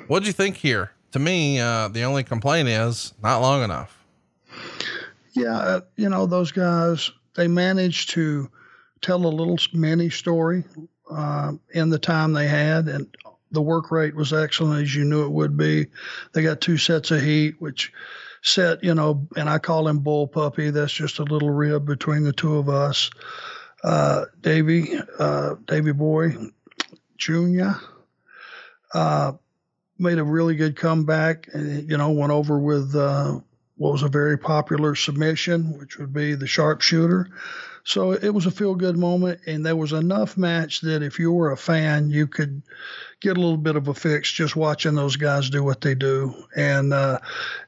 What'd 0.07 0.27
you 0.27 0.33
think 0.33 0.57
here? 0.57 0.93
To 1.13 1.19
me, 1.19 1.59
uh, 1.61 1.89
the 1.89 2.03
only 2.03 2.23
complaint 2.23 2.69
is 2.69 3.15
not 3.23 3.41
long 3.41 3.63
enough. 3.63 4.05
Yeah, 5.33 5.57
uh, 5.57 5.81
you 5.97 6.09
know 6.09 6.27
those 6.27 6.53
guys. 6.53 7.11
They 7.35 7.49
managed 7.49 8.11
to 8.11 8.51
tell 9.01 9.25
a 9.25 9.29
little 9.29 9.59
mini 9.73 10.11
story 10.11 10.65
uh, 11.11 11.53
in 11.73 11.91
the 11.91 11.99
time 11.99 12.33
they 12.33 12.47
had, 12.47 12.89
and 12.89 13.17
the 13.51 13.63
work 13.63 13.91
rate 13.91 14.15
was 14.15 14.33
excellent 14.33 14.83
as 14.83 14.95
you 14.95 15.05
knew 15.05 15.25
it 15.25 15.33
would 15.33 15.57
be. 15.57 15.87
They 16.33 16.43
got 16.43 16.61
two 16.61 16.77
sets 16.77 17.11
of 17.11 17.21
heat, 17.21 17.57
which 17.59 17.93
set, 18.43 18.83
you 18.83 18.95
know, 18.95 19.27
and 19.37 19.49
I 19.49 19.59
call 19.59 19.89
him 19.89 19.99
Bull 20.01 20.27
Puppy. 20.27 20.71
That's 20.71 20.93
just 20.93 21.19
a 21.19 21.25
little 21.25 21.51
rib 21.51 21.85
between 21.85 22.25
the 22.25 22.33
two 22.33 22.57
of 22.57 22.69
us. 22.69 23.11
Uh, 23.83 24.27
Davy, 24.41 24.93
uh, 25.19 25.57
Davy 25.67 25.93
Boy 25.93 26.37
Jr. 27.17 27.71
Uh, 28.93 29.33
made 29.99 30.19
a 30.19 30.25
really 30.25 30.57
good 30.57 30.77
comeback. 30.77 31.49
And, 31.53 31.89
you 31.91 31.97
know, 31.97 32.11
went 32.11 32.33
over 32.33 32.59
with 32.59 32.95
uh, 32.95 33.41
what 33.77 33.93
was 33.93 34.03
a 34.03 34.09
very 34.09 34.39
popular 34.39 34.95
submission, 34.95 35.79
which 35.79 35.99
would 35.99 36.13
be 36.13 36.35
the 36.35 36.47
sharpshooter. 36.47 37.29
So 37.85 38.13
it 38.13 38.29
was 38.29 38.47
a 38.47 38.51
feel 38.51 38.75
good 38.75 38.99
moment, 38.99 39.41
and 39.47 39.65
there 39.65 39.77
was 39.77 39.93
enough 39.93 40.37
match 40.37 40.83
that 40.83 41.03
if 41.03 41.19
you 41.19 41.33
were 41.33 41.51
a 41.51 41.57
fan, 41.57 42.11
you 42.11 42.27
could 42.27 42.63
get 43.21 43.37
a 43.37 43.41
little 43.41 43.59
bit 43.59 43.77
of 43.77 43.89
a 43.89 43.95
fix 43.95 44.33
just 44.33 44.57
watching 44.57 44.95
those 44.95 45.17
guys 45.17 45.51
do 45.51 45.63
what 45.63 45.81
they 45.81 45.95
do. 45.95 46.35
And 46.57 46.93
uh, 46.93 47.21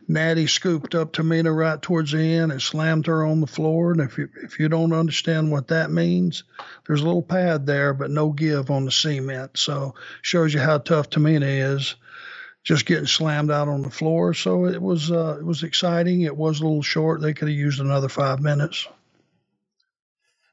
Natty 0.09 0.47
scooped 0.47 0.95
up 0.95 1.13
Tamina 1.13 1.55
right 1.55 1.81
towards 1.81 2.13
the 2.13 2.21
end 2.21 2.53
and 2.53 2.61
slammed 2.61 3.07
her 3.07 3.25
on 3.25 3.41
the 3.41 3.47
floor. 3.47 3.93
And 3.93 4.01
if 4.01 4.17
you 4.19 4.29
if 4.43 4.59
you 4.59 4.69
don't 4.69 4.93
understand 4.93 5.53
what 5.53 5.69
that 5.69 5.91
means, 5.91 6.45
there's 6.87 7.03
a 7.03 7.07
little 7.07 7.23
pad 7.23 7.67
there, 7.67 7.93
but 7.93 8.11
no 8.11 8.31
give 8.31 8.71
on 8.71 8.87
the 8.87 8.91
cement. 8.91 9.59
So 9.59 9.95
shows 10.23 10.55
you 10.55 10.61
how 10.61 10.79
tough 10.79 11.11
Tamina 11.11 11.75
is. 11.75 11.95
Just 12.65 12.87
getting 12.87 13.07
slammed 13.07 13.51
out 13.51 13.67
on 13.67 13.83
the 13.83 13.91
floor, 13.91 14.35
so 14.35 14.67
it 14.67 14.81
was 14.81 15.11
uh, 15.11 15.37
it 15.37 15.45
was 15.45 15.65
exciting. 15.65 16.21
It 16.21 16.37
was 16.37 16.61
a 16.61 16.63
little 16.63 16.81
short. 16.81 17.21
They 17.21 17.35
could 17.35 17.49
have 17.49 17.57
used 17.57 17.81
another 17.81 18.09
five 18.09 18.39
minutes. 18.39 18.87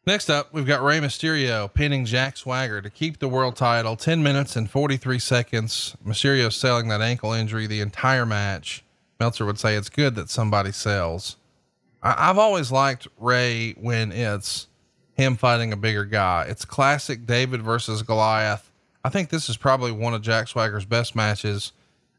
Next 0.10 0.32
up, 0.32 0.52
we've 0.52 0.66
got 0.66 0.82
Rey 0.82 1.00
Mysterio 1.00 1.72
pinning 1.72 2.04
Jack 2.04 2.36
Swagger 2.36 2.82
to 2.82 2.90
keep 2.90 3.20
the 3.20 3.28
world 3.28 3.56
title 3.56 3.96
10 3.96 4.24
minutes 4.24 4.56
and 4.56 4.68
43 4.68 5.20
seconds. 5.20 5.96
Mysterio 6.04 6.52
selling 6.52 6.88
that 6.88 7.00
ankle 7.00 7.32
injury 7.32 7.68
the 7.68 7.80
entire 7.82 8.26
match. 8.26 8.84
Meltzer 9.20 9.46
would 9.46 9.60
say 9.60 9.76
it's 9.76 9.88
good 9.88 10.16
that 10.16 10.32
somebody 10.32 10.72
sells. 10.72 11.38
I- 12.02 12.26
have 12.26 12.40
always 12.40 12.72
liked 12.72 13.08
Rey 13.20 13.74
when 13.74 14.12
it's 14.12 14.66
him 15.14 15.38
fighting 15.38 15.72
a 15.72 15.78
bigger 15.78 16.06
guy. 16.06 16.48
It's 16.50 16.66
classic 16.66 17.28
David 17.28 17.62
versus 17.62 18.02
Goliath. 18.02 18.72
I 19.06 19.10
think 19.10 19.30
this 19.30 19.48
is 19.48 19.58
probably 19.58 19.92
one 19.92 20.16
of 20.16 20.24
Jack 20.24 20.48
Swagger's 20.48 20.86
best 20.86 21.16
matches. 21.16 21.72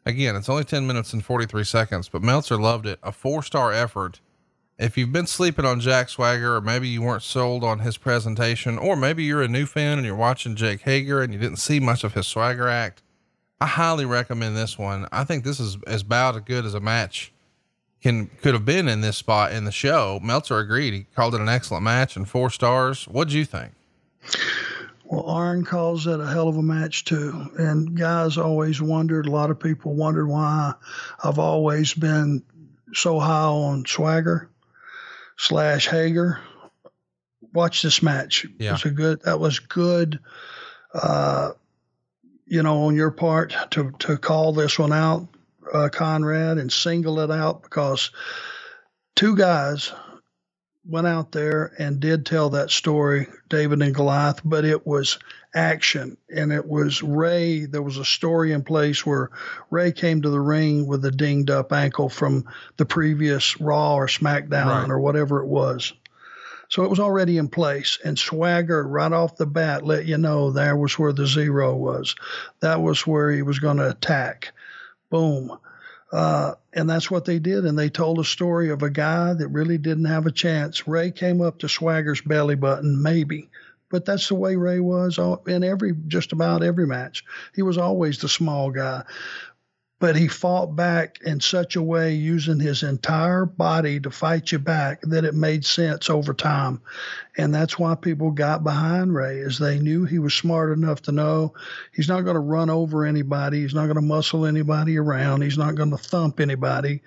Again, 0.07 0.37
it's 0.37 0.49
only 0.49 0.63
10 0.63 0.87
minutes 0.87 1.13
and 1.13 1.25
43 1.25 1.65
seconds, 1.65 2.09
but 2.09 2.23
Meltzer 2.23 2.57
loved 2.57 2.87
it. 2.87 3.01
A 3.03 3.11
four 3.11 3.43
star 3.43 3.73
effort 3.73 4.21
if 4.81 4.97
you've 4.97 5.13
been 5.13 5.27
sleeping 5.27 5.67
on 5.67 5.79
Jack 5.79 6.09
Swagger, 6.09 6.57
or 6.57 6.61
maybe 6.63 6.89
you 6.89 7.03
weren't 7.03 7.23
sold 7.23 7.63
on 7.63 7.81
his 7.81 7.99
presentation, 7.99 8.79
or 8.79 8.97
maybe 8.97 9.23
you're 9.23 9.43
a 9.43 9.49
new 9.49 9.67
fan 9.67 9.99
and 9.99 10.07
you're 10.07 10.17
watching 10.17 10.57
Jake 10.57 10.81
Hager 10.81 11.21
and 11.21 11.35
you 11.35 11.39
didn't 11.39 11.59
see 11.59 11.79
much 11.79 12.03
of 12.03 12.15
his 12.15 12.27
swagger 12.27 12.67
act, 12.67 13.03
I 13.61 13.67
highly 13.67 14.07
recommend 14.07 14.57
this 14.57 14.79
one. 14.79 15.07
I 15.13 15.25
think 15.25 15.45
this 15.45 15.61
is 15.61 15.77
as 15.87 16.01
about 16.01 16.37
as 16.37 16.43
good 16.43 16.65
as 16.65 16.73
a 16.73 16.81
match 16.81 17.31
can 18.01 18.29
could 18.41 18.55
have 18.55 18.65
been 18.65 18.89
in 18.89 19.03
this 19.03 19.19
spot 19.19 19.53
in 19.53 19.67
the 19.67 19.73
show. 19.73 20.19
Meltzer 20.23 20.59
agreed. 20.59 20.95
He 20.95 21.07
called 21.15 21.35
it 21.35 21.43
an 21.43 21.51
excellent 21.51 21.85
match 21.85 22.17
and 22.17 22.27
four 22.27 22.49
stars. 22.49 23.05
What'd 23.05 23.35
you 23.35 23.45
think? 23.45 23.73
Well, 25.05 25.27
Arn 25.27 25.65
calls 25.67 26.07
it 26.07 26.21
a 26.21 26.27
hell 26.27 26.49
of 26.49 26.57
a 26.57 26.63
match 26.63 27.05
too. 27.05 27.51
And 27.59 27.99
guys 27.99 28.39
always 28.39 28.81
wondered, 28.81 29.27
a 29.27 29.31
lot 29.31 29.51
of 29.51 29.61
people 29.61 29.95
wondered 29.95 30.27
why 30.27 30.73
I've 31.23 31.39
always 31.39 31.93
been 31.93 32.43
so 32.95 33.19
high 33.19 33.45
on 33.45 33.85
Swagger 33.85 34.49
slash 35.41 35.89
Hager. 35.89 36.39
Watch 37.53 37.83
this 37.83 38.03
match. 38.03 38.47
Yeah. 38.59 38.71
It 38.71 38.73
was 38.73 38.85
a 38.85 38.91
good. 38.91 39.23
That 39.23 39.41
was 39.41 39.59
good. 39.59 40.21
Uh, 40.93 41.53
you 42.47 42.63
know, 42.63 42.83
on 42.83 42.95
your 42.95 43.11
part 43.11 43.55
to 43.71 43.93
to 44.01 44.19
call 44.19 44.53
this 44.53 44.79
one 44.79 44.93
out, 44.93 45.29
uh, 45.73 45.89
Conrad, 45.91 46.59
and 46.59 46.71
single 46.71 47.21
it 47.21 47.31
out 47.31 47.63
because 47.63 48.11
two 49.17 49.35
guys 49.35 49.93
went 50.91 51.07
out 51.07 51.33
there 51.33 51.73
and 51.79 52.01
did 52.01 52.27
tell 52.27 52.51
that 52.51 52.71
story, 52.71 53.29
David 53.49 53.81
and 53.81 53.95
Goliath, 53.95 54.41
but 54.45 54.65
it 54.65 54.87
was 54.87 55.19
action 55.55 56.17
and 56.35 56.53
it 56.53 56.67
was 56.67 57.03
Rey. 57.03 57.67
There 57.67 57.83
was 57.83 57.97
a 57.97 58.05
story 58.05 58.53
in 58.53 58.63
place 58.63 59.07
where 59.07 59.31
Rey 59.71 59.93
came 59.93 60.23
to 60.23 60.31
the 60.31 60.41
ring 60.41 60.87
with 60.87 61.05
a 61.05 61.11
dinged 61.11 61.51
up 61.51 61.73
ankle 61.73 62.09
from 62.09 62.45
the 62.77 62.87
previous 62.87 63.61
Raw 63.61 63.95
or 63.95 64.07
SmackDown 64.07 64.67
right. 64.67 64.91
or 64.91 65.01
whatever 65.01 65.41
it 65.41 65.47
was. 65.47 65.93
So 66.69 66.85
it 66.85 66.91
was 66.91 67.01
already 67.01 67.37
in 67.37 67.49
place. 67.49 67.99
And 68.05 68.19
Swagger, 68.19 68.87
right 68.87 69.13
off 69.13 69.37
the 69.37 69.47
bat, 69.47 69.85
let 69.85 70.07
you 70.07 70.19
know 70.19 70.51
there 70.51 70.77
was 70.77 70.99
where 70.99 71.13
the 71.13 71.27
zero 71.27 71.75
was. 71.75 72.15
That 72.61 72.81
was 72.81 73.07
where 73.07 73.31
he 73.31 73.43
was 73.43 73.59
going 73.59 73.79
to 73.79 73.91
attack. 73.91 74.53
Boom. 75.11 75.59
Uh, 76.13 76.55
and 76.73 76.89
that's 76.91 77.11
what 77.11 77.25
they 77.25 77.39
did. 77.39 77.65
And 77.65 77.79
they 77.79 77.89
told 77.89 78.19
a 78.19 78.25
story 78.25 78.71
of 78.71 78.83
a 78.83 78.91
guy 78.91 79.33
that 79.33 79.49
really 79.49 79.79
didn't 79.79 80.07
have 80.07 80.27
a 80.27 80.33
chance. 80.33 80.89
Rey 80.89 81.11
came 81.11 81.41
up 81.41 81.61
to 81.61 81.69
Swagger's 81.69 82.21
belly 82.21 82.57
button, 82.57 83.03
maybe. 83.03 83.49
But 83.91 84.05
that's 84.05 84.29
the 84.29 84.37
way 84.37 84.55
Rey 84.55 84.79
was 84.79 85.19
in 85.47 85.65
every, 85.65 85.95
just 86.07 86.33
about 86.33 86.63
every 86.63 86.87
match. 86.87 87.25
He 87.55 87.63
was 87.63 87.77
always 87.77 88.19
the 88.19 88.29
small 88.29 88.71
guy 88.71 89.03
but 90.01 90.17
he 90.17 90.27
fought 90.27 90.75
back 90.75 91.19
in 91.25 91.41
such 91.41 91.77
a 91.77 91.83
way 91.83 92.15
using 92.15 92.59
his 92.59 92.83
entire 92.83 93.45
body 93.45 94.01
to 94.01 94.11
fight 94.11 94.51
you 94.51 94.59
back 94.59 95.03
that 95.03 95.25
it 95.25 95.35
made 95.35 95.63
sense 95.65 96.09
over 96.09 96.33
time. 96.33 96.81
And 97.37 97.55
that's 97.55 97.79
why 97.79 97.95
people 97.95 98.31
got 98.31 98.65
behind 98.65 99.15
Rey 99.15 99.39
is 99.39 99.59
they 99.59 99.79
knew 99.79 100.07
he 100.07 100.19
was 100.19 100.35
smart 100.35 100.73
enough 100.73 101.03
to 101.03 101.13
know 101.13 101.53
he's 101.93 102.09
not 102.09 102.23
going 102.23 102.35
to 102.35 102.41
run 102.41 102.71
over 102.71 103.05
anybody 103.05 103.61
he's 103.61 103.75
not 103.75 103.87
going 103.87 103.97
to 103.97 104.03
muscle 104.03 104.47
anybody 104.47 104.99
around 104.99 105.43
he's 105.43 105.57
not 105.59 105.75
going 105.75 105.91
to 105.91 105.97
thump 105.97 106.41
anybody. 106.41 107.03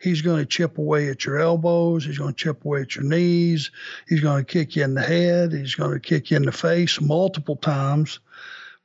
He's 0.00 0.20
going 0.20 0.40
to 0.40 0.46
chip 0.46 0.78
away 0.78 1.08
at 1.08 1.24
your 1.24 1.40
elbows 1.40 2.04
he's 2.04 2.18
going 2.18 2.34
to 2.34 2.44
chip 2.44 2.64
away 2.64 2.82
at 2.82 2.96
your 2.96 3.04
knees 3.04 3.70
he's 4.08 4.20
going 4.20 4.44
to 4.44 4.52
kick 4.52 4.76
you 4.76 4.84
in 4.84 4.94
the 4.94 5.02
head 5.02 5.52
he's 5.52 5.74
going 5.74 5.92
to 5.92 6.00
kick 6.00 6.30
you 6.30 6.36
in 6.36 6.44
the 6.44 6.52
face 6.52 7.00
multiple 7.00 7.56
times 7.56 8.20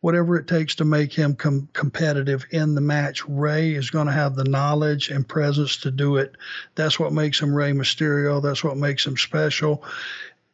whatever 0.01 0.37
it 0.37 0.47
takes 0.47 0.75
to 0.75 0.85
make 0.85 1.11
him 1.11 1.35
com- 1.35 1.67
competitive 1.73 2.45
in 2.51 2.75
the 2.75 2.81
match. 2.81 3.27
Rey 3.27 3.73
is 3.73 3.89
going 3.89 4.07
to 4.07 4.13
have 4.13 4.35
the 4.35 4.43
knowledge 4.43 5.09
and 5.09 5.27
presence 5.27 5.77
to 5.77 5.91
do 5.91 6.17
it. 6.17 6.35
That's 6.75 6.99
what 6.99 7.13
makes 7.13 7.39
him 7.39 7.53
Rey 7.53 7.71
Mysterio. 7.71 8.41
That's 8.41 8.63
what 8.63 8.77
makes 8.77 9.05
him 9.05 9.17
special. 9.17 9.83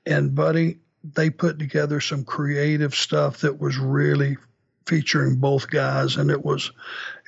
And, 0.05 0.33
buddy, 0.33 0.77
they 1.03 1.29
put 1.29 1.59
together 1.59 1.99
some 1.99 2.23
creative 2.23 2.95
stuff 2.95 3.39
that 3.39 3.59
was 3.59 3.77
really 3.77 4.37
featuring 4.85 5.37
both 5.37 5.69
guys 5.69 6.17
and 6.17 6.29
it 6.29 6.43
was 6.43 6.71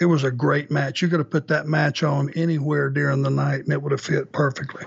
it 0.02 0.06
was 0.06 0.26
a 0.26 0.32
great 0.32 0.70
match 0.70 1.02
you 1.02 1.08
could 1.08 1.20
have 1.20 1.30
put 1.30 1.48
that 1.48 1.66
match 1.66 2.04
on 2.04 2.30
anywhere 2.32 2.90
during 2.90 3.22
the 3.22 3.30
night 3.30 3.62
and 3.64 3.72
it 3.72 3.82
would 3.82 3.94
have 3.94 4.02
fit 4.02 4.34
perfectly 4.34 4.86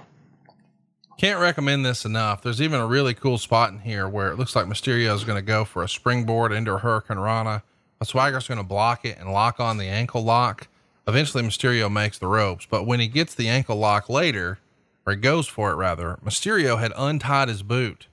can't 1.18 1.40
recommend 1.40 1.84
this 1.84 2.04
enough. 2.04 2.42
There's 2.42 2.62
even 2.62 2.80
a 2.80 2.86
really 2.86 3.12
cool 3.12 3.38
spot 3.38 3.72
in 3.72 3.80
here 3.80 4.08
where 4.08 4.30
it 4.30 4.38
looks 4.38 4.54
like 4.54 4.66
Mysterio 4.66 5.12
is 5.14 5.24
going 5.24 5.36
to 5.36 5.42
go 5.42 5.64
for 5.64 5.82
a 5.82 5.88
springboard 5.88 6.52
into 6.52 6.72
a 6.72 6.78
hurricanrana. 6.78 7.62
A 8.00 8.04
Swagger's 8.04 8.46
going 8.46 8.58
to 8.58 8.64
block 8.64 9.04
it 9.04 9.18
and 9.18 9.32
lock 9.32 9.58
on 9.58 9.78
the 9.78 9.86
ankle 9.86 10.22
lock. 10.22 10.68
Eventually, 11.08 11.42
Mysterio 11.42 11.90
makes 11.90 12.18
the 12.18 12.28
ropes, 12.28 12.66
but 12.70 12.86
when 12.86 13.00
he 13.00 13.08
gets 13.08 13.34
the 13.34 13.48
ankle 13.48 13.76
lock 13.76 14.08
later, 14.08 14.60
or 15.04 15.14
he 15.14 15.18
goes 15.18 15.48
for 15.48 15.72
it 15.72 15.74
rather, 15.74 16.18
Mysterio 16.24 16.78
had 16.78 16.92
untied 16.96 17.48
his 17.48 17.64
boot. 17.64 18.06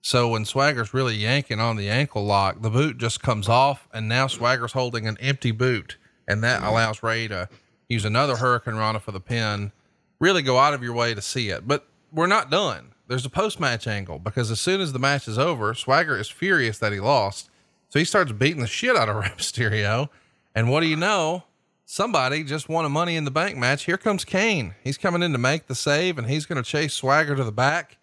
So 0.00 0.28
when 0.28 0.44
Swagger's 0.44 0.92
really 0.92 1.14
yanking 1.14 1.60
on 1.60 1.76
the 1.76 1.88
ankle 1.88 2.24
lock, 2.24 2.62
the 2.62 2.70
boot 2.70 2.98
just 2.98 3.22
comes 3.22 3.48
off, 3.48 3.86
and 3.92 4.08
now 4.08 4.26
Swagger's 4.26 4.72
holding 4.72 5.06
an 5.06 5.18
empty 5.20 5.52
boot, 5.52 5.96
and 6.26 6.42
that 6.42 6.64
allows 6.64 7.04
Rey 7.04 7.28
to 7.28 7.48
use 7.88 8.04
another 8.04 8.34
hurricanrana 8.34 9.00
for 9.00 9.12
the 9.12 9.20
pin. 9.20 9.70
Really 10.18 10.42
go 10.42 10.58
out 10.58 10.74
of 10.74 10.82
your 10.82 10.94
way 10.94 11.14
to 11.14 11.22
see 11.22 11.50
it, 11.50 11.68
but 11.68 11.86
we're 12.12 12.26
not 12.26 12.50
done. 12.50 12.92
There's 13.06 13.24
a 13.24 13.30
post 13.30 13.58
match 13.58 13.86
angle 13.86 14.18
because 14.18 14.50
as 14.50 14.60
soon 14.60 14.80
as 14.80 14.92
the 14.92 14.98
match 14.98 15.28
is 15.28 15.38
over, 15.38 15.74
Swagger 15.74 16.18
is 16.18 16.28
furious 16.28 16.78
that 16.78 16.92
he 16.92 17.00
lost. 17.00 17.50
So 17.88 17.98
he 17.98 18.04
starts 18.04 18.32
beating 18.32 18.60
the 18.60 18.66
shit 18.66 18.96
out 18.96 19.08
of 19.08 19.16
Rey 19.22 19.28
Mysterio. 19.30 20.10
And 20.54 20.70
what 20.70 20.80
do 20.80 20.86
you 20.86 20.96
know? 20.96 21.44
Somebody 21.86 22.44
just 22.44 22.68
won 22.68 22.84
a 22.84 22.90
money 22.90 23.16
in 23.16 23.24
the 23.24 23.30
bank 23.30 23.56
match. 23.56 23.84
Here 23.84 23.96
comes 23.96 24.26
Kane. 24.26 24.74
He's 24.84 24.98
coming 24.98 25.22
in 25.22 25.32
to 25.32 25.38
make 25.38 25.68
the 25.68 25.74
save 25.74 26.18
and 26.18 26.28
he's 26.28 26.44
going 26.44 26.62
to 26.62 26.68
chase 26.68 26.92
Swagger 26.92 27.34
to 27.34 27.44
the 27.44 27.52
back. 27.52 27.96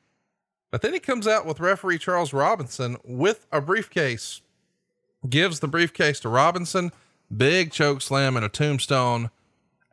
But 0.72 0.82
then 0.82 0.94
he 0.94 1.00
comes 1.00 1.28
out 1.28 1.46
with 1.46 1.60
referee 1.60 2.00
Charles 2.00 2.34
Robinson 2.34 2.98
with 3.06 3.46
a 3.52 3.62
briefcase, 3.62 4.42
gives 5.30 5.60
the 5.60 5.68
briefcase 5.68 6.20
to 6.22 6.30
Robinson, 6.30 6.92
big 7.36 7.72
choke 7.72 8.02
slam 8.02 8.36
and 8.36 8.46
a 8.46 8.50
tombstone. 8.50 9.30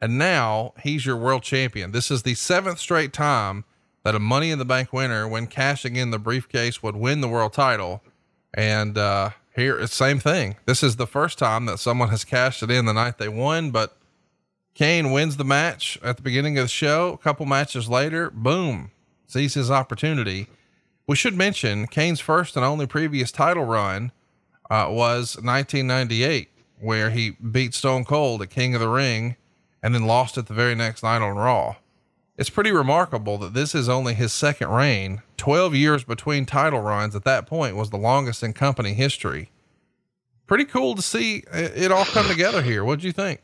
And 0.00 0.18
now 0.18 0.72
he's 0.82 1.04
your 1.04 1.18
world 1.18 1.42
champion. 1.42 1.92
This 1.92 2.10
is 2.10 2.22
the 2.22 2.34
seventh 2.34 2.78
straight 2.78 3.12
time 3.12 3.64
that 4.04 4.14
a 4.14 4.18
Money 4.18 4.50
in 4.50 4.58
the 4.58 4.64
Bank 4.64 4.92
winner, 4.92 5.28
when 5.28 5.46
cashing 5.46 5.96
in 5.96 6.10
the 6.10 6.18
briefcase, 6.18 6.82
would 6.82 6.96
win 6.96 7.20
the 7.20 7.28
world 7.28 7.52
title. 7.52 8.02
And 8.54 8.98
uh, 8.98 9.30
here 9.54 9.78
it's 9.78 9.94
same 9.94 10.18
thing. 10.18 10.56
This 10.66 10.82
is 10.82 10.96
the 10.96 11.06
first 11.06 11.38
time 11.38 11.66
that 11.66 11.78
someone 11.78 12.08
has 12.08 12.24
cashed 12.24 12.62
it 12.62 12.70
in 12.70 12.86
the 12.86 12.92
night 12.92 13.18
they 13.18 13.28
won, 13.28 13.70
but 13.70 13.96
Kane 14.74 15.12
wins 15.12 15.36
the 15.36 15.44
match 15.44 15.98
at 16.02 16.16
the 16.16 16.22
beginning 16.22 16.58
of 16.58 16.64
the 16.64 16.68
show. 16.68 17.12
A 17.12 17.18
couple 17.18 17.46
matches 17.46 17.88
later, 17.88 18.30
boom, 18.30 18.90
sees 19.26 19.54
his 19.54 19.70
opportunity. 19.70 20.48
We 21.06 21.16
should 21.16 21.36
mention 21.36 21.86
Kane's 21.86 22.20
first 22.20 22.56
and 22.56 22.64
only 22.64 22.86
previous 22.86 23.30
title 23.30 23.64
run 23.64 24.12
uh, 24.70 24.86
was 24.88 25.36
1998, 25.36 26.48
where 26.80 27.10
he 27.10 27.30
beat 27.30 27.74
Stone 27.74 28.04
Cold 28.04 28.40
at 28.40 28.50
King 28.50 28.74
of 28.74 28.80
the 28.80 28.88
Ring 28.88 29.36
and 29.82 29.94
then 29.94 30.06
lost 30.06 30.38
it 30.38 30.46
the 30.46 30.54
very 30.54 30.74
next 30.74 31.02
night 31.02 31.20
on 31.20 31.36
Raw. 31.36 31.76
It's 32.38 32.50
pretty 32.50 32.72
remarkable 32.72 33.36
that 33.38 33.52
this 33.52 33.74
is 33.74 33.88
only 33.88 34.14
his 34.14 34.32
second 34.32 34.70
reign. 34.70 35.22
12 35.36 35.74
years 35.74 36.04
between 36.04 36.46
title 36.46 36.80
runs 36.80 37.14
at 37.14 37.24
that 37.24 37.46
point 37.46 37.76
was 37.76 37.90
the 37.90 37.98
longest 37.98 38.42
in 38.42 38.54
company 38.54 38.94
history. 38.94 39.50
Pretty 40.46 40.64
cool 40.64 40.94
to 40.94 41.02
see 41.02 41.44
it 41.52 41.92
all 41.92 42.06
come 42.06 42.26
together 42.26 42.62
here. 42.62 42.84
What'd 42.84 43.04
you 43.04 43.12
think? 43.12 43.42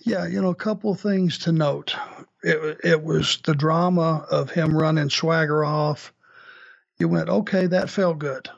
Yeah, 0.00 0.26
you 0.26 0.40
know, 0.40 0.50
a 0.50 0.54
couple 0.54 0.94
things 0.94 1.38
to 1.40 1.52
note. 1.52 1.94
It, 2.42 2.78
it 2.84 3.02
was 3.02 3.38
the 3.44 3.54
drama 3.54 4.26
of 4.30 4.50
him 4.50 4.76
running 4.76 5.10
Swagger 5.10 5.64
off. 5.64 6.12
You 6.98 7.08
went, 7.08 7.28
okay, 7.28 7.66
that 7.66 7.90
felt 7.90 8.18
good. 8.18 8.48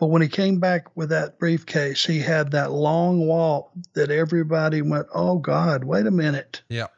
But 0.00 0.06
when 0.08 0.22
he 0.22 0.28
came 0.28 0.58
back 0.58 0.96
with 0.96 1.10
that 1.10 1.38
briefcase, 1.38 2.04
he 2.04 2.18
had 2.18 2.50
that 2.50 2.72
long 2.72 3.26
walk 3.26 3.70
that 3.94 4.10
everybody 4.10 4.82
went, 4.82 5.06
oh 5.14 5.38
God, 5.38 5.84
wait 5.84 6.06
a 6.06 6.10
minute. 6.10 6.62
Yeah 6.68 6.88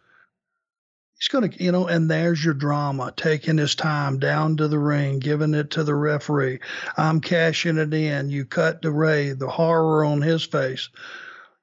he's 1.19 1.29
going 1.29 1.51
to, 1.51 1.63
you 1.63 1.73
know, 1.73 1.87
and 1.87 2.11
there's 2.11 2.45
your 2.45 2.55
drama, 2.55 3.13
taking 3.17 3.59
his 3.59 3.75
time 3.75 4.19
down 4.19 4.57
to 4.59 4.69
the 4.69 4.79
ring, 4.79 5.19
giving 5.19 5.55
it 5.55 5.71
to 5.73 5.85
the 5.85 5.95
referee. 5.95 6.61
I'm 6.97 7.21
cashing 7.21 7.79
it 7.79 7.93
in. 7.93 8.31
You 8.31 8.45
cut 8.45 8.83
to 8.83 8.91
Rey, 8.91 9.33
the 9.33 9.49
horror 9.49 10.05
on 10.05 10.21
his 10.21 10.45
face. 10.45 10.89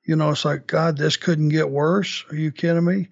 You 0.06 0.16
know, 0.16 0.32
it's 0.32 0.46
like, 0.46 0.68
God, 0.68 0.98
this 0.98 1.18
couldn't 1.18 1.50
get 1.50 1.70
worse. 1.70 2.26
Are 2.30 2.36
you 2.36 2.52
kidding 2.52 2.84
me? 2.84 3.08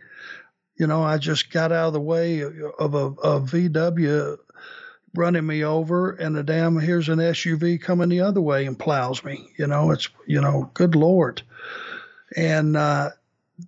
You 0.76 0.88
know, 0.88 1.04
I 1.04 1.20
just 1.20 1.52
got 1.52 1.72
out 1.72 1.88
of 1.88 1.94
the 1.94 2.02
way 2.02 2.42
of 2.42 2.96
a, 2.96 3.06
a 3.08 3.42
VW 3.42 4.38
running 5.14 5.46
me 5.46 5.64
over 5.64 6.12
and 6.12 6.38
a 6.38 6.44
damn 6.44 6.80
here's 6.80 7.10
an 7.10 7.20
SUV 7.20 7.82
coming 7.82 8.10
the 8.10 8.22
other 8.22 8.42
way 8.42 8.66
and 8.66 8.80
plows 8.80 9.24
me. 9.24 9.50
You 9.58 9.68
know, 9.68 9.92
it's 9.92 10.10
you 10.26 10.42
know, 10.42 10.72
good 10.74 10.96
lord. 10.96 11.42
And 12.36 12.76
uh, 12.76 13.12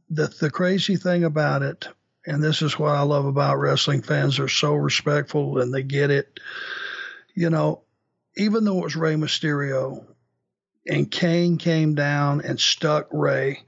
the 0.09 0.27
the 0.27 0.49
crazy 0.49 0.95
thing 0.95 1.23
about 1.23 1.61
it, 1.61 1.87
and 2.25 2.43
this 2.43 2.61
is 2.61 2.79
what 2.79 2.95
I 2.95 3.01
love 3.01 3.25
about 3.25 3.59
wrestling 3.59 4.01
fans, 4.01 4.37
they're 4.37 4.47
so 4.47 4.73
respectful 4.73 5.59
and 5.59 5.73
they 5.73 5.83
get 5.83 6.09
it. 6.09 6.39
You 7.33 7.49
know, 7.49 7.81
even 8.37 8.63
though 8.63 8.79
it 8.79 8.83
was 8.83 8.95
Rey 8.95 9.15
Mysterio 9.15 10.05
and 10.87 11.09
Kane 11.09 11.57
came 11.57 11.95
down 11.95 12.41
and 12.41 12.59
stuck 12.59 13.07
Rey, 13.11 13.59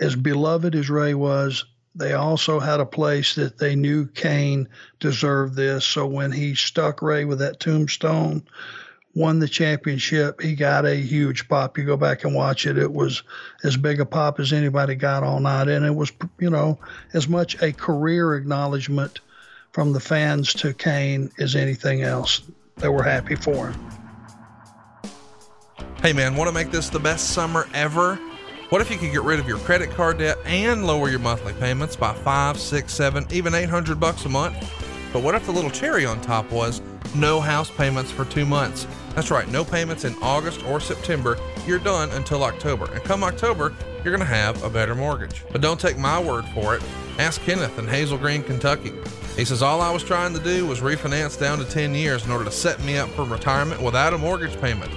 as 0.00 0.16
beloved 0.16 0.74
as 0.74 0.90
Rey 0.90 1.14
was, 1.14 1.64
they 1.94 2.14
also 2.14 2.58
had 2.58 2.80
a 2.80 2.86
place 2.86 3.34
that 3.34 3.58
they 3.58 3.76
knew 3.76 4.06
Kane 4.06 4.68
deserved 4.98 5.54
this. 5.54 5.84
So 5.84 6.06
when 6.06 6.32
he 6.32 6.54
stuck 6.54 7.02
Rey 7.02 7.24
with 7.24 7.40
that 7.40 7.60
tombstone, 7.60 8.44
won 9.14 9.38
the 9.38 9.48
championship, 9.48 10.40
he 10.40 10.54
got 10.54 10.86
a 10.86 10.96
huge 10.96 11.48
pop. 11.48 11.76
You 11.76 11.84
go 11.84 11.96
back 11.96 12.24
and 12.24 12.34
watch 12.34 12.66
it, 12.66 12.78
it 12.78 12.92
was 12.92 13.22
as 13.64 13.76
big 13.76 14.00
a 14.00 14.06
pop 14.06 14.40
as 14.40 14.52
anybody 14.52 14.94
got 14.94 15.22
all 15.22 15.40
night. 15.40 15.68
And 15.68 15.84
it 15.84 15.94
was, 15.94 16.12
you 16.38 16.50
know, 16.50 16.78
as 17.12 17.28
much 17.28 17.60
a 17.62 17.72
career 17.72 18.34
acknowledgement 18.34 19.20
from 19.72 19.92
the 19.92 20.00
fans 20.00 20.52
to 20.54 20.72
Kane 20.72 21.30
as 21.38 21.56
anything 21.56 22.02
else. 22.02 22.42
They 22.76 22.88
were 22.88 23.02
happy 23.02 23.36
for 23.36 23.68
him. 23.68 23.90
Hey 26.02 26.12
man, 26.12 26.34
want 26.34 26.48
to 26.48 26.52
make 26.52 26.70
this 26.70 26.88
the 26.88 26.98
best 26.98 27.30
summer 27.30 27.68
ever? 27.74 28.16
What 28.70 28.80
if 28.80 28.90
you 28.90 28.96
could 28.96 29.12
get 29.12 29.22
rid 29.22 29.38
of 29.38 29.46
your 29.46 29.58
credit 29.58 29.90
card 29.90 30.18
debt 30.18 30.38
and 30.46 30.86
lower 30.86 31.10
your 31.10 31.18
monthly 31.18 31.52
payments 31.54 31.94
by 31.94 32.14
five, 32.14 32.58
six, 32.58 32.94
seven, 32.94 33.26
even 33.30 33.54
800 33.54 34.00
bucks 34.00 34.24
a 34.24 34.28
month? 34.28 34.81
But 35.12 35.22
what 35.22 35.34
if 35.34 35.44
the 35.46 35.52
little 35.52 35.70
cherry 35.70 36.06
on 36.06 36.20
top 36.20 36.50
was 36.50 36.80
no 37.14 37.40
house 37.40 37.70
payments 37.70 38.10
for 38.10 38.24
two 38.24 38.46
months? 38.46 38.86
That's 39.14 39.30
right, 39.30 39.46
no 39.48 39.64
payments 39.64 40.04
in 40.04 40.14
August 40.22 40.64
or 40.64 40.80
September. 40.80 41.38
You're 41.66 41.78
done 41.78 42.10
until 42.12 42.44
October. 42.44 42.90
And 42.92 43.02
come 43.04 43.22
October, 43.22 43.74
you're 44.02 44.16
going 44.16 44.26
to 44.26 44.34
have 44.34 44.62
a 44.64 44.70
better 44.70 44.94
mortgage. 44.94 45.44
But 45.52 45.60
don't 45.60 45.78
take 45.78 45.98
my 45.98 46.18
word 46.18 46.46
for 46.54 46.74
it. 46.74 46.82
Ask 47.18 47.42
Kenneth 47.42 47.78
in 47.78 47.86
Hazel 47.86 48.16
Green, 48.16 48.42
Kentucky. 48.42 48.92
He 49.36 49.44
says, 49.44 49.62
All 49.62 49.82
I 49.82 49.92
was 49.92 50.02
trying 50.02 50.32
to 50.34 50.42
do 50.42 50.66
was 50.66 50.80
refinance 50.80 51.38
down 51.38 51.58
to 51.58 51.64
10 51.64 51.94
years 51.94 52.24
in 52.24 52.32
order 52.32 52.44
to 52.44 52.50
set 52.50 52.82
me 52.84 52.96
up 52.96 53.10
for 53.10 53.24
retirement 53.24 53.82
without 53.82 54.14
a 54.14 54.18
mortgage 54.18 54.58
payment. 54.60 54.90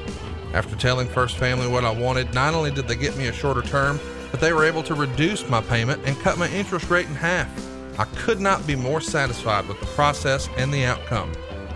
After 0.53 0.77
telling 0.77 1.07
First 1.07 1.37
Family 1.37 1.67
what 1.67 1.83
I 1.83 1.91
wanted, 1.91 2.33
not 2.33 2.53
only 2.53 2.71
did 2.71 2.87
they 2.87 2.95
get 2.95 3.17
me 3.17 3.27
a 3.27 3.33
shorter 3.33 3.61
term, 3.61 3.99
but 4.31 4.39
they 4.39 4.53
were 4.53 4.63
able 4.63 4.83
to 4.83 4.95
reduce 4.95 5.47
my 5.49 5.59
payment 5.61 6.01
and 6.05 6.17
cut 6.19 6.37
my 6.37 6.49
interest 6.51 6.89
rate 6.89 7.07
in 7.07 7.15
half. 7.15 7.49
I 7.97 8.05
could 8.05 8.41
not 8.41 8.67
be 8.67 8.75
more 8.75 8.99
satisfied 8.99 9.67
with 9.67 9.79
the 9.79 9.85
process 9.87 10.49
and 10.57 10.73
the 10.73 10.83
outcome. 10.83 11.31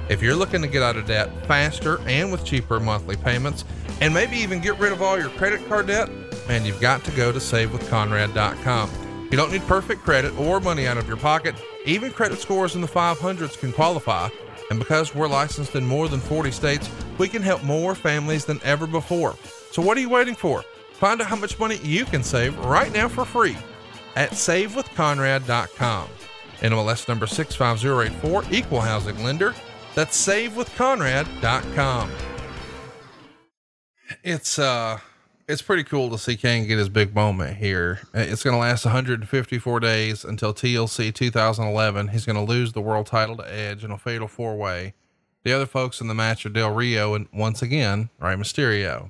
If 0.09 0.21
you're 0.21 0.35
looking 0.35 0.61
to 0.61 0.67
get 0.67 0.83
out 0.83 0.97
of 0.97 1.05
debt 1.05 1.29
faster 1.45 2.01
and 2.07 2.31
with 2.31 2.43
cheaper 2.43 2.79
monthly 2.79 3.15
payments, 3.15 3.63
and 4.01 4.13
maybe 4.13 4.37
even 4.37 4.59
get 4.59 4.77
rid 4.79 4.91
of 4.91 5.01
all 5.01 5.19
your 5.19 5.29
credit 5.29 5.65
card 5.69 5.87
debt, 5.87 6.09
man, 6.47 6.65
you've 6.65 6.81
got 6.81 7.03
to 7.05 7.11
go 7.11 7.31
to 7.31 7.39
savewithconrad.com. 7.39 8.89
You 9.31 9.37
don't 9.37 9.51
need 9.51 9.61
perfect 9.67 10.01
credit 10.01 10.37
or 10.39 10.59
money 10.59 10.87
out 10.87 10.97
of 10.97 11.07
your 11.07 11.17
pocket. 11.17 11.55
Even 11.85 12.11
credit 12.11 12.39
scores 12.39 12.75
in 12.75 12.81
the 12.81 12.87
500s 12.87 13.57
can 13.59 13.71
qualify. 13.71 14.29
And 14.71 14.79
because 14.79 15.13
we're 15.13 15.27
licensed 15.27 15.75
in 15.75 15.85
more 15.85 16.07
than 16.07 16.19
40 16.19 16.51
states, 16.51 16.89
we 17.17 17.27
can 17.27 17.41
help 17.41 17.63
more 17.63 17.95
families 17.95 18.45
than 18.45 18.59
ever 18.63 18.87
before. 18.87 19.35
So 19.71 19.81
what 19.81 19.97
are 19.97 20.01
you 20.01 20.09
waiting 20.09 20.35
for? 20.35 20.63
Find 20.93 21.21
out 21.21 21.27
how 21.27 21.35
much 21.35 21.59
money 21.59 21.77
you 21.77 22.05
can 22.05 22.23
save 22.23 22.57
right 22.57 22.91
now 22.91 23.07
for 23.07 23.25
free 23.25 23.55
at 24.15 24.31
savewithconrad.com. 24.31 26.09
NMLS 26.59 27.07
number 27.07 27.25
65084, 27.25 28.43
equal 28.51 28.81
housing 28.81 29.23
lender. 29.23 29.55
That's 29.95 30.27
savewithconrad.com. 30.27 32.11
It's 34.23 34.59
uh 34.59 34.99
it's 35.47 35.61
pretty 35.63 35.83
cool 35.83 36.11
to 36.11 36.17
see 36.19 36.37
Kane 36.37 36.67
get 36.67 36.77
his 36.77 36.89
big 36.89 37.15
moment 37.15 37.57
here. 37.57 38.01
It's 38.13 38.43
going 38.43 38.53
to 38.53 38.59
last 38.59 38.85
154 38.85 39.79
days 39.79 40.23
until 40.23 40.53
TLC 40.53 41.11
2011. 41.13 42.09
He's 42.09 42.25
going 42.25 42.35
to 42.35 42.41
lose 42.43 42.73
the 42.73 42.81
world 42.81 43.07
title 43.07 43.35
to 43.37 43.51
Edge 43.51 43.83
in 43.83 43.89
a 43.89 43.97
fatal 43.97 44.27
four 44.27 44.55
way. 44.55 44.93
The 45.43 45.51
other 45.51 45.65
folks 45.65 46.01
in 46.01 46.07
the 46.07 46.13
match 46.13 46.45
are 46.45 46.49
Del 46.49 46.71
Rio 46.71 47.15
and 47.15 47.27
once 47.33 47.63
again, 47.63 48.09
Rey 48.19 48.35
Mysterio. 48.35 49.09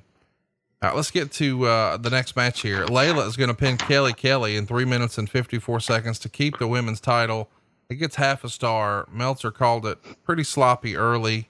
All 0.82 0.88
right, 0.88 0.96
let's 0.96 1.10
get 1.10 1.30
to 1.32 1.66
uh, 1.66 1.96
the 1.98 2.08
next 2.08 2.36
match 2.36 2.62
here. 2.62 2.86
Layla 2.86 3.26
is 3.26 3.36
going 3.36 3.48
to 3.48 3.54
pin 3.54 3.76
Kelly 3.76 4.14
Kelly 4.14 4.56
in 4.56 4.66
three 4.66 4.86
minutes 4.86 5.18
and 5.18 5.28
54 5.28 5.78
seconds 5.80 6.18
to 6.20 6.30
keep 6.30 6.58
the 6.58 6.66
women's 6.66 7.00
title. 7.00 7.50
It 7.90 7.96
gets 7.96 8.16
half 8.16 8.44
a 8.44 8.48
star. 8.48 9.06
Meltzer 9.12 9.50
called 9.50 9.84
it 9.84 9.98
pretty 10.24 10.42
sloppy 10.42 10.96
early. 10.96 11.48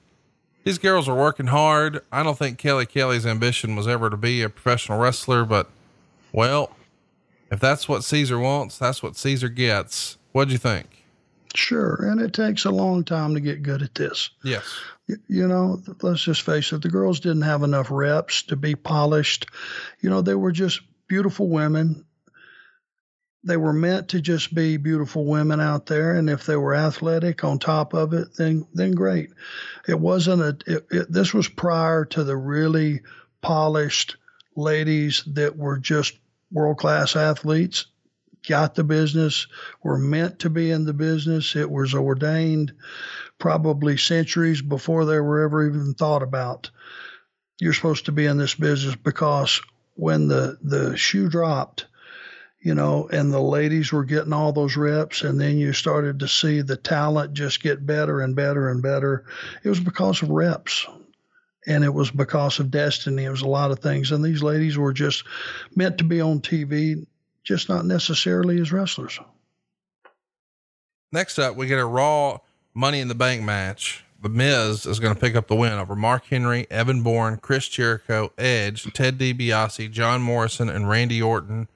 These 0.65 0.79
girls 0.79 1.07
are 1.07 1.15
working 1.15 1.47
hard. 1.47 2.01
I 2.11 2.23
don't 2.23 2.37
think 2.37 2.57
Kelly 2.57 2.85
Kelly's 2.85 3.25
ambition 3.25 3.77
was 3.77 3.87
ever 3.87 4.09
to 4.09 4.17
be 4.17 4.41
a 4.41 4.49
professional 4.49 4.99
wrestler, 4.99 5.45
but 5.45 5.69
well, 6.33 6.75
if 7.49 7.61
that's 7.61 7.87
what 7.87 8.03
Caesar 8.03 8.37
wants, 8.37 8.77
that's 8.77 9.01
what 9.01 9.15
Caesar 9.15 9.47
gets. 9.47 10.17
What'd 10.33 10.51
you 10.51 10.57
think? 10.57 11.00
Sure. 11.55 12.05
And 12.09 12.21
it 12.21 12.33
takes 12.33 12.65
a 12.65 12.71
long 12.71 13.03
time 13.03 13.33
to 13.33 13.39
get 13.39 13.63
good 13.63 13.81
at 13.81 13.95
this. 13.95 14.29
Yes. 14.43 14.63
You 15.27 15.47
know, 15.47 15.81
let's 16.01 16.23
just 16.23 16.43
face 16.43 16.71
it, 16.71 16.81
the 16.81 16.89
girls 16.89 17.19
didn't 17.19 17.41
have 17.41 17.63
enough 17.63 17.91
reps 17.91 18.43
to 18.43 18.55
be 18.55 18.75
polished. 18.75 19.47
You 19.99 20.09
know, 20.09 20.21
they 20.21 20.35
were 20.35 20.53
just 20.53 20.81
beautiful 21.07 21.49
women 21.49 22.05
they 23.43 23.57
were 23.57 23.73
meant 23.73 24.09
to 24.09 24.21
just 24.21 24.53
be 24.53 24.77
beautiful 24.77 25.25
women 25.25 25.59
out 25.59 25.87
there 25.87 26.15
and 26.15 26.29
if 26.29 26.45
they 26.45 26.55
were 26.55 26.75
athletic 26.75 27.43
on 27.43 27.59
top 27.59 27.93
of 27.93 28.13
it 28.13 28.35
then 28.37 28.67
then 28.73 28.91
great 28.91 29.29
it 29.87 29.99
wasn't 29.99 30.41
a 30.41 30.57
it, 30.67 30.85
it, 30.91 31.11
this 31.11 31.33
was 31.33 31.47
prior 31.47 32.05
to 32.05 32.23
the 32.23 32.37
really 32.37 33.01
polished 33.41 34.17
ladies 34.55 35.23
that 35.27 35.57
were 35.57 35.77
just 35.77 36.17
world 36.51 36.77
class 36.77 37.15
athletes 37.15 37.87
got 38.47 38.75
the 38.75 38.83
business 38.83 39.47
were 39.83 39.97
meant 39.97 40.39
to 40.39 40.49
be 40.49 40.71
in 40.71 40.85
the 40.85 40.93
business 40.93 41.55
it 41.55 41.69
was 41.69 41.93
ordained 41.93 42.73
probably 43.37 43.97
centuries 43.97 44.61
before 44.61 45.05
they 45.05 45.19
were 45.19 45.43
ever 45.43 45.67
even 45.67 45.93
thought 45.93 46.23
about 46.23 46.71
you're 47.59 47.73
supposed 47.73 48.05
to 48.05 48.11
be 48.11 48.25
in 48.25 48.37
this 48.37 48.55
business 48.55 48.95
because 48.95 49.61
when 49.95 50.27
the 50.27 50.57
the 50.61 50.97
shoe 50.97 51.29
dropped 51.29 51.85
you 52.61 52.75
know, 52.75 53.07
and 53.11 53.33
the 53.33 53.41
ladies 53.41 53.91
were 53.91 54.05
getting 54.05 54.33
all 54.33 54.53
those 54.53 54.77
reps, 54.77 55.23
and 55.23 55.41
then 55.41 55.57
you 55.57 55.73
started 55.73 56.19
to 56.19 56.27
see 56.27 56.61
the 56.61 56.77
talent 56.77 57.33
just 57.33 57.61
get 57.61 57.85
better 57.85 58.21
and 58.21 58.35
better 58.35 58.69
and 58.69 58.83
better. 58.83 59.25
It 59.63 59.69
was 59.69 59.79
because 59.79 60.21
of 60.21 60.29
reps, 60.29 60.85
and 61.65 61.83
it 61.83 61.93
was 61.93 62.11
because 62.11 62.59
of 62.59 62.69
destiny. 62.69 63.23
It 63.23 63.31
was 63.31 63.41
a 63.41 63.47
lot 63.47 63.71
of 63.71 63.79
things, 63.79 64.11
and 64.11 64.23
these 64.23 64.43
ladies 64.43 64.77
were 64.77 64.93
just 64.93 65.23
meant 65.75 65.97
to 65.97 66.03
be 66.03 66.21
on 66.21 66.39
TV, 66.39 67.07
just 67.43 67.69
not 67.69 67.85
necessarily 67.85 68.59
as 68.59 68.71
wrestlers. 68.71 69.19
Next 71.11 71.39
up, 71.39 71.55
we 71.55 71.67
get 71.67 71.79
a 71.79 71.85
Raw 71.85 72.39
Money 72.73 72.99
in 72.99 73.07
the 73.07 73.15
Bank 73.15 73.43
match. 73.43 74.05
The 74.21 74.29
Miz 74.29 74.85
is 74.85 74.99
going 74.99 75.13
to 75.13 75.19
pick 75.19 75.35
up 75.35 75.47
the 75.47 75.55
win 75.55 75.73
over 75.73 75.95
Mark 75.95 76.25
Henry, 76.25 76.67
Evan 76.69 77.01
Bourne, 77.01 77.37
Chris 77.37 77.67
Jericho, 77.67 78.31
Edge, 78.37 78.91
Ted 78.93 79.17
DiBiase, 79.17 79.91
John 79.91 80.21
Morrison, 80.21 80.69
and 80.69 80.87
Randy 80.87 81.21
Orton 81.21 81.67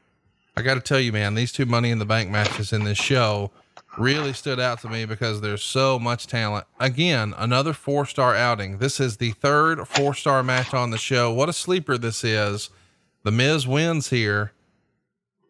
I 0.57 0.61
got 0.61 0.75
to 0.75 0.79
tell 0.79 0.99
you, 0.99 1.11
man, 1.11 1.35
these 1.35 1.51
two 1.51 1.65
Money 1.65 1.91
in 1.91 1.99
the 1.99 2.05
Bank 2.05 2.29
matches 2.29 2.71
in 2.71 2.85
this 2.85 2.97
show 2.97 3.51
really 3.97 4.31
stood 4.31 4.59
out 4.59 4.79
to 4.81 4.89
me 4.89 5.03
because 5.03 5.41
there's 5.41 5.63
so 5.63 5.99
much 5.99 6.27
talent. 6.27 6.65
Again, 6.79 7.33
another 7.37 7.73
four 7.73 8.05
star 8.05 8.35
outing. 8.35 8.77
This 8.77 9.01
is 9.01 9.17
the 9.17 9.31
third 9.31 9.85
four 9.85 10.13
star 10.13 10.43
match 10.43 10.73
on 10.73 10.91
the 10.91 10.97
show. 10.97 11.31
What 11.33 11.49
a 11.49 11.53
sleeper 11.53 11.97
this 11.97 12.23
is. 12.23 12.69
The 13.23 13.31
Miz 13.31 13.67
wins 13.67 14.09
here. 14.11 14.53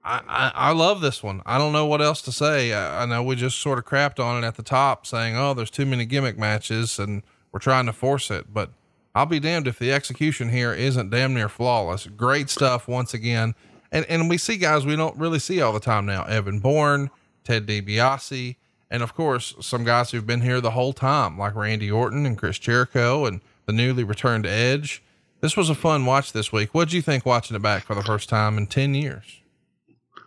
I, 0.08 0.52
I, 0.54 0.72
love 0.72 1.02
this 1.02 1.24
one. 1.24 1.42
I 1.48 1.58
don't 1.58 1.74
know 1.74 1.88
what 1.88 2.00
else 2.00 2.22
to 2.24 2.32
say. 2.32 2.74
I, 2.74 3.04
I 3.04 3.06
know 3.08 3.24
we 3.24 3.36
just 3.36 3.60
sort 3.60 3.80
of 3.80 3.86
crapped 3.86 4.24
on 4.24 4.44
it 4.44 4.46
at 4.46 4.56
the 4.56 4.62
top 4.62 5.08
saying, 5.08 5.36
oh, 5.36 5.56
there's 5.56 5.72
too 5.72 5.86
many 5.86 6.06
gimmick 6.06 6.38
matches 6.38 7.00
and 7.00 7.24
we're 7.52 7.60
trying 7.60 7.88
to 7.88 7.94
force 7.94 8.30
it. 8.30 8.54
But 8.54 8.70
I'll 9.16 9.26
be 9.26 9.40
damned 9.40 9.68
if 9.68 9.80
the 9.80 9.92
execution 9.92 10.50
here 10.50 10.74
isn't 10.74 11.10
damn 11.10 11.34
near 11.34 11.50
flawless. 11.50 12.06
Great 12.06 12.52
stuff 12.52 12.88
once 12.88 13.16
again 13.16 13.56
and 13.96 14.06
and 14.10 14.30
we 14.30 14.38
see 14.38 14.58
guys 14.58 14.86
we 14.86 14.96
don't 14.96 15.18
really 15.18 15.40
see 15.40 15.62
all 15.62 15.74
the 15.74 15.80
time 15.80 16.06
now. 16.06 16.24
Evan 16.26 16.60
Bourne, 16.60 17.10
Ted 17.46 17.66
DiBiase, 17.66 18.58
and 18.92 19.02
of 19.02 19.16
course 19.16 19.56
some 19.62 19.86
guys 19.86 20.12
who've 20.12 20.28
been 20.28 20.42
here 20.42 20.60
the 20.60 20.72
whole 20.72 20.94
time, 20.94 21.38
like 21.38 21.56
Randy 21.56 21.90
Orton 21.90 22.26
and 22.26 22.38
Chris 22.38 22.60
Jericho 22.60 23.26
and 23.26 23.40
the 23.66 23.74
newly 23.74 24.04
returned 24.04 24.46
Edge. 24.46 25.02
This 25.40 25.56
was 25.56 25.70
a 25.70 25.76
fun 25.76 26.06
watch 26.06 26.34
this 26.34 26.52
week. 26.52 26.74
What'd 26.74 26.94
you 26.94 27.02
think 27.02 27.26
watching 27.26 27.56
it 27.56 27.62
back 27.62 27.84
for 27.84 27.96
the 27.96 28.04
first 28.04 28.28
time 28.28 28.58
in 28.58 28.68
ten 28.68 28.94
years? 28.94 29.42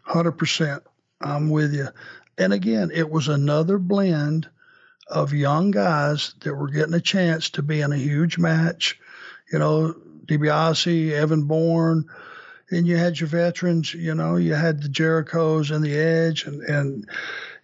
Hundred 0.08 0.32
percent. 0.32 0.82
I'm 1.20 1.50
with 1.50 1.74
you. 1.74 1.88
And 2.38 2.54
again, 2.54 2.90
it 2.94 3.10
was 3.10 3.28
another 3.28 3.76
blend 3.76 4.48
of 5.06 5.34
young 5.34 5.70
guys 5.70 6.32
that 6.40 6.54
were 6.54 6.70
getting 6.70 6.94
a 6.94 7.00
chance 7.00 7.50
to 7.50 7.62
be 7.62 7.82
in 7.82 7.92
a 7.92 7.96
huge 7.98 8.38
match. 8.38 8.98
You 9.52 9.58
know, 9.58 9.94
DiBiase, 10.24 11.12
Evan 11.12 11.44
Bourne, 11.44 12.06
and 12.70 12.86
you 12.86 12.96
had 12.96 13.20
your 13.20 13.28
veterans. 13.28 13.92
You 13.92 14.14
know, 14.14 14.36
you 14.36 14.54
had 14.54 14.82
the 14.82 14.88
Jerichos 14.88 15.74
and 15.74 15.84
the 15.84 15.98
Edge, 15.98 16.44
and 16.44 16.62
and 16.62 17.06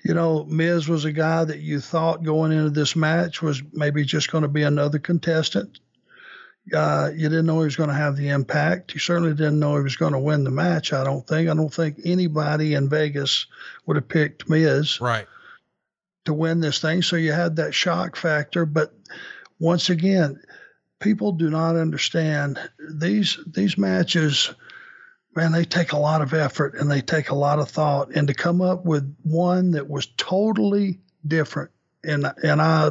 you 0.05 0.13
know, 0.13 0.45
Miz 0.45 0.87
was 0.87 1.07
a 1.07 1.13
guy 1.13 1.45
that 1.45 1.61
you 1.61 1.81
thought 1.81 2.25
going 2.25 2.53
into 2.53 2.69
this 2.69 2.95
match 2.95 3.41
was 3.41 3.63
maybe 3.73 4.05
just 4.05 4.31
going 4.31 4.43
to 4.43 4.49
be 4.49 4.65
another 4.65 4.99
contestant. 4.99 5.81
Uh, 6.73 7.11
you 7.15 7.29
didn't 7.29 7.47
know 7.47 7.59
he 7.59 7.65
was 7.65 7.77
going 7.77 7.91
to 7.91 7.95
have 7.95 8.17
the 8.17 8.31
impact. 8.31 8.95
You 8.95 9.01
certainly 9.01 9.35
didn't 9.35 9.59
know 9.59 9.77
he 9.77 9.83
was 9.83 9.97
going 9.97 10.15
to 10.15 10.19
win 10.19 10.45
the 10.45 10.51
match. 10.51 10.93
I 10.93 11.05
don't 11.05 11.27
think. 11.27 11.51
I 11.51 11.55
don't 11.55 11.73
think 11.73 12.01
anybody 12.05 12.75
in 12.75 12.89
Vegas 12.89 13.47
would 13.85 13.97
have 13.97 14.09
picked 14.09 14.49
Miz 14.49 15.01
right 15.01 15.27
to 16.25 16.35
win 16.35 16.61
this 16.61 16.81
thing. 16.81 17.03
So 17.03 17.17
you 17.17 17.33
had 17.33 17.57
that 17.57 17.75
shock 17.75 18.17
factor. 18.17 18.67
But 18.67 18.95
once 19.59 19.91
again, 19.91 20.41
people 21.01 21.33
do 21.33 21.51
not 21.51 21.77
understand 21.77 22.59
these 22.91 23.39
these 23.47 23.79
matches. 23.79 24.53
Man, 25.37 25.53
they 25.53 25.65
take 25.65 25.93
a 25.93 25.99
lot 25.99 26.23
of 26.23 26.33
effort 26.33 26.75
and 26.75 26.91
they 26.91 27.01
take 27.01 27.31
a 27.31 27.35
lot 27.35 27.59
of 27.59 27.69
thought, 27.69 28.15
and 28.15 28.29
to 28.29 28.35
come 28.35 28.61
up 28.61 28.85
with 28.85 29.17
one 29.23 29.73
that 29.73 29.89
was 29.89 30.07
totally 30.17 31.01
different. 31.27 31.71
And 32.05 32.27
and 32.43 32.63
I 32.63 32.91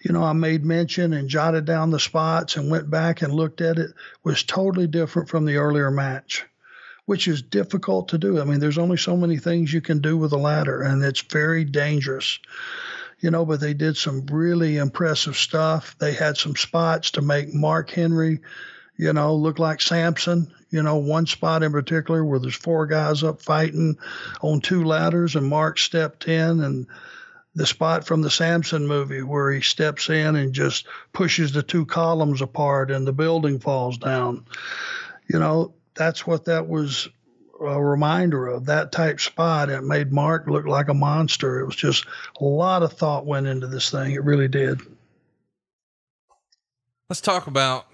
you 0.00 0.12
know, 0.12 0.22
I 0.22 0.32
made 0.32 0.64
mention 0.64 1.12
and 1.12 1.28
jotted 1.28 1.64
down 1.64 1.90
the 1.90 1.98
spots 1.98 2.56
and 2.56 2.70
went 2.70 2.88
back 2.90 3.22
and 3.22 3.32
looked 3.32 3.60
at 3.60 3.78
it, 3.78 3.90
was 4.22 4.42
totally 4.42 4.86
different 4.86 5.28
from 5.28 5.44
the 5.44 5.56
earlier 5.56 5.90
match, 5.90 6.46
which 7.06 7.26
is 7.26 7.42
difficult 7.42 8.08
to 8.08 8.18
do. 8.18 8.40
I 8.40 8.44
mean, 8.44 8.60
there's 8.60 8.78
only 8.78 8.96
so 8.96 9.16
many 9.16 9.38
things 9.38 9.72
you 9.72 9.80
can 9.80 10.00
do 10.00 10.16
with 10.16 10.32
a 10.32 10.38
ladder, 10.38 10.82
and 10.82 11.02
it's 11.02 11.22
very 11.22 11.64
dangerous. 11.64 12.38
You 13.20 13.32
know, 13.32 13.44
but 13.44 13.58
they 13.58 13.74
did 13.74 13.96
some 13.96 14.24
really 14.26 14.76
impressive 14.76 15.36
stuff. 15.36 15.96
They 15.98 16.12
had 16.12 16.36
some 16.36 16.54
spots 16.54 17.10
to 17.12 17.22
make 17.22 17.52
Mark 17.52 17.90
Henry, 17.90 18.38
you 18.96 19.12
know, 19.12 19.34
look 19.34 19.58
like 19.58 19.80
Samson. 19.80 20.54
You 20.70 20.82
know, 20.84 20.98
one 20.98 21.26
spot 21.26 21.64
in 21.64 21.72
particular 21.72 22.24
where 22.24 22.38
there's 22.38 22.54
four 22.54 22.86
guys 22.86 23.24
up 23.24 23.42
fighting 23.42 23.98
on 24.42 24.60
two 24.60 24.84
ladders, 24.84 25.34
and 25.34 25.46
Mark 25.46 25.78
stepped 25.78 26.28
in 26.28 26.60
and 26.60 26.86
the 27.58 27.66
spot 27.66 28.06
from 28.06 28.22
the 28.22 28.30
Samson 28.30 28.86
movie 28.86 29.22
where 29.22 29.50
he 29.50 29.60
steps 29.60 30.08
in 30.08 30.36
and 30.36 30.52
just 30.52 30.86
pushes 31.12 31.52
the 31.52 31.62
two 31.62 31.84
columns 31.84 32.40
apart 32.40 32.90
and 32.90 33.06
the 33.06 33.12
building 33.12 33.58
falls 33.58 33.98
down. 33.98 34.46
You 35.28 35.40
know, 35.40 35.74
that's 35.94 36.24
what 36.24 36.44
that 36.44 36.68
was 36.68 37.08
a 37.60 37.82
reminder 37.82 38.46
of 38.46 38.66
that 38.66 38.92
type 38.92 39.20
spot. 39.20 39.70
It 39.70 39.82
made 39.82 40.12
Mark 40.12 40.46
look 40.46 40.66
like 40.66 40.88
a 40.88 40.94
monster. 40.94 41.58
It 41.58 41.66
was 41.66 41.74
just 41.74 42.06
a 42.40 42.44
lot 42.44 42.84
of 42.84 42.92
thought 42.92 43.26
went 43.26 43.48
into 43.48 43.66
this 43.66 43.90
thing. 43.90 44.12
It 44.12 44.22
really 44.22 44.48
did. 44.48 44.80
Let's 47.10 47.20
talk 47.20 47.48
about 47.48 47.86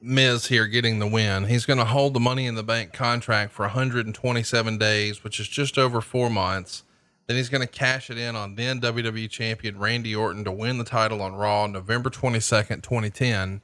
Miz 0.00 0.46
here 0.46 0.66
getting 0.66 1.00
the 1.00 1.06
win. 1.06 1.44
He's 1.44 1.66
going 1.66 1.80
to 1.80 1.84
hold 1.84 2.14
the 2.14 2.20
money 2.20 2.46
in 2.46 2.54
the 2.54 2.62
bank 2.62 2.94
contract 2.94 3.52
for 3.52 3.64
127 3.64 4.78
days, 4.78 5.22
which 5.22 5.38
is 5.38 5.48
just 5.48 5.76
over 5.76 6.00
four 6.00 6.30
months. 6.30 6.82
Then 7.26 7.36
he's 7.36 7.48
going 7.48 7.62
to 7.62 7.66
cash 7.66 8.08
it 8.10 8.18
in 8.18 8.36
on 8.36 8.54
then 8.54 8.80
WWE 8.80 9.28
champion 9.28 9.78
Randy 9.78 10.14
Orton 10.14 10.44
to 10.44 10.52
win 10.52 10.78
the 10.78 10.84
title 10.84 11.20
on 11.20 11.34
Raw 11.34 11.66
November 11.66 12.08
22nd, 12.08 12.82
2010. 12.82 13.62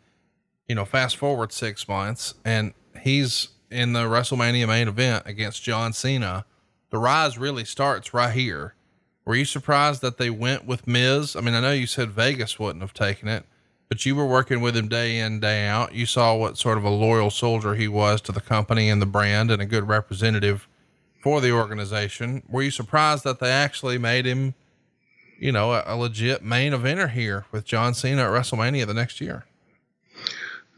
You 0.69 0.75
know, 0.75 0.85
fast 0.85 1.17
forward 1.17 1.53
six 1.53 1.87
months 1.87 2.35
and 2.45 2.73
he's 3.01 3.49
in 3.71 3.93
the 3.93 4.01
WrestleMania 4.01 4.67
main 4.67 4.89
event 4.89 5.25
against 5.27 5.63
John 5.63 5.93
Cena. 5.93 6.45
The 6.91 6.99
rise 6.99 7.39
really 7.39 7.65
starts 7.65 8.13
right 8.13 8.33
here. 8.33 8.75
Were 9.25 9.35
you 9.35 9.45
surprised 9.45 10.03
that 10.03 10.19
they 10.19 10.31
went 10.31 10.67
with 10.67 10.87
Miz? 10.87 11.37
I 11.37 11.41
mean, 11.41 11.55
I 11.55 11.61
know 11.61 11.73
you 11.73 11.87
said 11.87 12.11
Vegas 12.11 12.59
wouldn't 12.59 12.83
have 12.83 12.93
taken 12.93 13.29
it, 13.29 13.45
but 13.89 14.05
you 14.05 14.17
were 14.17 14.27
working 14.27 14.61
with 14.61 14.77
him 14.77 14.89
day 14.89 15.19
in, 15.19 15.39
day 15.39 15.67
out. 15.67 15.95
You 15.95 16.07
saw 16.07 16.35
what 16.35 16.59
sort 16.59 16.79
of 16.79 16.85
a 16.85 16.91
loyal 16.91 17.31
soldier 17.31 17.75
he 17.75 17.89
was 17.89 18.21
to 18.23 18.33
the 18.33 18.41
company 18.41 18.89
and 18.89 19.01
the 19.01 19.07
brand 19.07 19.51
and 19.51 19.63
a 19.63 19.67
good 19.67 19.87
representative 19.87 20.69
for 21.23 21.41
the 21.41 21.53
organization. 21.53 22.43
Were 22.49 22.63
you 22.63 22.71
surprised 22.71 23.25
that 23.25 23.39
they 23.39 23.51
actually 23.51 23.97
made 23.97 24.27
him, 24.27 24.55
you 25.39 25.53
know, 25.53 25.73
a, 25.73 25.85
a 25.87 25.97
legit 25.97 26.45
main 26.45 26.73
eventer 26.73 27.09
here 27.09 27.47
with 27.53 27.65
John 27.65 27.95
Cena 27.95 28.25
at 28.25 28.31
WrestleMania 28.31 28.87
the 28.87 28.95
next 28.95 29.21
year? 29.21 29.45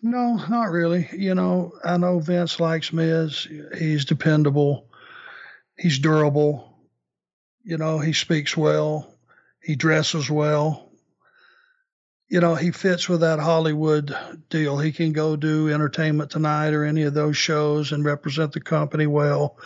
No, 0.03 0.37
not 0.51 0.71
really. 0.71 1.09
You 1.17 1.35
know, 1.35 1.73
I 1.83 1.97
know 1.97 2.21
Vince 2.21 2.61
likes 2.61 2.93
Miz. 2.93 3.49
He's 3.79 4.05
dependable. 4.05 4.87
He's 5.79 5.99
durable. 5.99 6.77
You 7.65 7.79
know, 7.79 7.99
he 7.99 8.13
speaks 8.13 8.55
well. 8.55 9.15
He 9.63 9.77
dresses 9.77 10.31
well 10.31 10.91
you 12.35 12.41
know, 12.41 12.57
he 12.57 12.73
fits 12.73 13.09
with 13.09 13.21
that 13.21 13.39
Hollywood 13.39 14.13
deal. 14.51 14.77
He 14.77 14.91
can 14.91 15.13
go 15.13 15.37
do 15.37 15.69
Entertainment 15.69 16.33
Tonight 16.33 16.73
or 16.73 16.85
any 16.85 17.05
of 17.05 17.15
those 17.15 17.37
shows 17.37 17.93
and 17.93 18.05
represent 18.05 18.51
the 18.51 18.61
company 18.61 19.07
well. 19.07 19.57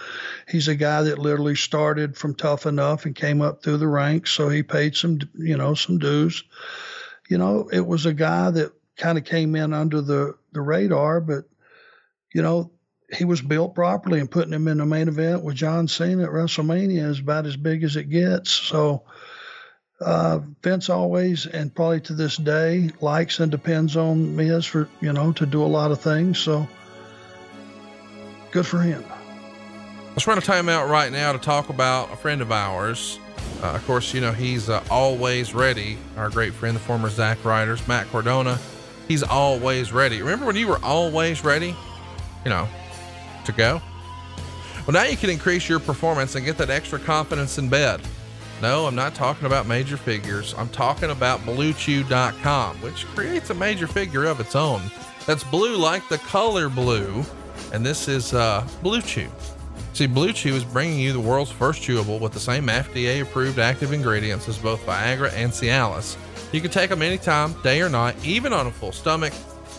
He's 0.47 0.69
a 0.69 0.75
guy 0.75 1.01
that 1.01 1.19
literally 1.19 1.55
started 1.55 2.15
from 2.15 2.35
Tough 2.35 2.67
Enough 2.67 3.07
and 3.07 3.17
came 3.17 3.41
up 3.41 3.63
through 3.63 3.79
the 3.79 3.89
ranks, 3.89 4.33
so 4.33 4.51
he 4.51 4.63
paid 4.63 4.95
some, 4.97 5.19
you 5.33 5.57
know, 5.57 5.73
some 5.73 5.97
dues. 5.97 6.45
You 7.31 7.39
know, 7.39 7.71
it 7.73 7.87
was 7.87 8.05
a 8.05 8.13
guy 8.13 8.51
that 8.51 8.75
kind 8.99 9.17
of 9.17 9.25
came 9.25 9.57
in 9.57 9.73
under 9.73 10.03
the 10.03 10.35
the 10.53 10.61
radar, 10.61 11.23
but 11.23 11.45
you 12.35 12.43
know, 12.43 12.71
he 13.11 13.25
was 13.25 13.41
built 13.41 13.75
properly 13.75 14.21
and 14.21 14.31
putting 14.31 14.53
him 14.53 14.69
in 14.69 14.77
the 14.77 14.85
main 14.85 15.09
event 15.09 15.43
with 15.43 15.57
John 15.57 15.89
Cena 15.89 16.25
at 16.25 16.29
WrestleMania 16.29 17.09
is 17.09 17.21
about 17.21 17.47
as 17.47 17.57
big 17.57 17.83
as 17.83 17.97
it 17.97 18.11
gets. 18.11 18.51
So 18.51 19.05
uh, 20.01 20.41
Vince 20.63 20.89
always 20.91 21.47
and 21.47 21.75
probably 21.75 22.01
to 22.03 22.13
this 22.13 22.37
day 22.37 22.91
likes 23.01 23.41
and 23.41 23.51
depends 23.51 23.97
on 23.97 24.37
Miz 24.37 24.65
for 24.65 24.89
you 25.01 25.13
know 25.13 25.33
to 25.33 25.47
do 25.47 25.63
a 25.63 25.67
lot 25.67 25.91
of 25.91 26.01
things. 26.01 26.39
So 26.39 26.69
good 28.51 28.67
for 28.67 28.81
him. 28.81 29.05
Let's 30.11 30.27
run 30.27 30.39
a 30.39 30.41
timeout 30.41 30.89
right 30.89 31.13
now 31.13 31.33
to 31.33 31.39
talk 31.39 31.69
about 31.69 32.13
a 32.13 32.17
friend 32.17 32.41
of 32.41 32.51
ours. 32.51 33.19
Uh, 33.63 33.69
of 33.69 33.85
course, 33.87 34.15
you 34.15 34.21
know 34.21 34.33
he's 34.33 34.69
uh, 34.69 34.83
always 34.91 35.55
ready. 35.55 35.99
Our 36.17 36.31
great 36.31 36.55
friend, 36.55 36.77
the 36.77 36.81
former 36.81 37.09
Zack 37.09 37.45
Ryders, 37.45 37.87
Matt 37.89 38.09
Cardona. 38.09 38.59
He's 39.09 39.23
always 39.23 39.93
ready. 39.93 40.21
Remember 40.21 40.47
when 40.47 40.57
you 40.57 40.69
were 40.69 40.81
always 40.85 41.43
ready? 41.43 41.75
You 42.45 42.51
know, 42.51 42.69
to 43.47 43.53
go. 43.53 43.81
Well, 44.87 44.93
now 44.93 45.05
you 45.05 45.17
can 45.17 45.31
increase 45.31 45.69
your 45.69 45.81
performance 45.81 46.35
and 46.35 46.45
get 46.45 46.57
that 46.59 46.71
extra 46.71 46.99
confidence 46.99 47.59
in 47.59 47.69
bed. 47.69 48.01
No, 48.61 48.87
I'm 48.87 48.97
not 48.97 49.15
talking 49.15 49.47
about 49.47 49.67
major 49.67 49.97
figures. 49.97 50.55
I'm 50.59 50.69
talking 50.71 51.11
about 51.11 51.41
BlueChew.com, 51.41 52.77
which 52.79 53.07
creates 53.07 53.51
a 53.51 53.55
major 53.55 53.87
figure 53.87 54.25
of 54.25 54.41
its 54.41 54.57
own. 54.57 54.83
That's 55.27 55.45
blue 55.45 55.77
like 55.77 56.09
the 56.09 56.19
color 56.19 56.69
blue, 56.69 57.25
and 57.73 57.87
this 57.87 58.09
is 58.09 58.35
uh, 58.35 58.67
Blue 58.83 59.01
Chew. 59.01 59.29
See, 59.93 60.07
Blue 60.07 60.33
Chew 60.33 60.55
is 60.55 60.65
bringing 60.65 60.99
you 60.99 61.13
the 61.13 61.21
world's 61.21 61.51
first 61.51 61.83
chewable 61.83 62.19
with 62.19 62.33
the 62.33 62.41
same 62.41 62.67
FDA 62.67 63.23
approved 63.23 63.59
active 63.59 63.93
ingredients 63.93 64.49
as 64.49 64.59
both 64.59 64.85
Viagra 64.85 65.33
and 65.35 65.53
Cialis. 65.53 66.17
You 66.53 66.61
can 66.61 66.71
take 66.71 66.91
them 66.91 67.03
anytime, 67.03 67.61
day 67.63 67.81
or 67.81 67.89
night, 67.89 68.17
even 68.25 68.53
on 68.53 68.67
a 68.67 68.71
full 68.71 68.93
stomach. 68.93 69.33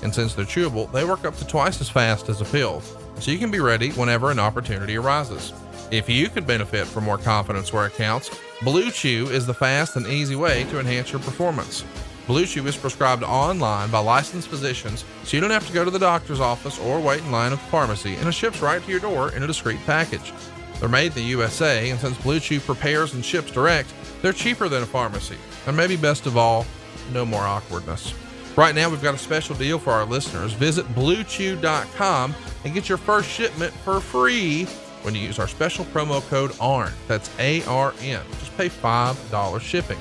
And 0.03 0.13
since 0.13 0.33
they're 0.35 0.45
chewable, 0.45 0.89
they 0.91 1.03
work 1.03 1.25
up 1.25 1.35
to 1.37 1.47
twice 1.47 1.81
as 1.81 1.89
fast 1.89 2.29
as 2.29 2.39
a 2.39 2.45
pill, 2.45 2.81
so 3.19 3.31
you 3.31 3.37
can 3.39 3.51
be 3.51 3.59
ready 3.59 3.89
whenever 3.91 4.31
an 4.31 4.39
opportunity 4.39 4.97
arises. 4.97 5.51
If 5.91 6.07
you 6.07 6.29
could 6.29 6.45
benefit 6.45 6.85
from 6.85 7.05
more 7.05 7.17
confidence 7.17 7.73
where 7.73 7.87
it 7.87 7.93
counts, 7.93 8.29
Blue 8.61 8.91
Chew 8.91 9.27
is 9.31 9.47
the 9.47 9.55
fast 9.55 9.95
and 9.95 10.05
easy 10.05 10.35
way 10.35 10.65
to 10.65 10.79
enhance 10.79 11.11
your 11.11 11.21
performance. 11.21 11.83
Blue 12.27 12.45
Chew 12.45 12.67
is 12.67 12.77
prescribed 12.77 13.23
online 13.23 13.89
by 13.89 13.97
licensed 13.97 14.49
physicians, 14.49 15.03
so 15.23 15.35
you 15.35 15.41
don't 15.41 15.49
have 15.49 15.65
to 15.65 15.73
go 15.73 15.83
to 15.83 15.89
the 15.89 15.97
doctor's 15.97 16.39
office 16.39 16.77
or 16.77 16.99
wait 16.99 17.21
in 17.21 17.31
line 17.31 17.53
at 17.53 17.59
the 17.59 17.65
pharmacy, 17.65 18.13
and 18.15 18.27
it 18.27 18.33
ships 18.33 18.61
right 18.61 18.83
to 18.83 18.91
your 18.91 18.99
door 18.99 19.31
in 19.31 19.41
a 19.41 19.47
discreet 19.47 19.79
package. 19.87 20.31
They're 20.79 20.89
made 20.89 21.07
in 21.07 21.13
the 21.13 21.21
USA, 21.21 21.89
and 21.89 21.99
since 21.99 22.19
Blue 22.19 22.39
Chew 22.39 22.59
prepares 22.59 23.15
and 23.15 23.25
ships 23.25 23.49
direct, 23.49 23.91
they're 24.21 24.31
cheaper 24.31 24.69
than 24.69 24.83
a 24.83 24.85
pharmacy. 24.85 25.37
And 25.65 25.75
maybe 25.75 25.95
best 25.95 26.27
of 26.27 26.37
all, 26.37 26.67
no 27.11 27.25
more 27.25 27.41
awkwardness. 27.41 28.13
Right 28.55 28.75
now, 28.75 28.91
we've 28.91 29.01
got 29.01 29.15
a 29.15 29.17
special 29.17 29.55
deal 29.55 29.79
for 29.79 29.91
our 29.91 30.05
listeners. 30.05 30.53
Visit 30.53 30.85
bluechew.com 30.89 32.35
and 32.63 32.73
get 32.75 32.89
your 32.89 32.99
first 32.99 33.27
shipment 33.27 33.73
for 33.73 33.99
free 33.99 34.67
when 35.03 35.15
you 35.15 35.21
use 35.21 35.39
our 35.39 35.47
special 35.47 35.85
promo 35.85 36.21
code 36.29 36.51
ARN. 36.59 36.91
That's 37.07 37.29
A 37.39 37.63
R 37.65 37.93
N. 38.01 38.21
Just 38.39 38.55
pay 38.57 38.69
$5 38.69 39.61
shipping. 39.61 39.99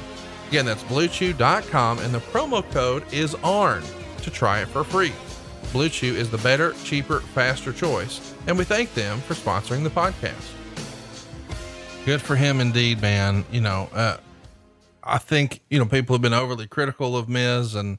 Again, 0.49 0.65
that's 0.65 0.83
bluechew.com 0.85 1.99
and 1.99 2.15
the 2.15 2.21
promo 2.21 2.69
code 2.71 3.05
is 3.13 3.35
ARN 3.37 3.83
to 4.23 4.31
try 4.31 4.61
it 4.61 4.69
for 4.69 4.85
free. 4.85 5.13
Blue 5.73 5.89
Chew 5.89 6.15
is 6.15 6.31
the 6.31 6.39
better, 6.39 6.73
cheaper, 6.85 7.21
faster 7.21 7.73
choice, 7.73 8.35
and 8.47 8.57
we 8.57 8.65
thank 8.65 8.95
them 8.95 9.21
for 9.21 9.35
sponsoring 9.35 9.83
the 9.83 9.91
podcast. 9.91 10.55
Good 12.07 12.23
for 12.23 12.37
him 12.37 12.61
indeed, 12.61 13.03
man. 13.03 13.45
You 13.53 13.61
know, 13.61 13.91
uh, 13.93 14.17
I 15.05 15.19
think, 15.19 15.61
you 15.69 15.79
know, 15.79 15.85
people 15.85 16.15
have 16.15 16.23
been 16.23 16.33
overly 16.33 16.67
critical 16.67 17.17
of 17.17 17.29
Miz 17.29 17.75
and 17.75 17.99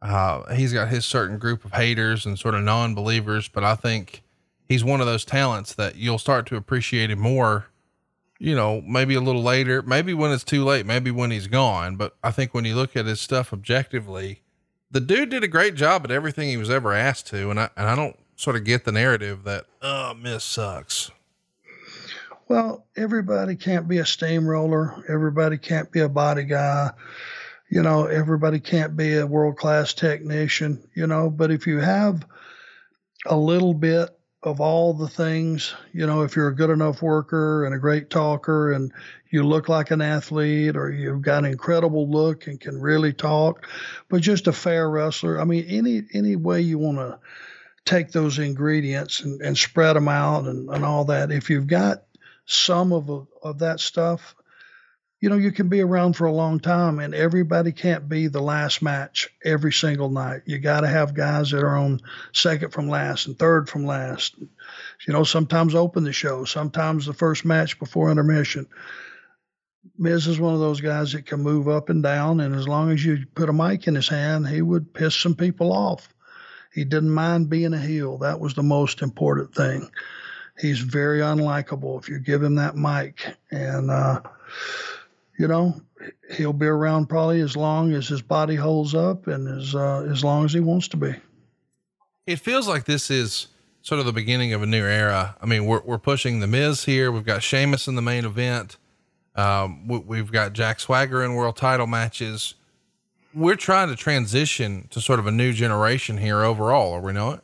uh, 0.00 0.54
he's 0.54 0.72
got 0.72 0.88
his 0.88 1.04
certain 1.04 1.38
group 1.38 1.64
of 1.66 1.72
haters 1.72 2.24
and 2.24 2.38
sort 2.38 2.54
of 2.54 2.62
non 2.62 2.94
believers, 2.94 3.48
but 3.48 3.64
I 3.64 3.74
think 3.74 4.22
he's 4.70 4.84
one 4.84 5.00
of 5.00 5.06
those 5.06 5.24
talents 5.24 5.74
that 5.74 5.96
you'll 5.96 6.16
start 6.16 6.46
to 6.46 6.54
appreciate 6.54 7.10
him 7.10 7.18
more, 7.18 7.66
you 8.38 8.54
know, 8.54 8.80
maybe 8.82 9.16
a 9.16 9.20
little 9.20 9.42
later, 9.42 9.82
maybe 9.82 10.14
when 10.14 10.30
it's 10.30 10.44
too 10.44 10.64
late, 10.64 10.86
maybe 10.86 11.10
when 11.10 11.32
he's 11.32 11.48
gone. 11.48 11.96
But 11.96 12.16
I 12.22 12.30
think 12.30 12.54
when 12.54 12.64
you 12.64 12.76
look 12.76 12.96
at 12.96 13.04
his 13.04 13.20
stuff 13.20 13.52
objectively, 13.52 14.42
the 14.88 15.00
dude 15.00 15.30
did 15.30 15.42
a 15.42 15.48
great 15.48 15.74
job 15.74 16.04
at 16.04 16.12
everything 16.12 16.48
he 16.48 16.56
was 16.56 16.70
ever 16.70 16.92
asked 16.92 17.26
to. 17.26 17.50
And 17.50 17.58
I, 17.58 17.70
and 17.76 17.88
I 17.88 17.96
don't 17.96 18.16
sort 18.36 18.54
of 18.54 18.62
get 18.62 18.84
the 18.84 18.92
narrative 18.92 19.42
that, 19.42 19.66
oh, 19.82 20.14
Miz 20.14 20.44
sucks? 20.44 21.10
Well, 22.46 22.86
everybody 22.96 23.56
can't 23.56 23.88
be 23.88 23.98
a 23.98 24.06
steamroller. 24.06 25.04
Everybody 25.08 25.58
can't 25.58 25.90
be 25.90 25.98
a 25.98 26.08
body 26.08 26.44
guy. 26.44 26.92
You 27.68 27.82
know, 27.82 28.06
everybody 28.06 28.60
can't 28.60 28.96
be 28.96 29.16
a 29.16 29.26
world 29.26 29.56
class 29.56 29.94
technician, 29.94 30.88
you 30.94 31.08
know, 31.08 31.28
but 31.28 31.50
if 31.50 31.66
you 31.66 31.78
have 31.78 32.24
a 33.26 33.36
little 33.36 33.74
bit 33.74 34.16
of 34.42 34.60
all 34.60 34.94
the 34.94 35.08
things, 35.08 35.74
you 35.92 36.06
know, 36.06 36.22
if 36.22 36.34
you're 36.34 36.48
a 36.48 36.54
good 36.54 36.70
enough 36.70 37.02
worker 37.02 37.66
and 37.66 37.74
a 37.74 37.78
great 37.78 38.08
talker 38.08 38.72
and 38.72 38.90
you 39.30 39.44
look 39.44 39.68
like 39.68 39.90
an 39.90 40.00
athlete 40.00 40.76
or 40.76 40.90
you've 40.90 41.20
got 41.20 41.44
an 41.44 41.50
incredible 41.50 42.08
look 42.08 42.46
and 42.46 42.58
can 42.58 42.80
really 42.80 43.12
talk, 43.12 43.68
but 44.08 44.22
just 44.22 44.46
a 44.46 44.52
fair 44.52 44.88
wrestler. 44.88 45.38
I 45.38 45.44
mean, 45.44 45.66
any 45.68 46.04
any 46.14 46.36
way 46.36 46.62
you 46.62 46.78
want 46.78 46.98
to 46.98 47.18
take 47.84 48.12
those 48.12 48.38
ingredients 48.38 49.20
and, 49.20 49.40
and 49.42 49.56
spread 49.56 49.96
them 49.96 50.08
out 50.08 50.46
and, 50.46 50.70
and 50.70 50.84
all 50.84 51.04
that. 51.06 51.30
If 51.30 51.50
you've 51.50 51.66
got 51.66 52.04
some 52.46 52.92
of 52.92 53.26
of 53.42 53.58
that 53.58 53.78
stuff, 53.78 54.34
you 55.20 55.28
know, 55.28 55.36
you 55.36 55.52
can 55.52 55.68
be 55.68 55.82
around 55.82 56.14
for 56.14 56.26
a 56.26 56.32
long 56.32 56.60
time 56.60 56.98
and 56.98 57.14
everybody 57.14 57.72
can't 57.72 58.08
be 58.08 58.26
the 58.26 58.40
last 58.40 58.80
match 58.80 59.28
every 59.44 59.72
single 59.72 60.08
night. 60.08 60.42
You 60.46 60.58
got 60.58 60.80
to 60.80 60.88
have 60.88 61.12
guys 61.12 61.50
that 61.50 61.62
are 61.62 61.76
on 61.76 62.00
second 62.32 62.72
from 62.72 62.88
last 62.88 63.26
and 63.26 63.38
third 63.38 63.68
from 63.68 63.84
last. 63.84 64.34
You 64.38 65.12
know, 65.12 65.24
sometimes 65.24 65.74
open 65.74 66.04
the 66.04 66.12
show, 66.14 66.46
sometimes 66.46 67.04
the 67.04 67.12
first 67.12 67.44
match 67.44 67.78
before 67.78 68.10
intermission. 68.10 68.66
Miz 69.98 70.26
is 70.26 70.40
one 70.40 70.54
of 70.54 70.60
those 70.60 70.80
guys 70.80 71.12
that 71.12 71.26
can 71.26 71.42
move 71.42 71.68
up 71.68 71.90
and 71.90 72.02
down, 72.02 72.40
and 72.40 72.54
as 72.54 72.66
long 72.66 72.90
as 72.90 73.04
you 73.04 73.26
put 73.34 73.48
a 73.48 73.52
mic 73.52 73.86
in 73.86 73.94
his 73.94 74.08
hand, 74.08 74.48
he 74.48 74.62
would 74.62 74.92
piss 74.94 75.14
some 75.14 75.34
people 75.34 75.72
off. 75.72 76.08
He 76.72 76.84
didn't 76.84 77.10
mind 77.10 77.50
being 77.50 77.74
a 77.74 77.78
heel. 77.78 78.18
That 78.18 78.40
was 78.40 78.54
the 78.54 78.62
most 78.62 79.02
important 79.02 79.54
thing. 79.54 79.90
He's 80.58 80.80
very 80.80 81.20
unlikable 81.20 81.98
if 82.00 82.08
you 82.08 82.18
give 82.18 82.42
him 82.42 82.54
that 82.56 82.76
mic. 82.76 83.36
And, 83.50 83.90
uh, 83.90 84.20
you 85.40 85.48
know, 85.48 85.74
he'll 86.36 86.52
be 86.52 86.66
around 86.66 87.06
probably 87.06 87.40
as 87.40 87.56
long 87.56 87.94
as 87.94 88.06
his 88.06 88.20
body 88.20 88.56
holds 88.56 88.94
up 88.94 89.26
and 89.26 89.48
as 89.48 89.74
uh, 89.74 90.02
as 90.02 90.22
long 90.22 90.44
as 90.44 90.52
he 90.52 90.60
wants 90.60 90.86
to 90.88 90.98
be. 90.98 91.14
It 92.26 92.36
feels 92.36 92.68
like 92.68 92.84
this 92.84 93.10
is 93.10 93.46
sort 93.80 94.00
of 94.00 94.04
the 94.04 94.12
beginning 94.12 94.52
of 94.52 94.62
a 94.62 94.66
new 94.66 94.84
era. 94.84 95.34
I 95.40 95.46
mean, 95.46 95.64
we're 95.64 95.80
we're 95.80 95.96
pushing 95.96 96.40
the 96.40 96.46
Miz 96.46 96.84
here. 96.84 97.10
We've 97.10 97.24
got 97.24 97.42
Sheamus 97.42 97.88
in 97.88 97.94
the 97.94 98.02
main 98.02 98.26
event. 98.26 98.76
Um, 99.34 99.88
we, 99.88 100.18
have 100.18 100.30
got 100.30 100.52
Jack 100.52 100.78
Swagger 100.78 101.24
in 101.24 101.32
world 101.32 101.56
title 101.56 101.86
matches. 101.86 102.54
We're 103.32 103.56
trying 103.56 103.88
to 103.88 103.96
transition 103.96 104.88
to 104.90 105.00
sort 105.00 105.20
of 105.20 105.26
a 105.26 105.30
new 105.30 105.54
generation 105.54 106.18
here 106.18 106.42
overall. 106.42 106.92
Are 106.92 107.00
we 107.00 107.14
not? 107.14 107.42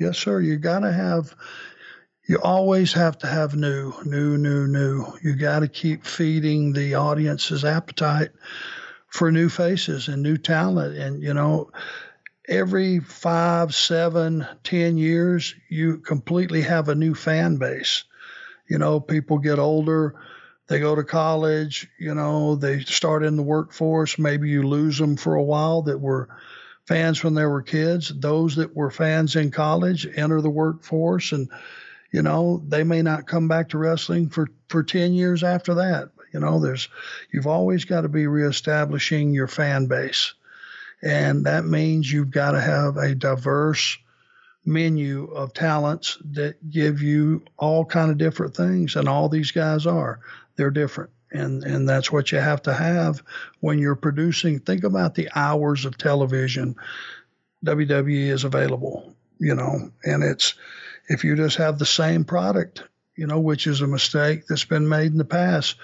Yes, 0.00 0.16
sir. 0.16 0.40
You 0.40 0.56
got 0.56 0.78
to 0.78 0.92
have 0.92 1.34
you 2.26 2.40
always 2.42 2.92
have 2.94 3.18
to 3.18 3.26
have 3.26 3.54
new, 3.54 3.92
new, 4.04 4.38
new, 4.38 4.66
new. 4.66 5.06
You 5.22 5.36
got 5.36 5.60
to 5.60 5.68
keep 5.68 6.06
feeding 6.06 6.72
the 6.72 6.94
audience's 6.94 7.64
appetite 7.64 8.30
for 9.08 9.30
new 9.30 9.48
faces 9.48 10.08
and 10.08 10.22
new 10.22 10.38
talent. 10.38 10.96
And, 10.96 11.22
you 11.22 11.34
know, 11.34 11.70
every 12.48 13.00
five, 13.00 13.74
seven, 13.74 14.46
ten 14.62 14.96
years, 14.96 15.54
you 15.68 15.98
completely 15.98 16.62
have 16.62 16.88
a 16.88 16.94
new 16.94 17.14
fan 17.14 17.56
base. 17.56 18.04
You 18.68 18.78
know, 18.78 19.00
people 19.00 19.38
get 19.38 19.58
older, 19.58 20.14
they 20.66 20.80
go 20.80 20.94
to 20.94 21.04
college, 21.04 21.88
you 21.98 22.14
know, 22.14 22.56
they 22.56 22.80
start 22.80 23.22
in 23.22 23.36
the 23.36 23.42
workforce. 23.42 24.18
Maybe 24.18 24.48
you 24.48 24.62
lose 24.62 24.96
them 24.96 25.18
for 25.18 25.34
a 25.34 25.42
while 25.42 25.82
that 25.82 25.98
were 25.98 26.34
fans 26.86 27.22
when 27.22 27.34
they 27.34 27.44
were 27.44 27.60
kids. 27.60 28.10
Those 28.18 28.56
that 28.56 28.74
were 28.74 28.90
fans 28.90 29.36
in 29.36 29.50
college 29.50 30.06
enter 30.16 30.40
the 30.40 30.48
workforce 30.48 31.32
and, 31.32 31.50
you 32.14 32.22
know, 32.22 32.62
they 32.68 32.84
may 32.84 33.02
not 33.02 33.26
come 33.26 33.48
back 33.48 33.70
to 33.70 33.78
wrestling 33.78 34.28
for, 34.28 34.46
for 34.68 34.84
10 34.84 35.14
years 35.14 35.42
after 35.42 35.74
that. 35.74 36.10
You 36.32 36.38
know, 36.38 36.60
there's, 36.60 36.88
you've 37.32 37.48
always 37.48 37.86
got 37.86 38.02
to 38.02 38.08
be 38.08 38.28
reestablishing 38.28 39.34
your 39.34 39.48
fan 39.48 39.86
base. 39.86 40.32
And 41.02 41.44
that 41.46 41.64
means 41.64 42.12
you've 42.12 42.30
got 42.30 42.52
to 42.52 42.60
have 42.60 42.98
a 42.98 43.16
diverse 43.16 43.98
menu 44.64 45.24
of 45.24 45.54
talents 45.54 46.16
that 46.30 46.70
give 46.70 47.02
you 47.02 47.42
all 47.58 47.84
kind 47.84 48.12
of 48.12 48.18
different 48.18 48.54
things. 48.54 48.94
And 48.94 49.08
all 49.08 49.28
these 49.28 49.50
guys 49.50 49.84
are, 49.84 50.20
they're 50.54 50.70
different. 50.70 51.10
And, 51.32 51.64
and 51.64 51.88
that's 51.88 52.12
what 52.12 52.30
you 52.30 52.38
have 52.38 52.62
to 52.62 52.74
have 52.74 53.24
when 53.58 53.80
you're 53.80 53.96
producing. 53.96 54.60
Think 54.60 54.84
about 54.84 55.16
the 55.16 55.30
hours 55.34 55.84
of 55.84 55.98
television 55.98 56.76
WWE 57.66 58.28
is 58.28 58.44
available, 58.44 59.16
you 59.40 59.56
know, 59.56 59.90
and 60.04 60.22
it's, 60.22 60.54
if 61.08 61.24
you 61.24 61.36
just 61.36 61.56
have 61.56 61.78
the 61.78 61.86
same 61.86 62.24
product, 62.24 62.82
you 63.16 63.26
know, 63.26 63.40
which 63.40 63.66
is 63.66 63.80
a 63.80 63.86
mistake 63.86 64.46
that's 64.48 64.64
been 64.64 64.88
made 64.88 65.12
in 65.12 65.18
the 65.18 65.24
past, 65.24 65.76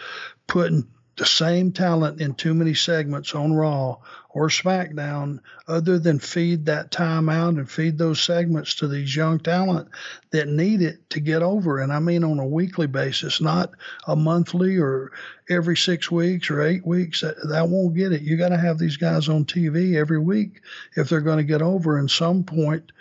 putting 0.47 0.87
the 1.21 1.27
same 1.27 1.71
talent 1.71 2.19
in 2.21 2.35
too 2.35 2.55
many 2.55 2.73
segments 2.73 3.35
on 3.35 3.53
Raw 3.53 3.99
or 4.31 4.49
SmackDown, 4.49 5.41
other 5.69 5.99
than 5.99 6.19
feed 6.19 6.65
that 6.65 6.91
time 6.91 7.29
out 7.29 7.55
and 7.55 7.71
feed 7.71 7.99
those 7.99 8.23
segments 8.23 8.77
to 8.77 8.89
these 8.89 9.15
young 9.15 9.39
talent 9.39 9.89
that 10.31 10.49
need 10.49 10.81
it 10.81 11.11
to 11.11 11.21
get 11.21 11.43
over. 11.43 11.81
And 11.81 11.93
I 11.93 11.99
mean 11.99 12.25
on 12.25 12.39
a 12.39 12.47
weekly 12.47 12.87
basis, 12.87 13.41
not 13.41 13.73
a 14.07 14.17
monthly 14.17 14.79
or 14.79 15.13
every 15.51 15.77
six 15.77 16.11
weeks 16.11 16.49
or 16.49 16.63
eight 16.63 16.87
weeks. 16.87 17.21
That, 17.21 17.37
that 17.51 17.69
won't 17.69 17.97
get 17.97 18.13
it. 18.13 18.23
You 18.23 18.39
got 18.39 18.51
to 18.51 18.57
have 18.57 18.79
these 18.79 18.97
guys 18.97 19.29
on 19.29 19.45
TV 19.45 19.97
every 19.97 20.19
week 20.19 20.63
if 20.97 21.11
they're 21.11 21.21
going 21.21 21.39
to 21.39 21.45
get 21.45 21.61
over. 21.61 21.99
And 21.99 22.11
some 22.11 22.45
point, 22.45 22.93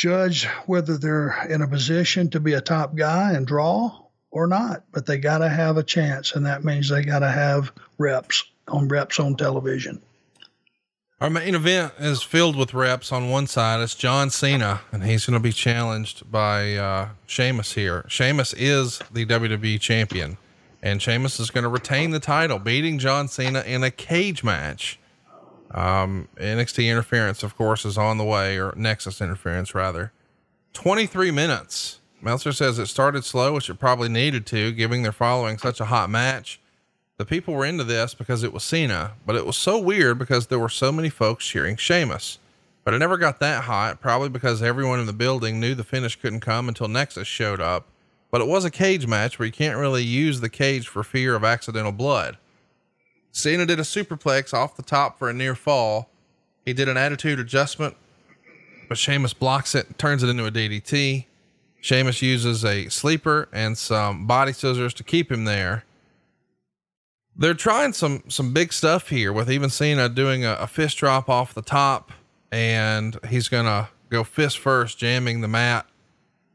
judge 0.00 0.46
whether 0.64 0.96
they're 0.96 1.46
in 1.50 1.60
a 1.60 1.68
position 1.68 2.30
to 2.30 2.40
be 2.40 2.54
a 2.54 2.60
top 2.60 2.96
guy 2.96 3.32
and 3.32 3.46
draw 3.46 3.94
or 4.30 4.46
not, 4.46 4.84
but 4.92 5.04
they 5.04 5.18
got 5.18 5.38
to 5.38 5.48
have 5.48 5.76
a 5.76 5.82
chance, 5.82 6.34
and 6.34 6.46
that 6.46 6.64
means 6.64 6.88
they 6.88 7.02
got 7.02 7.18
to 7.18 7.30
have 7.30 7.70
reps 7.98 8.44
on 8.66 8.88
reps 8.88 9.20
on 9.20 9.36
television. 9.36 10.00
Our 11.20 11.28
main 11.28 11.54
event 11.54 11.92
is 11.98 12.22
filled 12.22 12.56
with 12.56 12.72
reps. 12.72 13.12
On 13.12 13.28
one 13.28 13.46
side, 13.46 13.80
it's 13.80 13.94
John 13.94 14.30
Cena, 14.30 14.80
and 14.90 15.04
he's 15.04 15.26
going 15.26 15.38
to 15.38 15.42
be 15.42 15.52
challenged 15.52 16.30
by 16.32 16.76
uh, 16.76 17.08
Sheamus 17.26 17.74
here. 17.74 18.06
Sheamus 18.08 18.54
is 18.54 19.00
the 19.12 19.26
WWE 19.26 19.78
champion, 19.80 20.38
and 20.82 21.02
Sheamus 21.02 21.38
is 21.38 21.50
going 21.50 21.64
to 21.64 21.68
retain 21.68 22.12
the 22.12 22.20
title, 22.20 22.58
beating 22.58 22.98
John 22.98 23.28
Cena 23.28 23.60
in 23.60 23.84
a 23.84 23.90
cage 23.90 24.42
match. 24.42 24.98
Um, 25.72 26.28
NXT 26.36 26.90
interference, 26.90 27.42
of 27.42 27.56
course, 27.56 27.84
is 27.84 27.96
on 27.96 28.18
the 28.18 28.24
way, 28.24 28.58
or 28.58 28.74
Nexus 28.76 29.20
interference, 29.20 29.74
rather. 29.74 30.12
23 30.72 31.30
minutes. 31.30 32.00
Meltzer 32.22 32.52
says 32.52 32.78
it 32.78 32.86
started 32.86 33.24
slow, 33.24 33.54
which 33.54 33.70
it 33.70 33.74
probably 33.78 34.08
needed 34.08 34.46
to, 34.46 34.72
giving 34.72 35.02
their 35.02 35.12
following 35.12 35.58
such 35.58 35.80
a 35.80 35.86
hot 35.86 36.10
match. 36.10 36.60
The 37.16 37.24
people 37.24 37.54
were 37.54 37.64
into 37.64 37.84
this 37.84 38.14
because 38.14 38.42
it 38.42 38.52
was 38.52 38.64
Cena, 38.64 39.12
but 39.26 39.36
it 39.36 39.46
was 39.46 39.56
so 39.56 39.78
weird 39.78 40.18
because 40.18 40.46
there 40.46 40.58
were 40.58 40.68
so 40.68 40.90
many 40.90 41.08
folks 41.08 41.46
cheering 41.46 41.76
Sheamus. 41.76 42.38
But 42.84 42.94
it 42.94 42.98
never 42.98 43.18
got 43.18 43.40
that 43.40 43.64
hot, 43.64 44.00
probably 44.00 44.30
because 44.30 44.62
everyone 44.62 45.00
in 45.00 45.06
the 45.06 45.12
building 45.12 45.60
knew 45.60 45.74
the 45.74 45.84
finish 45.84 46.16
couldn't 46.16 46.40
come 46.40 46.68
until 46.68 46.88
Nexus 46.88 47.28
showed 47.28 47.60
up. 47.60 47.86
But 48.30 48.40
it 48.40 48.46
was 48.46 48.64
a 48.64 48.70
cage 48.70 49.06
match 49.06 49.38
where 49.38 49.46
you 49.46 49.52
can't 49.52 49.78
really 49.78 50.02
use 50.02 50.40
the 50.40 50.48
cage 50.48 50.88
for 50.88 51.02
fear 51.02 51.34
of 51.34 51.44
accidental 51.44 51.92
blood. 51.92 52.38
Cena 53.32 53.66
did 53.66 53.78
a 53.78 53.84
superplex 53.84 54.52
off 54.52 54.76
the 54.76 54.82
top 54.82 55.18
for 55.18 55.30
a 55.30 55.32
near 55.32 55.54
fall. 55.54 56.10
He 56.64 56.72
did 56.72 56.88
an 56.88 56.96
attitude 56.96 57.38
adjustment, 57.38 57.96
but 58.88 58.98
Sheamus 58.98 59.32
blocks 59.32 59.74
it, 59.74 59.98
turns 59.98 60.22
it 60.22 60.28
into 60.28 60.46
a 60.46 60.50
DDT. 60.50 61.26
Sheamus 61.80 62.20
uses 62.20 62.64
a 62.64 62.88
sleeper 62.88 63.48
and 63.52 63.78
some 63.78 64.26
body 64.26 64.52
scissors 64.52 64.92
to 64.94 65.04
keep 65.04 65.30
him 65.32 65.44
there. 65.44 65.84
They're 67.36 67.54
trying 67.54 67.94
some 67.94 68.24
some 68.28 68.52
big 68.52 68.72
stuff 68.72 69.08
here 69.08 69.32
with 69.32 69.50
even 69.50 69.70
Cena 69.70 70.08
doing 70.08 70.44
a, 70.44 70.54
a 70.54 70.66
fist 70.66 70.98
drop 70.98 71.30
off 71.30 71.54
the 71.54 71.62
top, 71.62 72.12
and 72.52 73.18
he's 73.28 73.48
gonna 73.48 73.88
go 74.10 74.24
fist 74.24 74.58
first, 74.58 74.98
jamming 74.98 75.40
the 75.40 75.48
mat. 75.48 75.86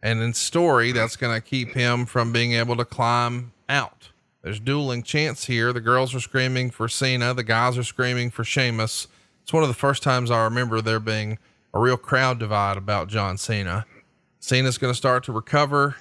And 0.03 0.21
in 0.21 0.33
story, 0.33 0.91
that's 0.91 1.15
gonna 1.15 1.41
keep 1.41 1.73
him 1.73 2.05
from 2.05 2.31
being 2.31 2.51
able 2.53 2.75
to 2.75 2.85
climb 2.85 3.53
out. 3.67 4.09
There's 4.45 4.59
dueling 4.59 5.01
chants 5.01 5.45
here. 5.45 5.73
The 5.73 5.81
girls 5.81 6.13
are 6.13 6.19
screaming 6.19 6.69
for 6.69 6.87
Cena. 6.87 7.33
The 7.33 7.43
guys 7.43 7.79
are 7.79 7.83
screaming 7.83 8.29
for 8.29 8.43
Sheamus. 8.43 9.07
It's 9.41 9.51
one 9.51 9.63
of 9.63 9.69
the 9.69 9.73
first 9.73 10.03
times 10.03 10.29
I 10.29 10.43
remember 10.43 10.81
there 10.81 10.99
being 10.99 11.39
a 11.73 11.79
real 11.79 11.97
crowd 11.97 12.37
divide 12.37 12.77
about 12.77 13.07
John 13.07 13.39
Cena. 13.39 13.87
Cena's 14.39 14.77
going 14.77 14.93
to 14.93 14.97
start 14.97 15.23
to 15.23 15.31
recover, 15.31 15.95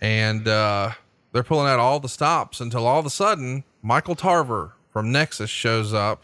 and 0.00 0.46
uh, 0.46 0.92
they're 1.32 1.42
pulling 1.42 1.66
out 1.66 1.80
all 1.80 1.98
the 1.98 2.08
stops 2.08 2.60
until 2.60 2.86
all 2.86 3.00
of 3.00 3.06
a 3.06 3.10
sudden 3.10 3.64
Michael 3.82 4.14
Tarver 4.14 4.74
from 4.92 5.10
Nexus 5.10 5.50
shows 5.50 5.92
up, 5.92 6.22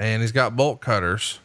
and 0.00 0.20
he's 0.20 0.32
got 0.32 0.56
bolt 0.56 0.80
cutters. 0.80 1.38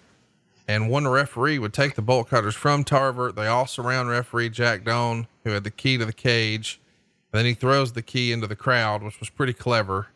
And 0.68 0.90
one 0.90 1.08
referee 1.08 1.60
would 1.60 1.74
take 1.74 1.94
the 1.94 2.02
bolt 2.02 2.28
cutters 2.28 2.56
from 2.56 2.84
Tarver. 2.84 3.32
They 3.32 3.46
all 3.46 3.68
surround 3.68 4.10
referee 4.10 4.50
Jack 4.50 4.84
Doan, 4.84 5.28
who 5.44 5.52
had 5.52 5.64
the 5.64 5.70
key 5.70 6.00
to 6.00 6.06
the 6.06 6.12
cage 6.12 6.82
then 7.38 7.46
he 7.46 7.54
throws 7.54 7.94
the 7.94 8.02
key 8.02 8.32
into 8.32 8.48
the 8.48 8.56
crowd, 8.56 9.04
which 9.04 9.20
was 9.20 9.30
pretty 9.30 9.54
clever. 9.54 10.08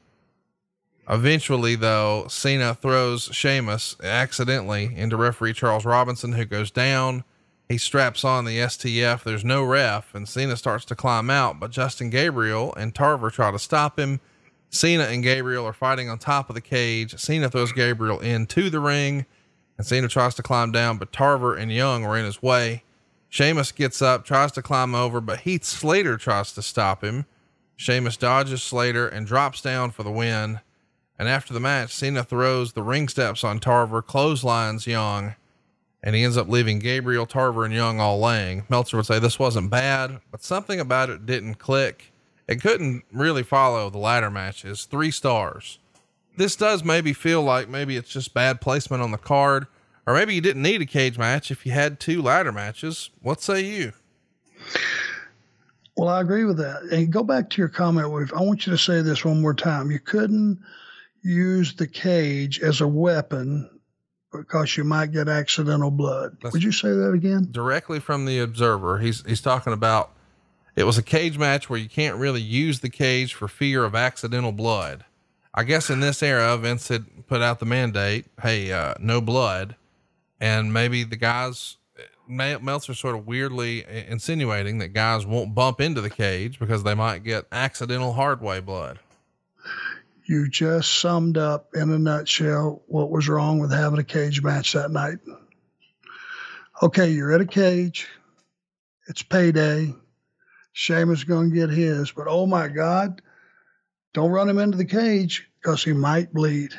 Eventually, 1.10 1.76
though, 1.76 2.28
Cena 2.28 2.74
throws 2.74 3.30
Sheamus 3.32 3.96
accidentally 4.02 4.94
into 4.96 5.18
referee 5.18 5.54
Charles 5.54 5.86
Robinson, 5.86 6.34
who 6.34 6.46
goes 6.46 6.72
down. 6.72 7.24
He 7.68 7.78
straps 7.78 8.24
on 8.24 8.46
the 8.46 8.58
STF. 8.58 9.24
There's 9.24 9.46
no 9.46 9.64
ref, 9.64 10.14
and 10.14 10.28
Cena 10.28 10.58
starts 10.58 10.86
to 10.86 10.96
climb 10.96 11.30
out, 11.30 11.60
but 11.60 11.72
Justin 11.72 12.10
Gabriel 12.10 12.74
and 12.76 12.94
Tarver 12.94 13.30
try 13.30 13.52
to 13.52 13.60
stop 13.60 14.00
him. 14.00 14.20
Cena 14.70 15.04
and 15.04 15.22
Gabriel 15.22 15.66
are 15.66 15.74
fighting 15.74 16.10
on 16.10 16.18
top 16.18 16.50
of 16.50 16.56
the 16.56 16.62
cage. 16.62 17.18
Cena 17.20 17.50
throws 17.50 17.72
Gabriel 17.74 18.20
into 18.20 18.70
the 18.70 18.80
ring, 18.80 19.26
and 19.78 19.86
Cena 19.86 20.08
tries 20.08 20.36
to 20.36 20.44
climb 20.44 20.72
down, 20.72 20.98
but 20.98 21.12
Tarver 21.12 21.56
and 21.56 21.72
Young 21.72 22.06
are 22.06 22.18
in 22.18 22.26
his 22.26 22.42
way. 22.42 22.84
Sheamus 23.32 23.72
gets 23.72 24.02
up, 24.02 24.26
tries 24.26 24.52
to 24.52 24.62
climb 24.62 24.94
over, 24.94 25.22
but 25.22 25.40
Heath 25.40 25.64
Slater 25.64 26.18
tries 26.18 26.52
to 26.52 26.62
stop 26.62 27.02
him. 27.02 27.26
Sheamus 27.78 28.18
dodges 28.18 28.62
Slater 28.62 29.08
and 29.08 29.26
drops 29.26 29.62
down 29.62 29.92
for 29.92 30.04
the 30.04 30.12
win. 30.12 30.60
And 31.18 31.30
after 31.30 31.54
the 31.54 31.62
match, 31.62 31.96
Cena 31.96 32.26
throws 32.26 32.74
the 32.74 32.84
ring 32.84 33.08
steps 33.08 33.46
on 33.46 33.62
Tarver, 33.62 34.02
clotheslines 34.02 34.86
Young, 34.86 35.36
and 36.04 36.14
he 36.14 36.26
ends 36.26 36.36
up 36.36 36.50
leaving 36.50 36.80
Gabriel, 36.80 37.26
Tarver, 37.26 37.64
and 37.64 37.74
Young 37.74 38.02
all 38.02 38.20
laying. 38.20 38.66
Meltzer 38.68 38.98
would 38.98 39.06
say 39.06 39.18
this 39.18 39.40
wasn't 39.40 39.70
bad, 39.70 40.20
but 40.30 40.44
something 40.44 40.82
about 40.82 41.10
it 41.10 41.26
didn't 41.26 41.56
click. 41.56 42.12
It 42.50 42.62
couldn't 42.62 43.06
really 43.14 43.44
follow 43.44 43.90
the 43.90 43.98
ladder 43.98 44.30
matches. 44.30 44.84
Three 44.84 45.10
stars. 45.12 45.80
This 46.36 46.58
does 46.58 46.84
maybe 46.84 47.14
feel 47.14 47.42
like 47.42 47.70
maybe 47.70 47.96
it's 47.96 48.10
just 48.10 48.34
bad 48.34 48.60
placement 48.60 49.02
on 49.02 49.12
the 49.12 49.18
card, 49.18 49.68
or 50.12 50.16
maybe 50.16 50.36
you 50.36 50.42
didn't 50.42 50.62
need 50.62 50.82
a 50.82 50.86
cage 50.86 51.18
match 51.18 51.52
if 51.52 51.66
you 51.66 51.72
had 51.72 51.98
two 52.00 52.22
ladder 52.22 52.52
matches. 52.52 53.12
What 53.22 53.42
say 53.42 53.62
you? 53.62 53.94
Well, 55.96 56.10
I 56.10 56.20
agree 56.20 56.44
with 56.44 56.58
that. 56.58 56.84
And 56.92 57.12
go 57.12 57.24
back 57.24 57.50
to 57.52 57.62
your 57.62 57.70
comment. 57.70 58.12
With, 58.12 58.34
I 58.34 58.42
want 58.42 58.68
you 58.68 58.72
to 58.72 58.78
say 58.78 59.02
this 59.02 59.24
one 59.24 59.42
more 59.42 59.54
time. 59.54 59.90
You 59.90 60.00
couldn't 60.00 60.60
use 61.22 61.76
the 61.76 61.88
cage 61.88 62.60
as 62.60 62.82
a 62.82 62.88
weapon 62.88 63.70
because 64.34 64.76
you 64.76 64.84
might 64.84 65.14
get 65.14 65.30
accidental 65.30 65.92
blood. 65.92 66.36
That's 66.42 66.52
Would 66.52 66.64
you 66.64 66.74
say 66.74 66.90
that 66.90 67.14
again? 67.14 67.48
Directly 67.50 68.02
from 68.02 68.26
the 68.26 68.40
observer. 68.40 69.00
He's 69.00 69.26
he's 69.26 69.42
talking 69.42 69.72
about 69.72 70.12
it 70.76 70.84
was 70.84 70.98
a 70.98 71.04
cage 71.04 71.38
match 71.38 71.70
where 71.70 71.80
you 71.80 71.90
can't 71.90 72.18
really 72.18 72.42
use 72.42 72.82
the 72.82 72.90
cage 72.90 73.34
for 73.34 73.48
fear 73.48 73.86
of 73.86 73.96
accidental 73.96 74.52
blood. 74.52 75.06
I 75.54 75.64
guess 75.64 75.90
in 75.90 76.02
this 76.02 76.22
era, 76.22 76.58
Vince 76.58 76.90
had 76.90 77.28
put 77.28 77.42
out 77.42 77.60
the 77.60 77.66
mandate, 77.66 78.26
hey, 78.42 78.72
uh, 78.72 78.96
no 79.00 79.22
blood. 79.22 79.76
And 80.42 80.74
maybe 80.74 81.04
the 81.04 81.18
guys, 81.18 81.78
Meltzer 82.28 82.96
sort 82.96 83.16
of 83.16 83.28
weirdly 83.28 83.86
insinuating 84.08 84.80
that 84.80 84.90
guys 84.90 85.24
won't 85.24 85.54
bump 85.54 85.80
into 85.80 86.02
the 86.02 86.10
cage 86.10 86.58
because 86.60 86.82
they 86.82 86.96
might 86.96 87.24
get 87.24 87.46
accidental 87.52 88.14
hard 88.14 88.42
way 88.42 88.60
blood. 88.60 89.00
You 90.26 90.50
just 90.50 91.00
summed 91.00 91.38
up 91.38 91.70
in 91.76 91.92
a 91.92 92.00
nutshell 92.00 92.82
what 92.88 93.12
was 93.12 93.30
wrong 93.30 93.60
with 93.60 93.72
having 93.72 94.00
a 94.00 94.04
cage 94.04 94.42
match 94.42 94.74
that 94.74 94.90
night. 94.90 95.20
Okay, 96.82 97.12
you're 97.12 97.34
at 97.34 97.42
a 97.42 97.46
cage. 97.46 98.08
It's 99.08 99.22
payday. 99.22 99.94
Sheamus 100.74 101.24
going 101.24 101.52
to 101.52 101.56
get 101.56 101.70
his, 101.70 102.12
but 102.12 102.28
oh 102.28 102.48
my 102.48 102.68
God, 102.68 103.22
don't 104.14 104.32
run 104.32 104.50
him 104.50 104.58
into 104.58 104.78
the 104.78 104.86
cage 104.86 105.48
because 105.60 105.84
he 105.84 105.94
might 105.94 106.34
bleed. 106.34 106.74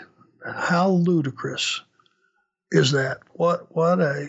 How 0.45 0.89
ludicrous 0.89 1.83
is 2.73 2.93
that? 2.93 3.19
What 3.33 3.75
what 3.75 4.01
a 4.01 4.29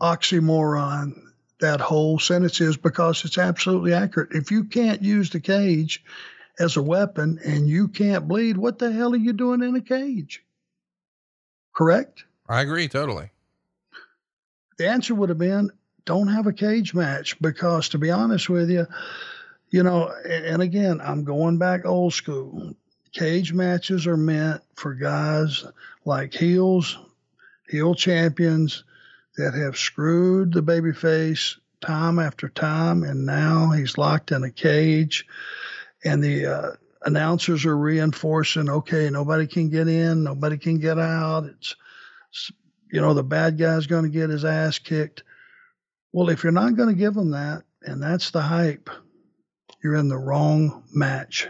oxymoron 0.00 1.22
that 1.60 1.80
whole 1.80 2.18
sentence 2.18 2.60
is 2.60 2.76
because 2.76 3.24
it's 3.24 3.38
absolutely 3.38 3.92
accurate. 3.92 4.30
If 4.32 4.50
you 4.50 4.64
can't 4.64 5.02
use 5.02 5.30
the 5.30 5.40
cage 5.40 6.04
as 6.58 6.76
a 6.76 6.82
weapon 6.82 7.40
and 7.44 7.68
you 7.68 7.88
can't 7.88 8.28
bleed, 8.28 8.56
what 8.56 8.78
the 8.78 8.92
hell 8.92 9.12
are 9.12 9.16
you 9.16 9.32
doing 9.32 9.62
in 9.62 9.74
a 9.74 9.80
cage? 9.80 10.42
Correct? 11.74 12.24
I 12.48 12.60
agree 12.62 12.88
totally. 12.88 13.30
The 14.78 14.88
answer 14.88 15.14
would 15.14 15.28
have 15.28 15.38
been 15.38 15.70
don't 16.04 16.28
have 16.28 16.46
a 16.46 16.52
cage 16.52 16.94
match 16.94 17.40
because, 17.40 17.90
to 17.90 17.98
be 17.98 18.10
honest 18.10 18.48
with 18.48 18.70
you, 18.70 18.86
you 19.70 19.82
know, 19.82 20.10
and 20.26 20.62
again, 20.62 21.00
I'm 21.02 21.24
going 21.24 21.58
back 21.58 21.84
old 21.84 22.14
school. 22.14 22.74
Cage 23.12 23.52
matches 23.52 24.06
are 24.06 24.16
meant 24.16 24.62
for 24.74 24.94
guys 24.94 25.64
like 26.04 26.32
heels, 26.32 26.98
heel 27.68 27.94
champions 27.94 28.84
that 29.36 29.54
have 29.54 29.76
screwed 29.76 30.52
the 30.52 30.62
babyface 30.62 31.56
time 31.80 32.18
after 32.18 32.48
time, 32.48 33.04
and 33.04 33.24
now 33.24 33.70
he's 33.70 33.98
locked 33.98 34.32
in 34.32 34.42
a 34.42 34.50
cage 34.50 35.26
and 36.04 36.22
the 36.22 36.46
uh, 36.46 36.70
announcers 37.02 37.64
are 37.64 37.76
reinforcing, 37.76 38.68
okay, 38.68 39.10
nobody 39.10 39.46
can 39.46 39.68
get 39.68 39.88
in, 39.88 40.24
nobody 40.24 40.58
can 40.58 40.78
get 40.78 40.98
out. 40.98 41.44
It's, 41.44 41.76
it's 42.30 42.52
you 42.92 43.00
know, 43.00 43.14
the 43.14 43.24
bad 43.24 43.58
guy's 43.58 43.86
going 43.86 44.04
to 44.04 44.10
get 44.10 44.30
his 44.30 44.44
ass 44.44 44.78
kicked. 44.78 45.24
Well, 46.12 46.30
if 46.30 46.42
you're 46.42 46.52
not 46.52 46.76
going 46.76 46.88
to 46.88 46.94
give 46.94 47.14
them 47.14 47.32
that, 47.32 47.64
and 47.82 48.02
that's 48.02 48.30
the 48.30 48.42
hype, 48.42 48.90
you're 49.82 49.96
in 49.96 50.08
the 50.08 50.18
wrong 50.18 50.84
match. 50.92 51.48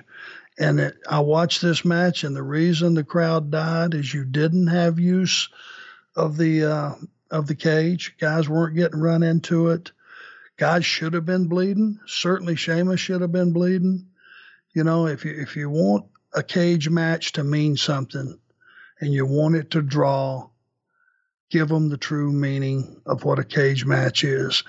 And 0.59 0.81
it, 0.81 0.97
I 1.09 1.21
watched 1.21 1.63
this 1.63 1.85
match, 1.85 2.25
and 2.25 2.35
the 2.35 2.43
reason 2.43 2.95
the 2.95 3.05
crowd 3.05 3.51
died 3.51 3.95
is 3.95 4.13
you 4.13 4.25
didn't 4.25 4.67
have 4.67 4.99
use 4.99 5.49
of 6.19 6.37
the 6.37 6.65
uh, 6.65 6.95
of 7.31 7.47
the 7.47 7.55
cage. 7.55 8.17
Guys 8.21 8.49
weren't 8.49 8.77
getting 8.77 9.01
run 9.01 9.23
into 9.23 9.69
it. 9.69 9.93
Guys 10.57 10.85
should 10.85 11.15
have 11.15 11.25
been 11.25 11.47
bleeding. 11.47 12.01
Certainly, 12.07 12.57
Sheamus 12.57 13.01
should 13.01 13.21
have 13.21 13.33
been 13.33 13.53
bleeding. 13.53 14.09
You 14.75 14.85
know, 14.85 15.07
if 15.07 15.25
you 15.25 15.33
if 15.33 15.57
you 15.57 15.71
want 15.71 16.07
a 16.35 16.43
cage 16.43 16.91
match 16.91 17.33
to 17.33 17.45
mean 17.45 17.77
something, 17.77 18.39
and 19.01 19.13
you 19.13 19.25
want 19.25 19.55
it 19.55 19.71
to 19.71 19.83
draw, 19.83 20.49
give 21.51 21.69
them 21.69 21.89
the 21.89 21.97
true 21.97 22.33
meaning 22.33 23.01
of 23.07 23.25
what 23.25 23.39
a 23.39 23.45
cage 23.45 23.87
match 23.87 24.25
is. 24.25 24.65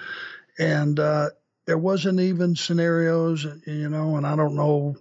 And 0.58 1.00
uh, 1.00 1.30
there 1.66 1.78
wasn't 1.78 2.20
even 2.20 2.56
scenarios, 2.56 3.46
you 3.66 3.90
know, 3.90 4.18
and 4.18 4.28
I 4.28 4.36
don't 4.36 4.56
know 4.56 4.96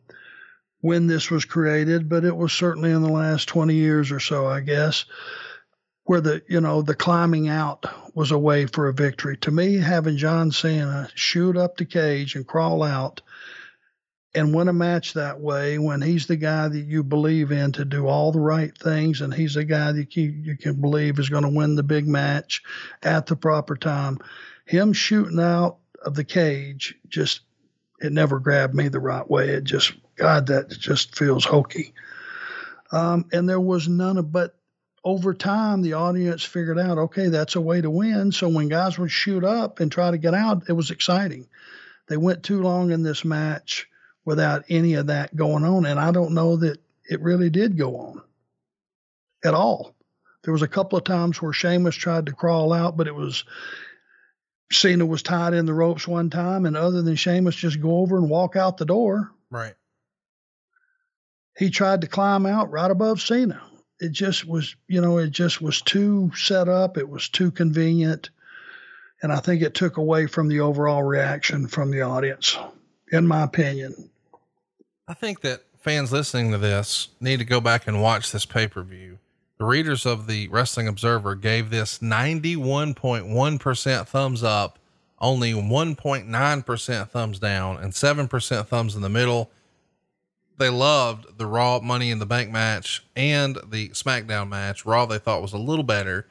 when 0.80 1.07
this 1.07 1.30
was 1.30 1.44
created, 1.44 2.09
but 2.09 2.24
it 2.24 2.36
was 2.36 2.53
certainly 2.53 2.90
in 2.90 3.03
the 3.03 3.11
last 3.11 3.49
20 3.49 3.74
years 3.74 4.12
or 4.12 4.20
so, 4.20 4.46
I 4.46 4.61
guess, 4.61 5.05
where 6.09 6.22
the 6.22 6.42
you 6.48 6.59
know 6.59 6.80
the 6.80 6.94
climbing 6.94 7.48
out 7.48 7.84
was 8.14 8.30
a 8.30 8.38
way 8.38 8.64
for 8.64 8.88
a 8.88 8.94
victory. 8.94 9.36
To 9.36 9.50
me, 9.50 9.76
having 9.76 10.16
John 10.16 10.50
Cena 10.50 11.11
shoot 11.14 11.54
up 11.54 11.76
the 11.76 11.84
cage 11.84 12.34
and 12.34 12.46
crawl 12.46 12.82
out 12.82 13.20
and 14.34 14.54
win 14.54 14.68
a 14.68 14.72
match 14.72 15.12
that 15.12 15.38
way 15.38 15.78
when 15.78 16.00
he's 16.00 16.26
the 16.26 16.36
guy 16.36 16.66
that 16.66 16.80
you 16.86 17.04
believe 17.04 17.52
in 17.52 17.72
to 17.72 17.84
do 17.84 18.06
all 18.06 18.32
the 18.32 18.40
right 18.40 18.76
things 18.76 19.20
and 19.20 19.34
he's 19.34 19.52
the 19.52 19.64
guy 19.66 19.92
that 19.92 20.16
you, 20.16 20.30
you 20.30 20.56
can 20.56 20.80
believe 20.80 21.18
is 21.18 21.28
going 21.28 21.42
to 21.42 21.54
win 21.54 21.74
the 21.74 21.82
big 21.82 22.09
match 22.09 22.62
at 23.02 23.26
the 23.26 23.36
proper 23.36 23.76
time. 23.76 24.16
Him 24.64 24.94
shooting 24.94 25.40
out 25.40 25.76
of 26.02 26.14
the 26.14 26.24
cage 26.24 26.94
just 27.09 27.42
it 28.00 28.12
never 28.12 28.38
grabbed 28.38 28.74
me 28.74 28.88
the 28.88 28.98
right 28.98 29.28
way. 29.28 29.50
It 29.50 29.64
just 29.64 29.92
God 30.16 30.46
that 30.46 30.70
just 30.70 31.18
feels 31.18 31.44
hokey. 31.44 31.92
Um, 32.92 33.26
and 33.30 33.46
there 33.46 33.61
was 33.61 33.88
none 33.88 34.16
of 34.16 34.32
but 34.32 34.57
over 35.05 35.32
time 35.34 35.82
the 35.82 35.94
audience 35.94 36.44
figured 36.44 36.78
out 36.78 36.99
okay 36.99 37.28
that's 37.28 37.57
a 37.57 37.61
way 37.61 37.80
to 37.80 37.90
win. 37.90 38.32
So 38.32 38.49
when 38.49 38.68
guys 38.68 38.99
would 38.99 39.11
shoot 39.11 39.44
up 39.44 39.80
and 39.80 39.90
try 39.90 40.11
to 40.11 40.18
get 40.18 40.34
out, 40.34 40.68
it 40.68 40.72
was 40.72 40.90
exciting. 40.90 41.46
They 42.09 42.16
went 42.16 42.42
too 42.42 42.62
long 42.62 42.90
in 42.90 43.03
this 43.03 43.24
match 43.24 43.88
without 44.24 44.64
any 44.68 44.94
of 44.94 45.07
that 45.07 45.34
going 45.34 45.64
on. 45.64 45.86
And 45.86 45.99
I 45.99 46.11
don't 46.11 46.34
know 46.34 46.57
that 46.57 46.80
it 47.05 47.22
really 47.22 47.51
did 47.51 47.78
go 47.78 47.96
on 47.96 48.22
at 49.44 49.55
all. 49.55 49.94
There 50.42 50.53
was 50.53 50.62
a 50.62 50.68
couple 50.68 50.99
of 50.99 51.05
times 51.05 51.40
where 51.40 51.53
Sheamus 51.53 51.96
tried 51.96 52.26
to 52.26 52.32
crawl 52.32 52.72
out, 52.72 52.96
but 52.96 53.07
it 53.07 53.14
was 53.14 53.44
Cena 54.70 55.07
was 55.07 55.22
tied 55.22 55.55
in 55.55 55.66
the 55.66 55.74
ropes 55.74 56.07
one 56.07 56.30
time, 56.30 56.66
and 56.66 56.76
other 56.76 57.03
than 57.03 57.16
Sheamus 57.16 57.57
just 57.57 57.80
go 57.80 57.99
over 57.99 58.16
and 58.16 58.28
walk 58.28 58.55
out 58.55 58.76
the 58.76 58.84
door. 58.84 59.30
Right. 59.51 59.74
He 61.57 61.70
tried 61.70 62.03
to 62.03 62.07
climb 62.07 62.46
out 62.46 62.70
right 62.70 62.90
above 62.90 63.20
Cena. 63.20 63.61
It 64.01 64.12
just 64.12 64.46
was, 64.46 64.76
you 64.86 65.01
know, 65.01 65.18
it 65.18 65.30
just 65.30 65.61
was 65.61 65.82
too 65.82 66.30
set 66.36 66.68
up. 66.68 66.96
It 66.96 67.09
was 67.09 67.28
too 67.28 67.51
convenient. 67.51 68.30
And 69.22 69.32
I 69.32 69.40
think 69.40 69.62
it 69.62 69.74
took 69.74 69.96
away 69.96 70.26
from 70.26 70.49
the 70.49 70.61
overall 70.61 71.03
reaction 71.03 71.66
from 71.66 71.90
the 71.90 72.03
audience, 72.03 72.57
in 73.11 73.26
my 73.26 73.42
opinion. 73.42 74.11
I 75.09 75.14
think 75.14 75.40
that 75.40 75.62
fans 75.80 76.12
listening 76.12 76.53
to 76.53 76.59
this 76.59 77.09
need 77.20 77.38
to 77.38 77.44
go 77.44 77.61
back 77.61 77.88
and 77.88 78.01
watch 78.01 78.30
this 78.30 78.46
pay 78.46 78.68
per 78.68 78.82
view. 78.82 79.18
The 79.59 79.64
readers 79.64 80.07
of 80.07 80.28
the 80.28 80.46
Wrestling 80.49 80.86
Observer 80.86 81.34
gave 81.34 81.70
this 81.70 81.99
91.1% 81.99 84.07
thumbs 84.07 84.44
up, 84.44 84.78
only 85.18 85.53
1.9% 85.53 87.09
thumbs 87.09 87.40
down, 87.40 87.78
and 87.78 87.92
7% 87.92 88.66
thumbs 88.66 88.94
in 88.94 89.03
the 89.03 89.09
middle. 89.09 89.51
They 90.59 90.68
loved 90.68 91.38
the 91.38 91.46
Raw 91.46 91.80
Money 91.80 92.11
in 92.11 92.18
the 92.18 92.26
Bank 92.26 92.50
match 92.50 93.04
and 93.14 93.56
the 93.68 93.90
SmackDown 93.90 94.48
match. 94.48 94.84
Raw 94.84 95.06
they 95.06 95.18
thought 95.18 95.40
was 95.40 95.52
a 95.52 95.59
little 95.59 95.84
better, 95.84 96.26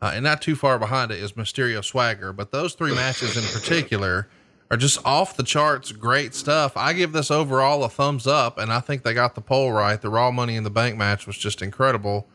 uh, 0.00 0.12
and 0.14 0.24
not 0.24 0.40
too 0.42 0.56
far 0.56 0.78
behind 0.78 1.10
it 1.10 1.18
is 1.18 1.32
Mysterio 1.32 1.84
Swagger. 1.84 2.32
But 2.32 2.52
those 2.52 2.74
three 2.74 2.94
matches 2.94 3.36
in 3.36 3.44
particular 3.44 4.28
are 4.70 4.76
just 4.76 5.04
off 5.04 5.36
the 5.36 5.42
charts 5.42 5.92
great 5.92 6.34
stuff. 6.34 6.72
I 6.76 6.94
give 6.94 7.12
this 7.12 7.30
overall 7.30 7.84
a 7.84 7.88
thumbs 7.88 8.26
up, 8.26 8.58
and 8.58 8.72
I 8.72 8.80
think 8.80 9.02
they 9.02 9.14
got 9.14 9.34
the 9.34 9.40
poll 9.42 9.72
right. 9.72 10.00
The 10.00 10.08
Raw 10.08 10.30
Money 10.30 10.56
in 10.56 10.64
the 10.64 10.70
Bank 10.70 10.96
match 10.96 11.26
was 11.26 11.36
just 11.36 11.60
incredible. 11.60 12.28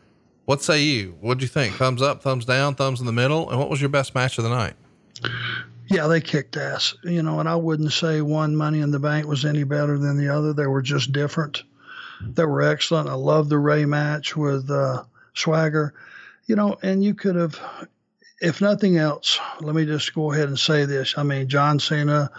What 0.44 0.62
say 0.62 0.82
you? 0.82 1.16
What'd 1.20 1.42
you 1.42 1.48
think? 1.48 1.74
Thumbs 1.74 2.02
up, 2.02 2.22
thumbs 2.22 2.44
down, 2.44 2.74
thumbs 2.74 3.00
in 3.00 3.06
the 3.06 3.12
middle, 3.12 3.50
and 3.50 3.58
what 3.58 3.68
was 3.68 3.80
your 3.80 3.90
best 3.90 4.14
match 4.14 4.38
of 4.38 4.44
the 4.44 4.50
night? 4.50 4.74
Yeah, 5.92 6.06
they 6.06 6.22
kicked 6.22 6.56
ass, 6.56 6.94
you 7.04 7.22
know, 7.22 7.38
and 7.38 7.48
I 7.48 7.56
wouldn't 7.56 7.92
say 7.92 8.22
one 8.22 8.56
Money 8.56 8.80
in 8.80 8.90
the 8.90 8.98
Bank 8.98 9.26
was 9.26 9.44
any 9.44 9.64
better 9.64 9.98
than 9.98 10.16
the 10.16 10.28
other. 10.28 10.54
They 10.54 10.66
were 10.66 10.80
just 10.80 11.12
different. 11.12 11.62
They 12.22 12.46
were 12.46 12.62
excellent. 12.62 13.10
I 13.10 13.14
love 13.14 13.50
the 13.50 13.58
Rey 13.58 13.84
match 13.84 14.34
with 14.34 14.70
uh, 14.70 15.04
Swagger, 15.34 15.92
you 16.46 16.56
know, 16.56 16.78
and 16.82 17.04
you 17.04 17.14
could 17.14 17.36
have, 17.36 17.60
if 18.40 18.62
nothing 18.62 18.96
else, 18.96 19.38
let 19.60 19.74
me 19.74 19.84
just 19.84 20.14
go 20.14 20.32
ahead 20.32 20.48
and 20.48 20.58
say 20.58 20.86
this. 20.86 21.18
I 21.18 21.24
mean, 21.24 21.48
John 21.48 21.78
Cena, 21.78 22.30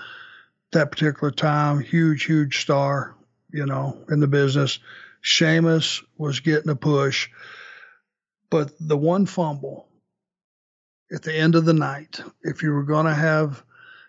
that 0.72 0.90
particular 0.90 1.30
time, 1.30 1.80
huge, 1.80 2.24
huge 2.24 2.62
star, 2.62 3.14
you 3.52 3.68
know, 3.68 3.98
in 4.10 4.20
the 4.20 4.28
business. 4.28 4.80
Sheamus 5.22 6.02
was 6.18 6.40
getting 6.40 6.72
a 6.72 6.76
push, 6.76 7.30
but 8.50 8.72
the 8.80 8.98
one 8.98 9.28
fumble 9.28 9.88
at 11.14 11.22
the 11.22 11.34
end 11.34 11.56
of 11.56 11.66
the 11.66 11.74
night, 11.74 12.22
if 12.42 12.64
you 12.64 12.72
were 12.72 12.84
going 12.84 13.06
to 13.06 13.14
have 13.14 13.64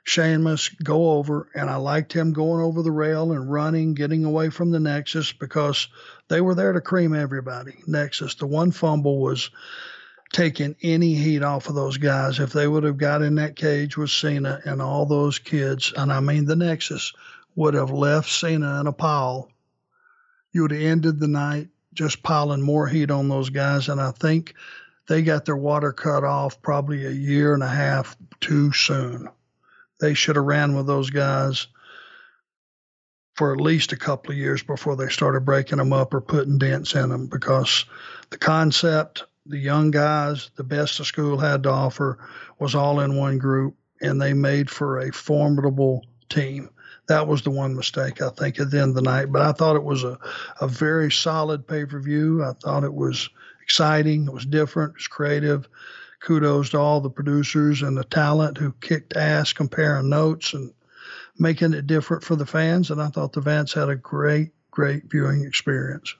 Sheamus 0.05 0.69
go 0.69 1.13
over, 1.13 1.49
and 1.55 1.69
I 1.69 1.77
liked 1.77 2.13
him 2.13 2.33
going 2.33 2.63
over 2.63 2.83
the 2.83 2.91
rail 2.91 3.33
and 3.33 3.51
running, 3.51 3.95
getting 3.95 4.25
away 4.25 4.51
from 4.51 4.71
the 4.71 4.81
Nexus 4.81 5.33
because 5.33 5.89
they 6.29 6.41
were 6.41 6.55
there 6.55 6.73
to 6.73 6.81
cream 6.81 7.15
everybody. 7.15 7.77
Nexus, 7.87 8.35
the 8.35 8.47
one 8.47 8.71
fumble 8.71 9.21
was 9.21 9.51
taking 10.33 10.77
any 10.83 11.15
heat 11.15 11.43
off 11.43 11.69
of 11.69 11.75
those 11.75 11.97
guys. 11.97 12.39
If 12.39 12.53
they 12.53 12.67
would 12.67 12.85
have 12.85 12.99
got 12.99 13.23
in 13.23 13.37
that 13.37 13.57
cage 13.57 13.97
with 13.97 14.11
Cena 14.11 14.61
and 14.65 14.83
all 14.83 15.07
those 15.07 15.39
kids, 15.39 15.93
and 15.97 16.13
I 16.13 16.21
mean 16.21 16.45
the 16.45 16.57
Nexus, 16.57 17.13
would 17.55 17.75
have 17.75 17.91
left 17.91 18.29
Cena 18.31 18.81
in 18.81 18.87
a 18.87 18.93
pile, 18.93 19.49
you 20.53 20.63
would 20.63 20.73
have 20.73 20.81
ended 20.81 21.21
the 21.21 21.29
night 21.29 21.69
just 21.95 22.23
piling 22.23 22.63
more 22.63 22.87
heat 22.87 23.11
on 23.11 23.29
those 23.29 23.51
guys. 23.51 23.89
And 23.89 24.01
I 24.01 24.11
think 24.11 24.55
they 25.09 25.23
got 25.23 25.45
their 25.45 25.57
water 25.57 25.93
cut 25.93 26.25
off 26.25 26.63
probably 26.63 27.07
a 27.07 27.11
year 27.11 27.55
and 27.55 27.63
a 27.63 27.69
half 27.69 28.17
too 28.41 28.73
soon. 28.73 29.29
They 30.01 30.15
should 30.15 30.37
have 30.37 30.45
ran 30.45 30.75
with 30.75 30.87
those 30.87 31.11
guys 31.11 31.67
for 33.35 33.53
at 33.53 33.61
least 33.61 33.93
a 33.93 33.97
couple 33.97 34.33
of 34.33 34.39
years 34.39 34.63
before 34.63 34.97
they 34.97 35.09
started 35.09 35.45
breaking 35.45 35.79
them 35.79 35.93
up 35.93 36.15
or 36.15 36.21
putting 36.21 36.59
dents 36.59 36.95
in 36.95 37.09
them 37.09 37.27
because 37.27 37.85
the 38.31 38.39
concept, 38.39 39.25
the 39.47 39.59
young 39.59 39.91
guys, 39.91 40.51
the 40.57 40.65
best 40.65 40.99
the 40.99 41.05
school 41.05 41.39
had 41.39 41.65
to 41.65 41.71
offer 41.71 42.19
was 42.59 42.75
all 42.75 43.01
in 43.01 43.17
one 43.17 43.39
group 43.39 43.77
and 44.01 44.21
they 44.21 44.33
made 44.33 44.71
for 44.71 45.01
a 45.01 45.13
formidable 45.13 46.05
team. 46.29 46.71
That 47.07 47.27
was 47.27 47.43
the 47.43 47.51
one 47.51 47.75
mistake 47.77 48.23
I 48.23 48.31
think 48.31 48.59
at 48.59 48.71
the 48.71 48.81
end 48.81 48.91
of 48.91 48.95
the 48.95 49.03
night. 49.03 49.31
But 49.31 49.43
I 49.43 49.53
thought 49.53 49.77
it 49.77 49.85
was 49.85 50.05
a, 50.05 50.19
a 50.61 50.69
very 50.69 51.11
solid 51.11 51.67
pay 51.67 51.85
per 51.85 52.01
view. 52.01 52.43
I 52.43 52.53
thought 52.53 52.85
it 52.85 52.95
was 52.95 53.29
exciting. 53.65 54.27
It 54.27 54.33
was 54.33 54.47
different. 54.47 54.91
It 54.91 54.99
was 54.99 55.07
creative. 55.09 55.69
Kudos 56.21 56.71
to 56.71 56.79
all 56.79 57.01
the 57.01 57.11
producers 57.11 57.83
and 57.83 57.97
the 57.97 58.05
talent 58.05 58.57
who 58.57 58.73
kicked 58.81 59.17
ass 59.17 59.53
comparing 59.53 60.09
notes 60.09 60.55
and 60.55 60.73
making 61.39 61.75
it 61.75 61.87
different 61.87 62.23
for 62.23 62.37
the 62.37 62.47
fans. 62.47 62.91
And 62.91 63.03
I 63.03 63.09
thought 63.09 63.33
the 63.33 63.43
fans 63.43 63.73
had 63.73 63.89
a 63.89 63.97
great, 63.97 64.51
great 64.71 65.11
viewing 65.11 65.45
experience. 65.45 66.15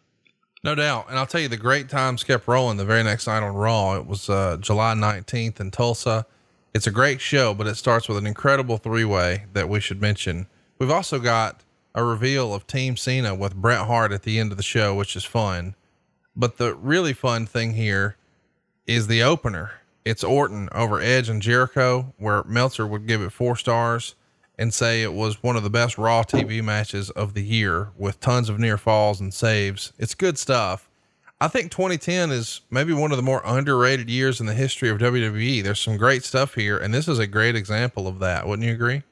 No 0.63 0.75
doubt. 0.75 1.07
And 1.09 1.19
I'll 1.19 1.27
tell 1.27 1.41
you, 1.41 1.49
the 1.49 1.57
great 1.57 1.89
times 1.89 2.25
kept 2.25 2.49
rolling 2.49 2.79
the 2.79 2.85
very 2.85 3.03
next 3.03 3.27
night 3.27 3.43
on 3.43 3.55
Raw. 3.55 3.97
It 3.97 4.07
was 4.07 4.29
uh, 4.31 4.57
July 4.59 4.95
19th 4.95 5.61
in 5.61 5.71
Tulsa. 5.71 6.27
It's 6.75 6.87
a 6.87 6.91
great 6.91 7.21
show, 7.21 7.55
but 7.55 7.67
it 7.67 7.77
starts 7.77 8.09
with 8.09 8.19
an 8.19 8.27
incredible 8.27 8.79
three 8.79 9.05
way 9.05 9.45
that 9.53 9.69
we 9.69 9.81
should 9.81 10.01
mention. 10.01 10.47
We've 10.79 10.91
also 10.91 11.19
got 11.19 11.63
a 11.95 12.03
reveal 12.03 12.53
of 12.53 12.67
Team 12.67 12.97
Cena 12.97 13.35
with 13.35 13.55
Bret 13.55 13.87
Hart 13.87 14.11
at 14.11 14.23
the 14.23 14.39
end 14.39 14.51
of 14.51 14.57
the 14.57 14.63
show, 14.63 14.95
which 14.95 15.15
is 15.15 15.25
fun. 15.25 15.77
But 16.37 16.59
the 16.59 16.75
really 16.75 17.13
fun 17.13 17.47
thing 17.47 17.75
here 17.75 18.17
is 18.87 19.07
the 19.07 19.23
opener. 19.23 19.73
It's 20.05 20.25
Orton 20.25 20.69
over 20.73 21.01
Edge 21.01 21.29
and 21.29 21.41
Jericho, 21.41 22.13
where 22.19 22.45
Meltzer 22.45 22.87
would 22.87 23.07
give 23.07 23.23
it 23.23 23.33
four 23.33 23.57
stars 23.57 24.15
and 24.59 24.73
say 24.73 25.03
it 25.03 25.13
was 25.13 25.43
one 25.43 25.57
of 25.57 25.63
the 25.63 25.71
best 25.71 25.99
Raw 25.99 26.23
TV 26.23 26.63
matches 26.63 27.11
of 27.11 27.35
the 27.35 27.43
year 27.43 27.91
with 27.97 28.21
tons 28.21 28.49
of 28.49 28.59
near 28.59 28.77
falls 28.77 29.21
and 29.21 29.33
saves. 29.33 29.93
It's 29.99 30.15
good 30.15 30.39
stuff. 30.39 30.89
I 31.41 31.49
think 31.49 31.71
2010 31.73 32.31
is 32.31 32.61
maybe 32.71 32.93
one 32.93 33.11
of 33.11 33.17
the 33.17 33.23
more 33.23 33.43
underrated 33.45 34.09
years 34.09 34.41
in 34.41 34.47
the 34.47 34.55
history 34.55 34.89
of 34.89 34.99
WWE. 34.99 35.63
There's 35.63 35.81
some 35.81 35.97
great 35.97 36.25
stuff 36.25 36.55
here, 36.55 36.79
and 36.79 36.95
this 36.95 37.09
is 37.09 37.19
a 37.19 37.27
great 37.27 37.57
example 37.57 38.07
of 38.07 38.21
that. 38.21 38.47
Wouldn't 38.47 38.67
you 38.67 38.75
agree? 38.75 39.03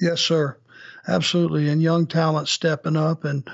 Yes, 0.00 0.20
sir. 0.20 0.58
Absolutely. 1.08 1.68
And 1.68 1.82
young 1.82 2.06
talent 2.06 2.48
stepping 2.48 2.96
up 2.96 3.24
and 3.24 3.48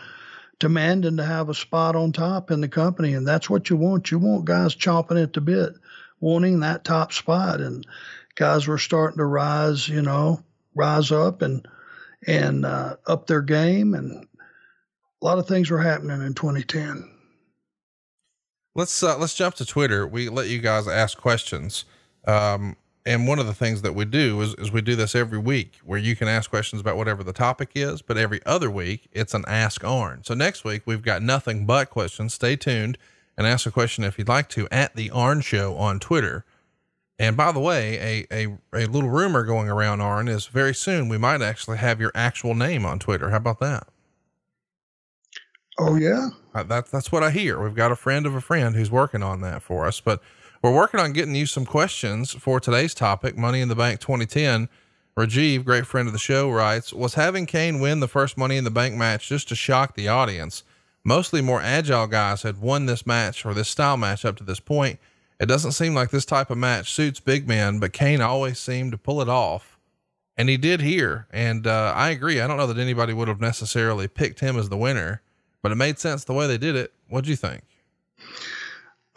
demanding 0.61 1.17
to 1.17 1.25
have 1.25 1.49
a 1.49 1.55
spot 1.55 1.97
on 1.97 2.13
top 2.13 2.53
in 2.53 2.61
the 2.61 2.69
company. 2.69 3.15
And 3.15 3.27
that's 3.27 3.51
what 3.51 3.69
you 3.69 3.77
want. 3.77 4.13
You 4.13 4.19
want 4.21 4.45
guys 4.45 4.77
chomping 4.77 5.21
at 5.21 5.33
the 5.33 5.41
bit, 5.41 5.75
wanting 6.21 6.61
that 6.61 6.85
top 6.85 7.13
spot. 7.13 7.61
And 7.61 7.85
guys 8.37 8.69
were 8.69 8.79
starting 8.79 9.19
to 9.19 9.25
rise, 9.25 9.89
you 9.89 10.03
know, 10.03 10.43
rise 10.75 11.11
up 11.11 11.43
and 11.43 11.67
and 12.27 12.67
uh, 12.67 12.97
up 13.07 13.27
their 13.27 13.43
game, 13.43 13.95
and 13.95 14.27
a 15.23 15.25
lot 15.25 15.39
of 15.39 15.49
things 15.49 15.71
were 15.71 15.81
happening 15.81 16.23
in 16.23 16.35
2010. 16.35 17.09
Let's 18.75 19.03
uh, 19.03 19.19
let's 19.19 19.35
jump 19.35 19.55
to 19.57 19.67
Twitter. 19.67 20.07
We 20.07 20.29
let 20.29 20.49
you 20.49 20.59
guys 20.59 20.87
ask 20.87 21.19
questions, 21.19 21.85
um, 22.27 22.77
and 23.11 23.27
one 23.27 23.41
of 23.41 23.47
the 23.47 23.55
things 23.55 23.83
that 23.83 23.97
we 23.97 24.05
do 24.05 24.41
is, 24.41 24.55
is 24.55 24.71
we 24.71 24.81
do 24.81 24.95
this 24.95 25.17
every 25.17 25.39
week, 25.39 25.81
where 25.85 25.99
you 25.99 26.15
can 26.15 26.29
ask 26.29 26.49
questions 26.49 26.81
about 26.81 26.97
whatever 26.97 27.25
the 27.25 27.33
topic 27.33 27.71
is. 27.75 28.03
But 28.03 28.17
every 28.17 28.41
other 28.47 28.71
week, 28.71 29.09
it's 29.11 29.35
an 29.35 29.45
Ask 29.49 29.83
Arn. 29.83 30.23
So 30.23 30.33
next 30.33 30.63
week 30.63 30.83
we've 30.87 31.03
got 31.03 31.21
nothing 31.21 31.67
but 31.67 31.91
questions. 31.91 32.35
Stay 32.35 32.55
tuned 32.55 32.99
and 33.37 33.49
ask 33.49 33.67
a 33.67 33.73
question 33.73 34.05
if 34.05 34.17
you'd 34.17 34.29
like 34.29 34.49
to 34.51 34.69
at 34.71 34.95
the 34.95 35.11
Arn 35.11 35.41
Show 35.41 35.75
on 35.75 35.99
Twitter. 35.99 36.45
And 37.19 37.37
by 37.37 37.51
the 37.51 37.59
way, 37.59 38.27
a, 38.31 38.45
a, 38.45 38.59
a 38.73 38.87
little 38.87 39.11
rumor 39.11 39.43
going 39.43 39.69
around, 39.69 40.01
Arn, 40.01 40.29
is 40.29 40.47
very 40.47 40.73
soon 40.73 41.09
we 41.09 41.19
might 41.19 41.43
actually 41.43 41.79
have 41.79 42.01
your 42.01 42.13
actual 42.15 42.55
name 42.55 42.87
on 42.87 43.01
Twitter. 43.01 43.31
How 43.31 43.39
about 43.39 43.59
that? 43.59 43.89
Oh, 45.81 45.97
yeah. 45.97 46.29
Uh, 46.55 46.63
that, 46.63 46.87
that's 46.93 47.11
what 47.11 47.25
I 47.25 47.33
hear. 47.33 47.61
We've 47.61 47.75
got 47.75 47.91
a 47.91 47.97
friend 47.97 48.25
of 48.25 48.37
a 48.37 48.41
friend 48.41 48.77
who's 48.77 48.91
working 48.91 49.25
on 49.25 49.41
that 49.41 49.65
for 49.65 49.85
us, 49.85 49.99
but 49.99 50.23
we're 50.63 50.75
working 50.75 51.01
on 51.01 51.13
getting 51.13 51.35
you 51.35 51.47
some 51.47 51.65
questions 51.65 52.33
for 52.33 52.61
today's 52.61 52.95
topic 52.95 53.37
Money 53.37 53.61
in 53.61 53.69
the 53.69 53.75
Bank 53.75 54.01
2010. 54.01 54.69
Rajiv, 55.17 55.65
great 55.65 55.87
friend 55.87 56.07
of 56.07 56.13
the 56.13 56.19
show, 56.19 56.51
writes 56.51 56.93
Was 56.93 57.15
having 57.15 57.47
Kane 57.47 57.81
win 57.81 58.01
the 58.01 58.09
first 58.09 58.37
Money 58.37 58.57
in 58.57 58.65
the 58.65 58.71
Bank 58.71 58.95
match 58.95 59.29
just 59.29 59.49
to 59.49 59.55
shock 59.55 59.95
the 59.95 60.09
audience? 60.09 60.63
Mostly 61.03 61.41
more 61.41 61.61
agile 61.61 62.07
guys 62.07 62.43
had 62.43 62.61
won 62.61 62.87
this 62.87 63.07
match 63.07 63.45
or 63.47 63.55
this 63.55 63.69
style 63.69 63.97
match 63.97 64.25
up 64.25 64.37
to 64.37 64.45
this 64.45 64.61
point 64.61 64.99
it 65.41 65.47
doesn't 65.47 65.73
seem 65.73 65.95
like 65.95 66.11
this 66.11 66.27
type 66.27 66.51
of 66.51 66.59
match 66.59 66.93
suits 66.93 67.19
big 67.19 67.49
men, 67.49 67.79
but 67.79 67.95
Kane 67.95 68.21
always 68.21 68.59
seemed 68.59 68.93
to 68.93 68.99
pull 68.99 69.23
it 69.23 69.29
off. 69.29 69.79
And 70.37 70.51
he 70.51 70.59
did 70.59 70.83
here. 70.83 71.27
And 71.33 71.67
uh, 71.67 71.95
I 71.97 72.11
agree. 72.11 72.41
I 72.41 72.47
don't 72.47 72.59
know 72.59 72.67
that 72.67 72.79
anybody 72.79 73.15
would 73.15 73.29
have 73.29 73.41
necessarily 73.41 74.07
picked 74.07 74.41
him 74.41 74.59
as 74.59 74.69
the 74.69 74.77
winner, 74.77 75.23
but 75.63 75.73
it 75.73 75.77
made 75.77 75.99
sense 75.99 76.25
the 76.25 76.35
way 76.35 76.47
they 76.47 76.59
did 76.59 76.77
it. 76.77 76.93
What'd 77.09 77.27
you 77.27 77.37
think? 77.37 77.63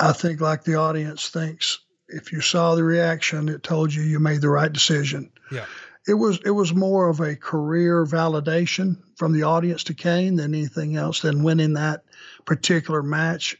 I 0.04 0.14
think, 0.14 0.42
like 0.42 0.64
the 0.64 0.76
audience 0.76 1.30
thinks, 1.30 1.80
if 2.08 2.32
you 2.32 2.42
saw 2.42 2.76
the 2.76 2.84
reaction, 2.84 3.50
it 3.50 3.64
told 3.64 3.94
you 3.94 4.04
you 4.04 4.20
made 4.20 4.42
the 4.42 4.50
right 4.50 4.72
decision. 4.72 5.32
Yeah. 5.52 5.66
It 6.06 6.16
was 6.16 6.40
it 6.44 6.52
was 6.52 6.74
more 6.74 7.08
of 7.08 7.22
a 7.22 7.36
career 7.36 8.06
validation 8.06 8.98
from 9.16 9.32
the 9.32 9.44
audience 9.44 9.86
to 9.86 9.94
Kane 9.94 10.36
than 10.36 10.54
anything 10.54 10.98
else. 10.98 11.22
Than 11.22 11.44
winning 11.44 11.74
that 11.74 12.04
particular 12.44 13.02
match, 13.02 13.56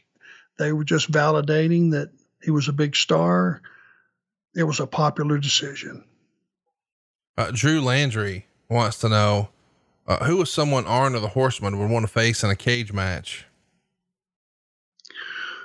they 0.58 0.72
were 0.72 0.84
just 0.84 1.10
validating 1.10 1.92
that 1.92 2.10
he 2.42 2.50
was 2.50 2.68
a 2.68 2.72
big 2.72 2.96
star. 2.96 3.62
It 4.54 4.64
was 4.64 4.78
a 4.78 4.86
popular 4.86 5.38
decision. 5.38 6.04
Uh, 7.38 7.50
Drew 7.52 7.80
Landry 7.80 8.46
wants 8.68 8.98
to 8.98 9.08
know 9.08 9.48
uh, 10.06 10.24
who 10.26 10.40
is 10.42 10.52
someone 10.52 10.86
Arn 10.86 11.14
or 11.14 11.20
the 11.20 11.28
Horseman 11.28 11.78
would 11.78 11.90
want 11.90 12.04
to 12.04 12.12
face 12.12 12.44
in 12.44 12.50
a 12.50 12.56
cage 12.56 12.92
match. 12.92 13.46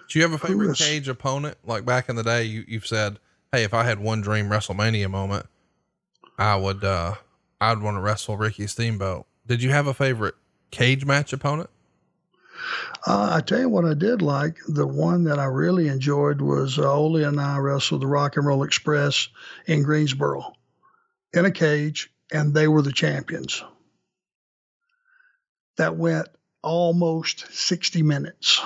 Do 0.09 0.17
you 0.17 0.23
have 0.23 0.33
a 0.33 0.39
favorite 0.39 0.75
cage 0.77 1.07
opponent? 1.07 1.57
Like 1.63 1.85
back 1.85 2.09
in 2.09 2.15
the 2.15 2.23
day, 2.23 2.43
you, 2.43 2.65
you've 2.67 2.87
said, 2.87 3.19
Hey, 3.51 3.63
if 3.63 3.73
I 3.73 3.83
had 3.83 3.99
one 3.99 4.21
dream 4.21 4.49
WrestleMania 4.49 5.09
moment, 5.09 5.45
I 6.37 6.55
would, 6.55 6.83
uh, 6.83 7.15
I'd 7.61 7.81
want 7.81 7.97
to 7.97 8.01
wrestle 8.01 8.37
Ricky 8.37 8.67
Steamboat. 8.67 9.25
Did 9.45 9.61
you 9.61 9.69
have 9.69 9.87
a 9.87 9.93
favorite 9.93 10.35
cage 10.71 11.05
match 11.05 11.31
opponent? 11.31 11.69
Uh, 13.05 13.29
I 13.33 13.41
tell 13.41 13.59
you 13.59 13.69
what, 13.69 13.85
I 13.85 13.93
did 13.93 14.21
like 14.21 14.57
the 14.67 14.85
one 14.85 15.23
that 15.25 15.39
I 15.39 15.45
really 15.45 15.87
enjoyed 15.87 16.41
was 16.41 16.77
uh, 16.77 16.91
Ole 16.91 17.23
and 17.23 17.39
I 17.39 17.57
wrestled 17.57 18.01
the 18.01 18.07
Rock 18.07 18.35
and 18.35 18.45
Roll 18.45 18.63
Express 18.63 19.29
in 19.65 19.83
Greensboro 19.83 20.53
in 21.33 21.45
a 21.45 21.51
cage, 21.51 22.11
and 22.31 22.53
they 22.53 22.67
were 22.67 22.81
the 22.81 22.91
champions. 22.91 23.63
That 25.77 25.95
went 25.95 26.27
almost 26.61 27.51
60 27.53 28.03
minutes. 28.03 28.61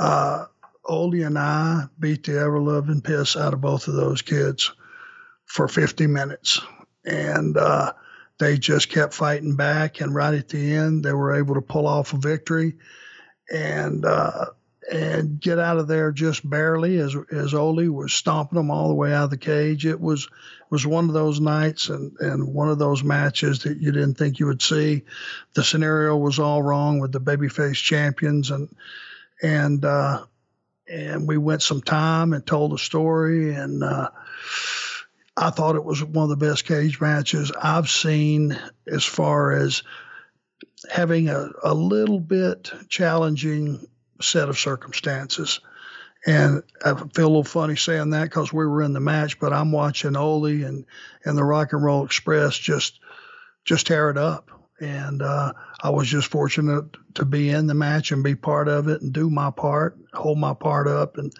Uh, 0.00 0.46
Ole 0.86 1.22
and 1.22 1.38
I 1.38 1.84
beat 1.98 2.24
the 2.24 2.40
ever 2.40 2.58
loving 2.58 3.02
piss 3.02 3.36
out 3.36 3.52
of 3.52 3.60
both 3.60 3.86
of 3.86 3.94
those 3.94 4.22
kids 4.22 4.72
for 5.44 5.68
50 5.68 6.06
minutes. 6.06 6.58
And 7.04 7.56
uh, 7.58 7.92
they 8.38 8.56
just 8.56 8.88
kept 8.88 9.12
fighting 9.12 9.56
back, 9.56 10.00
and 10.00 10.14
right 10.14 10.34
at 10.34 10.48
the 10.48 10.74
end, 10.74 11.04
they 11.04 11.12
were 11.12 11.36
able 11.36 11.54
to 11.54 11.60
pull 11.60 11.86
off 11.86 12.14
a 12.14 12.16
victory. 12.16 12.76
And 13.52 14.04
uh, 14.04 14.46
and 14.90 15.40
get 15.40 15.58
out 15.58 15.78
of 15.78 15.86
there 15.86 16.10
just 16.10 16.48
barely 16.48 16.98
as 16.98 17.14
as 17.30 17.54
Ole 17.54 17.88
was 17.88 18.12
stomping 18.12 18.56
them 18.56 18.70
all 18.70 18.88
the 18.88 18.94
way 18.94 19.12
out 19.12 19.24
of 19.24 19.30
the 19.30 19.36
cage. 19.36 19.86
It 19.86 20.00
was 20.00 20.28
was 20.70 20.86
one 20.86 21.08
of 21.08 21.14
those 21.14 21.40
nights 21.40 21.88
and 21.88 22.16
and 22.20 22.54
one 22.54 22.68
of 22.68 22.78
those 22.78 23.04
matches 23.04 23.60
that 23.60 23.78
you 23.78 23.92
didn't 23.92 24.14
think 24.14 24.38
you 24.38 24.46
would 24.46 24.62
see. 24.62 25.02
The 25.54 25.64
scenario 25.64 26.16
was 26.16 26.38
all 26.38 26.62
wrong 26.62 26.98
with 27.00 27.12
the 27.12 27.20
babyface 27.20 27.82
champions 27.82 28.50
and 28.50 28.68
and 29.42 29.84
uh, 29.84 30.24
and 30.88 31.26
we 31.26 31.38
went 31.38 31.62
some 31.62 31.80
time 31.82 32.32
and 32.32 32.46
told 32.46 32.72
the 32.72 32.78
story 32.78 33.54
and. 33.54 33.82
Uh, 33.82 34.10
I 35.36 35.48
thought 35.48 35.76
it 35.76 35.84
was 35.84 36.04
one 36.04 36.24
of 36.24 36.38
the 36.38 36.46
best 36.48 36.66
cage 36.66 37.00
matches 37.00 37.50
I've 37.50 37.88
seen 37.88 38.58
as 38.86 39.04
far 39.04 39.52
as 39.52 39.82
having 40.90 41.28
a, 41.28 41.48
a 41.62 41.72
little 41.72 42.20
bit 42.20 42.70
challenging 42.88 43.86
set 44.20 44.50
of 44.50 44.58
circumstances. 44.58 45.60
And 46.26 46.62
I 46.84 46.94
feel 46.94 47.26
a 47.26 47.28
little 47.28 47.44
funny 47.44 47.76
saying 47.76 48.10
that 48.10 48.24
because 48.24 48.52
we 48.52 48.66
were 48.66 48.82
in 48.82 48.92
the 48.92 49.00
match, 49.00 49.38
but 49.38 49.54
I'm 49.54 49.72
watching 49.72 50.16
Ole 50.16 50.46
and, 50.46 50.84
and 51.24 51.38
the 51.38 51.44
Rock 51.44 51.72
and 51.72 51.82
Roll 51.82 52.04
Express 52.04 52.58
just 52.58 53.00
just 53.64 53.86
tear 53.86 54.10
it 54.10 54.18
up. 54.18 54.50
And 54.80 55.22
uh, 55.22 55.52
I 55.82 55.90
was 55.90 56.08
just 56.08 56.28
fortunate 56.28 56.84
to 57.14 57.24
be 57.24 57.50
in 57.50 57.66
the 57.66 57.74
match 57.74 58.12
and 58.12 58.22
be 58.22 58.34
part 58.34 58.68
of 58.68 58.88
it 58.88 59.00
and 59.00 59.12
do 59.12 59.30
my 59.30 59.50
part, 59.50 59.96
hold 60.12 60.38
my 60.38 60.52
part 60.52 60.86
up. 60.86 61.16
And 61.16 61.32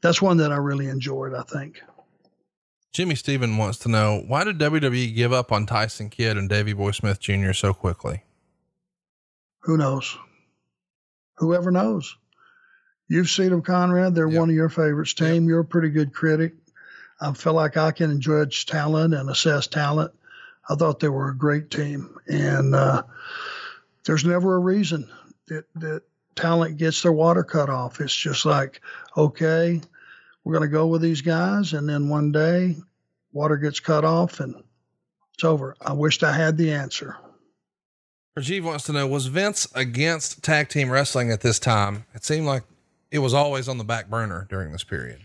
that's 0.00 0.22
one 0.22 0.36
that 0.36 0.52
I 0.52 0.56
really 0.56 0.86
enjoyed, 0.86 1.34
I 1.34 1.42
think. 1.42 1.82
Jimmy 2.92 3.16
Steven 3.16 3.56
wants 3.56 3.78
to 3.78 3.88
know 3.88 4.22
why 4.28 4.44
did 4.44 4.58
WWE 4.58 5.14
give 5.16 5.32
up 5.32 5.50
on 5.50 5.66
Tyson 5.66 6.10
Kidd 6.10 6.36
and 6.36 6.48
Davey 6.48 6.72
Boy 6.72 6.92
Smith 6.92 7.18
Jr. 7.18 7.52
so 7.52 7.74
quickly? 7.74 8.22
Who 9.62 9.76
knows? 9.76 10.16
Whoever 11.38 11.72
knows? 11.72 12.16
You've 13.08 13.28
seen 13.28 13.50
them, 13.50 13.62
Conrad. 13.62 14.14
They're 14.14 14.28
yep. 14.28 14.38
one 14.38 14.50
of 14.50 14.54
your 14.54 14.68
favorites. 14.68 15.14
Team, 15.14 15.44
yep. 15.44 15.48
you're 15.48 15.60
a 15.60 15.64
pretty 15.64 15.90
good 15.90 16.14
critic. 16.14 16.54
I 17.20 17.32
feel 17.32 17.54
like 17.54 17.76
I 17.76 17.90
can 17.90 18.20
judge 18.20 18.66
talent 18.66 19.14
and 19.14 19.28
assess 19.28 19.66
talent. 19.66 20.12
I 20.68 20.76
thought 20.76 21.00
they 21.00 21.08
were 21.08 21.30
a 21.30 21.36
great 21.36 21.70
team, 21.70 22.16
and 22.26 22.74
uh, 22.74 23.02
there's 24.04 24.24
never 24.24 24.54
a 24.56 24.60
reason 24.60 25.10
that 25.48 25.64
that 25.76 26.02
talent 26.34 26.76
gets 26.76 27.02
their 27.02 27.12
water 27.12 27.44
cut 27.44 27.68
off. 27.70 28.00
It's 28.00 28.14
just 28.14 28.44
like, 28.44 28.80
okay, 29.16 29.80
we're 30.42 30.52
going 30.52 30.68
to 30.68 30.72
go 30.72 30.86
with 30.86 31.00
these 31.02 31.20
guys, 31.20 31.72
and 31.72 31.88
then 31.88 32.08
one 32.08 32.32
day, 32.32 32.76
water 33.32 33.56
gets 33.56 33.80
cut 33.80 34.04
off, 34.04 34.40
and 34.40 34.62
it's 35.34 35.44
over. 35.44 35.76
I 35.80 35.92
wished 35.92 36.22
I 36.22 36.32
had 36.32 36.56
the 36.56 36.72
answer. 36.72 37.16
Rajiv 38.38 38.62
wants 38.62 38.84
to 38.86 38.92
know 38.92 39.06
Was 39.06 39.26
Vince 39.26 39.68
against 39.74 40.42
tag 40.42 40.68
team 40.68 40.90
wrestling 40.90 41.30
at 41.30 41.40
this 41.40 41.58
time? 41.58 42.04
It 42.14 42.24
seemed 42.24 42.46
like 42.46 42.64
it 43.10 43.20
was 43.20 43.32
always 43.32 43.68
on 43.68 43.78
the 43.78 43.84
back 43.84 44.10
burner 44.10 44.46
during 44.50 44.72
this 44.72 44.84
period. 44.84 45.20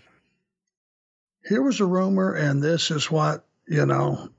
Here 1.48 1.62
was 1.62 1.80
a 1.80 1.86
rumor, 1.86 2.34
and 2.34 2.62
this 2.62 2.92
is 2.92 3.10
what, 3.10 3.46
you 3.68 3.86
know, 3.86 4.30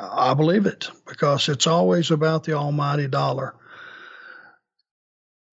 I 0.00 0.32
believe 0.32 0.64
it 0.64 0.88
because 1.06 1.48
it's 1.48 1.66
always 1.66 2.10
about 2.10 2.44
the 2.44 2.54
almighty 2.54 3.08
dollar. 3.08 3.54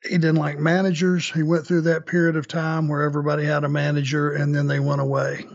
He 0.07 0.17
didn't 0.17 0.35
like 0.35 0.59
managers. 0.59 1.31
He 1.31 1.43
went 1.43 1.65
through 1.65 1.81
that 1.81 2.05
period 2.05 2.35
of 2.35 2.47
time 2.47 2.87
where 2.87 3.01
everybody 3.01 3.43
had 3.45 3.63
a 3.63 3.69
manager 3.69 4.31
and 4.31 4.53
then 4.53 4.67
they 4.67 4.79
went 4.79 5.01
away. 5.01 5.45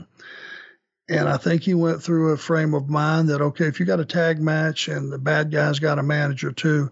And 1.09 1.29
I 1.29 1.37
think 1.37 1.63
he 1.63 1.75
went 1.75 2.03
through 2.03 2.33
a 2.33 2.37
frame 2.37 2.75
of 2.75 2.89
mind 2.89 3.29
that, 3.29 3.41
okay, 3.41 3.67
if 3.67 3.81
you 3.81 3.87
got 3.87 4.01
a 4.01 4.05
tag 4.05 4.41
match 4.41 4.89
and 4.89 5.13
the 5.13 5.19
bad 5.19 5.51
guy's 5.51 5.79
got 5.79 5.99
a 5.99 6.03
manager 6.03 6.53
too, 6.53 6.91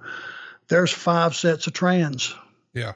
there's 0.68 0.90
five 0.90 1.36
sets 1.36 1.66
of 1.66 1.72
trans. 1.72 2.34
Yeah. 2.74 2.94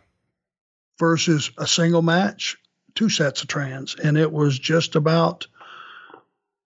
Versus 0.98 1.50
a 1.58 1.66
single 1.66 2.02
match, 2.02 2.56
two 2.94 3.08
sets 3.08 3.42
of 3.42 3.48
trans. 3.48 3.94
And 3.94 4.18
it 4.18 4.30
was 4.30 4.58
just 4.58 4.96
about 4.96 5.46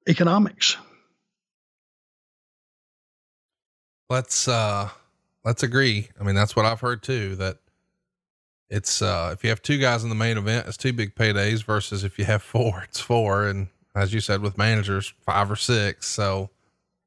economics. 0.08 0.76
Let's 4.08 4.48
uh 4.48 4.88
let's 5.44 5.62
agree. 5.62 6.08
I 6.18 6.24
mean, 6.24 6.34
that's 6.34 6.56
what 6.56 6.64
I've 6.64 6.80
heard 6.80 7.02
too, 7.02 7.36
that 7.36 7.58
it's 8.68 9.00
uh 9.00 9.30
if 9.32 9.44
you 9.44 9.50
have 9.50 9.62
two 9.62 9.78
guys 9.78 10.02
in 10.02 10.08
the 10.08 10.14
main 10.14 10.38
event, 10.38 10.66
it's 10.66 10.76
two 10.76 10.92
big 10.92 11.14
paydays 11.14 11.62
versus 11.62 12.04
if 12.04 12.18
you 12.18 12.24
have 12.24 12.42
four, 12.42 12.82
it's 12.88 13.00
four. 13.00 13.46
And 13.46 13.68
as 13.94 14.12
you 14.12 14.20
said, 14.20 14.42
with 14.42 14.58
managers, 14.58 15.12
five 15.24 15.50
or 15.50 15.56
six. 15.56 16.06
So 16.06 16.50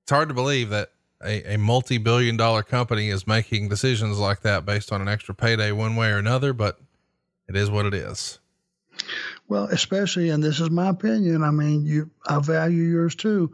it's 0.04 0.12
hard 0.12 0.30
to 0.30 0.36
believe 0.36 0.70
that 0.70 0.92
a, 1.24 1.56
a 1.56 1.58
multi 1.58 1.98
billion 1.98 2.38
dollar 2.38 2.64
company 2.64 3.10
is 3.10 3.28
making 3.28 3.70
decisions 3.70 4.18
like 4.18 4.42
that 4.42 4.66
based 4.66 4.92
on 4.92 5.02
an 5.02 5.08
extra 5.08 5.36
payday 5.36 5.72
one 5.72 5.96
way 5.96 6.12
or 6.12 6.18
another, 6.18 6.54
but 6.54 6.80
it 7.48 7.56
is 7.56 7.70
what 7.70 7.86
it 7.86 7.94
is. 7.94 8.40
Well, 9.48 9.66
especially, 9.66 10.30
and 10.30 10.44
this 10.44 10.60
is 10.60 10.70
my 10.70 10.90
opinion. 10.90 11.44
I 11.44 11.52
mean, 11.52 11.86
you, 11.86 12.10
I 12.28 12.40
value 12.40 12.84
yours 12.84 13.16
too. 13.16 13.52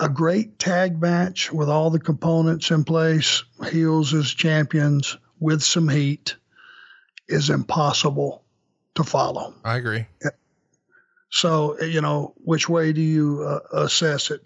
A 0.00 0.08
great 0.08 0.58
tag 0.58 1.00
match 1.00 1.52
with 1.52 1.68
all 1.68 1.90
the 1.90 2.00
components 2.00 2.70
in 2.70 2.84
place, 2.84 3.44
heels 3.70 4.12
as 4.12 4.28
champions 4.28 5.16
with 5.38 5.62
some 5.62 5.88
heat, 5.88 6.36
is 7.28 7.50
impossible 7.50 8.44
to 8.94 9.04
follow. 9.04 9.54
I 9.64 9.76
agree. 9.76 10.06
So, 11.30 11.80
you 11.82 12.00
know, 12.00 12.34
which 12.36 12.68
way 12.68 12.92
do 12.92 13.00
you 13.00 13.42
uh, 13.42 13.82
assess 13.82 14.30
it? 14.30 14.42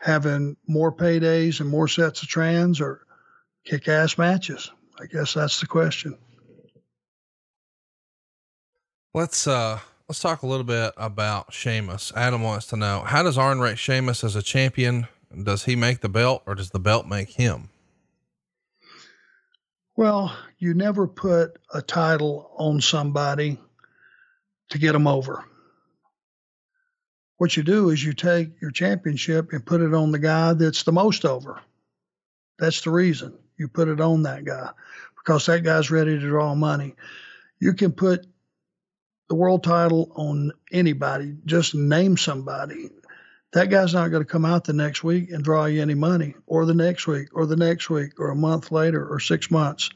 Having 0.00 0.56
more 0.66 0.92
paydays 0.92 1.60
and 1.60 1.68
more 1.68 1.88
sets 1.88 2.22
of 2.22 2.28
trans 2.28 2.80
or 2.80 3.00
kick 3.64 3.88
ass 3.88 4.18
matches? 4.18 4.70
I 5.00 5.06
guess 5.06 5.34
that's 5.34 5.60
the 5.60 5.66
question. 5.66 6.16
Let's 9.14 9.46
uh 9.46 9.80
let's 10.08 10.20
talk 10.20 10.42
a 10.42 10.46
little 10.46 10.64
bit 10.64 10.92
about 10.96 11.52
Sheamus. 11.52 12.12
Adam 12.14 12.42
wants 12.42 12.66
to 12.66 12.76
know 12.76 13.00
how 13.00 13.22
does 13.22 13.38
Arn 13.38 13.58
rate 13.58 13.78
Sheamus 13.78 14.22
as 14.22 14.36
a 14.36 14.42
champion? 14.42 15.08
Does 15.42 15.64
he 15.64 15.76
make 15.76 16.00
the 16.00 16.08
belt 16.08 16.42
or 16.46 16.54
does 16.54 16.70
the 16.70 16.78
belt 16.78 17.06
make 17.06 17.30
him? 17.30 17.70
Well, 19.98 20.34
you 20.58 20.74
never 20.74 21.08
put 21.08 21.58
a 21.74 21.82
title 21.82 22.50
on 22.56 22.80
somebody 22.80 23.58
to 24.70 24.78
get 24.78 24.92
them 24.92 25.08
over 25.08 25.44
what 27.38 27.56
you 27.56 27.62
do 27.62 27.90
is 27.90 28.04
you 28.04 28.12
take 28.12 28.60
your 28.60 28.72
championship 28.72 29.52
and 29.52 29.64
put 29.64 29.80
it 29.80 29.94
on 29.94 30.12
the 30.12 30.18
guy 30.18 30.52
that's 30.52 30.82
the 30.82 30.92
most 30.92 31.24
over. 31.24 31.60
That's 32.58 32.82
the 32.82 32.90
reason 32.90 33.38
you 33.56 33.68
put 33.68 33.88
it 33.88 34.00
on 34.00 34.24
that 34.24 34.44
guy 34.44 34.70
because 35.16 35.46
that 35.46 35.62
guy's 35.62 35.90
ready 35.90 36.18
to 36.18 36.28
draw 36.28 36.54
money. 36.54 36.96
You 37.60 37.74
can 37.74 37.92
put 37.92 38.26
the 39.28 39.36
world 39.36 39.62
title 39.62 40.10
on 40.16 40.52
anybody, 40.72 41.36
just 41.44 41.74
name 41.74 42.16
somebody. 42.16 42.90
That 43.52 43.70
guy's 43.70 43.94
not 43.94 44.10
going 44.10 44.22
to 44.22 44.30
come 44.30 44.44
out 44.44 44.64
the 44.64 44.72
next 44.72 45.02
week 45.02 45.30
and 45.30 45.42
draw 45.42 45.64
you 45.64 45.80
any 45.80 45.94
money, 45.94 46.34
or 46.46 46.66
the 46.66 46.74
next 46.74 47.06
week, 47.06 47.28
or 47.32 47.46
the 47.46 47.56
next 47.56 47.88
week, 47.88 48.20
or 48.20 48.30
a 48.30 48.36
month 48.36 48.70
later, 48.70 49.06
or 49.06 49.20
six 49.20 49.50
months. 49.50 49.90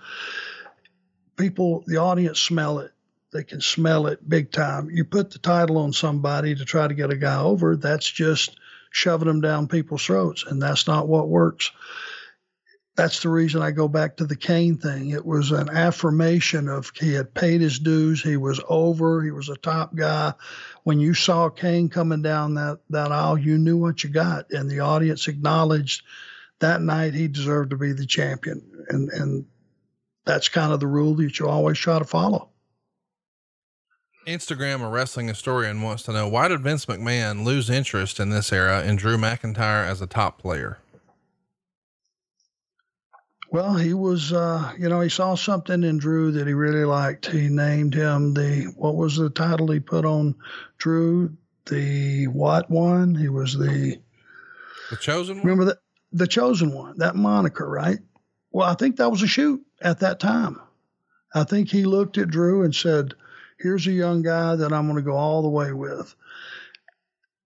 People, 1.37 1.85
the 1.87 1.99
audience 1.99 2.41
smell 2.41 2.79
it 2.79 2.93
they 3.33 3.43
can 3.43 3.61
smell 3.63 4.07
it 4.07 4.29
big 4.29 4.53
time. 4.53 4.91
You 4.91 5.05
put 5.05 5.31
the 5.31 5.39
title 5.39 5.79
on 5.79 5.93
somebody 5.93 6.55
to 6.55 6.65
try 6.65 6.87
to 6.87 6.95
get 6.95 7.11
a 7.11 7.17
guy 7.17 7.41
over, 7.41 7.77
that's 7.77 8.09
just 8.09 8.57
shoving 8.91 9.27
them 9.27 9.41
down 9.41 9.69
people's 9.69 10.05
throats, 10.05 10.45
and 10.47 10.61
that's 10.61 10.87
not 10.87 11.09
what 11.09 11.29
works. 11.29 11.73
That's 12.95 13.23
the 13.23 13.31
reason 13.31 13.63
I 13.63 13.71
go 13.71 13.89
back 13.89 14.19
to 14.19 14.27
the 14.27 14.37
Kane 14.37 14.77
thing. 14.77 15.11
It 15.11 15.25
was 15.25 15.51
an 15.51 15.71
affirmation 15.71 16.69
of 16.69 16.93
he 16.95 17.15
had 17.15 17.33
paid 17.33 17.63
his 17.63 17.79
dues, 17.79 18.23
he 18.23 18.37
was 18.37 18.61
over, 18.69 19.23
he 19.23 19.31
was 19.31 19.49
a 19.49 19.57
top 19.57 19.95
guy. 19.95 20.35
When 20.83 21.01
you 21.01 21.15
saw 21.15 21.49
Kane 21.49 21.89
coming 21.89 22.21
down 22.21 22.55
that, 22.55 22.81
that 22.91 23.11
aisle, 23.11 23.39
you 23.39 23.57
knew 23.57 23.79
what 23.79 24.05
you 24.05 24.11
got, 24.11 24.51
and 24.51 24.71
the 24.71 24.81
audience 24.81 25.27
acknowledged 25.27 26.03
that 26.59 26.83
night 26.83 27.15
he 27.15 27.29
deserved 27.29 27.71
to 27.71 27.77
be 27.77 27.93
the 27.93 28.07
champion. 28.07 28.85
And 28.89 29.09
and 29.11 29.47
that's 30.25 30.49
kind 30.49 30.73
of 30.73 30.81
the 30.81 30.87
rule 30.87 31.15
that 31.15 31.39
you 31.39 31.49
always 31.49 31.79
try 31.79 31.99
to 31.99 32.05
follow. 32.05 32.49
Instagram, 34.27 34.83
a 34.83 34.89
wrestling 34.89 35.29
historian, 35.29 35.83
wants 35.83 36.05
to 36.05 36.13
know 36.13 36.29
why 36.29 36.47
did 36.47 36.61
Vince 36.61 36.87
McMahon 36.87 37.45
lose 37.45 37.69
interest 37.69 38.21
in 38.21 38.31
this 38.31 38.53
era 38.53 38.85
in 38.85 38.97
Drew 38.97 39.17
McIntyre 39.17 39.85
as 39.85 40.01
a 40.01 40.07
top 40.07 40.39
player? 40.39 40.79
Well, 43.53 43.75
he 43.75 43.93
was, 43.93 44.33
uh, 44.33 44.73
you 44.79 44.89
know, 44.89 45.03
he 45.03 45.11
saw 45.11 45.35
something 45.35 45.85
in 45.85 45.99
Drew 45.99 46.33
that 46.33 46.47
he 46.47 46.55
really 46.55 46.87
liked. 46.87 47.27
He 47.27 47.49
named 47.51 47.93
him 47.93 48.33
the, 48.33 48.73
what 48.77 48.97
was 48.97 49.17
the 49.17 49.29
title 49.29 49.71
he 49.71 49.79
put 49.79 50.07
on 50.07 50.35
Drew? 50.79 51.37
The 51.67 52.29
what 52.29 52.71
one? 52.71 53.15
He 53.15 53.29
was 53.29 53.53
the, 53.53 54.01
the 54.89 54.97
chosen 54.97 55.37
one. 55.37 55.45
Remember 55.45 55.67
that? 55.67 55.79
The 56.13 56.27
chosen 56.27 56.73
one, 56.73 56.97
that 56.99 57.15
moniker, 57.15 57.69
right? 57.69 57.99
Well, 58.53 58.67
I 58.67 58.75
think 58.75 58.97
that 58.97 59.11
was 59.11 59.23
a 59.23 59.27
shoot 59.27 59.63
at 59.83 60.01
that 60.01 60.19
time. 60.19 60.59
I 61.35 61.45
think 61.45 61.69
he 61.69 61.85
looked 61.85 62.17
at 62.17 62.29
Drew 62.29 62.63
and 62.63 62.75
said, 62.75 63.13
here's 63.59 63.87
a 63.87 63.93
young 63.93 64.23
guy 64.23 64.57
that 64.57 64.73
I'm 64.73 64.87
going 64.87 64.97
to 64.97 65.03
go 65.03 65.17
all 65.17 65.43
the 65.43 65.49
way 65.51 65.75
with. 65.75 66.15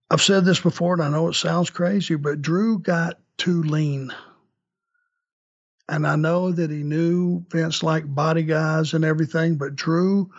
I've 0.08 0.22
said 0.22 0.44
this 0.44 0.60
before, 0.60 0.92
and 0.94 1.02
I 1.02 1.08
know 1.08 1.26
it 1.28 1.34
sounds 1.34 1.70
crazy, 1.70 2.14
but 2.14 2.42
Drew 2.42 2.78
got 2.78 3.18
too 3.38 3.64
lean. 3.64 4.12
And 5.88 6.06
I 6.06 6.16
know 6.16 6.50
that 6.50 6.70
he 6.70 6.82
knew 6.82 7.44
Vince 7.50 7.82
liked 7.82 8.12
body 8.12 8.42
guys 8.42 8.92
and 8.94 9.04
everything, 9.04 9.56
but 9.56 9.76
Drew 9.76 10.30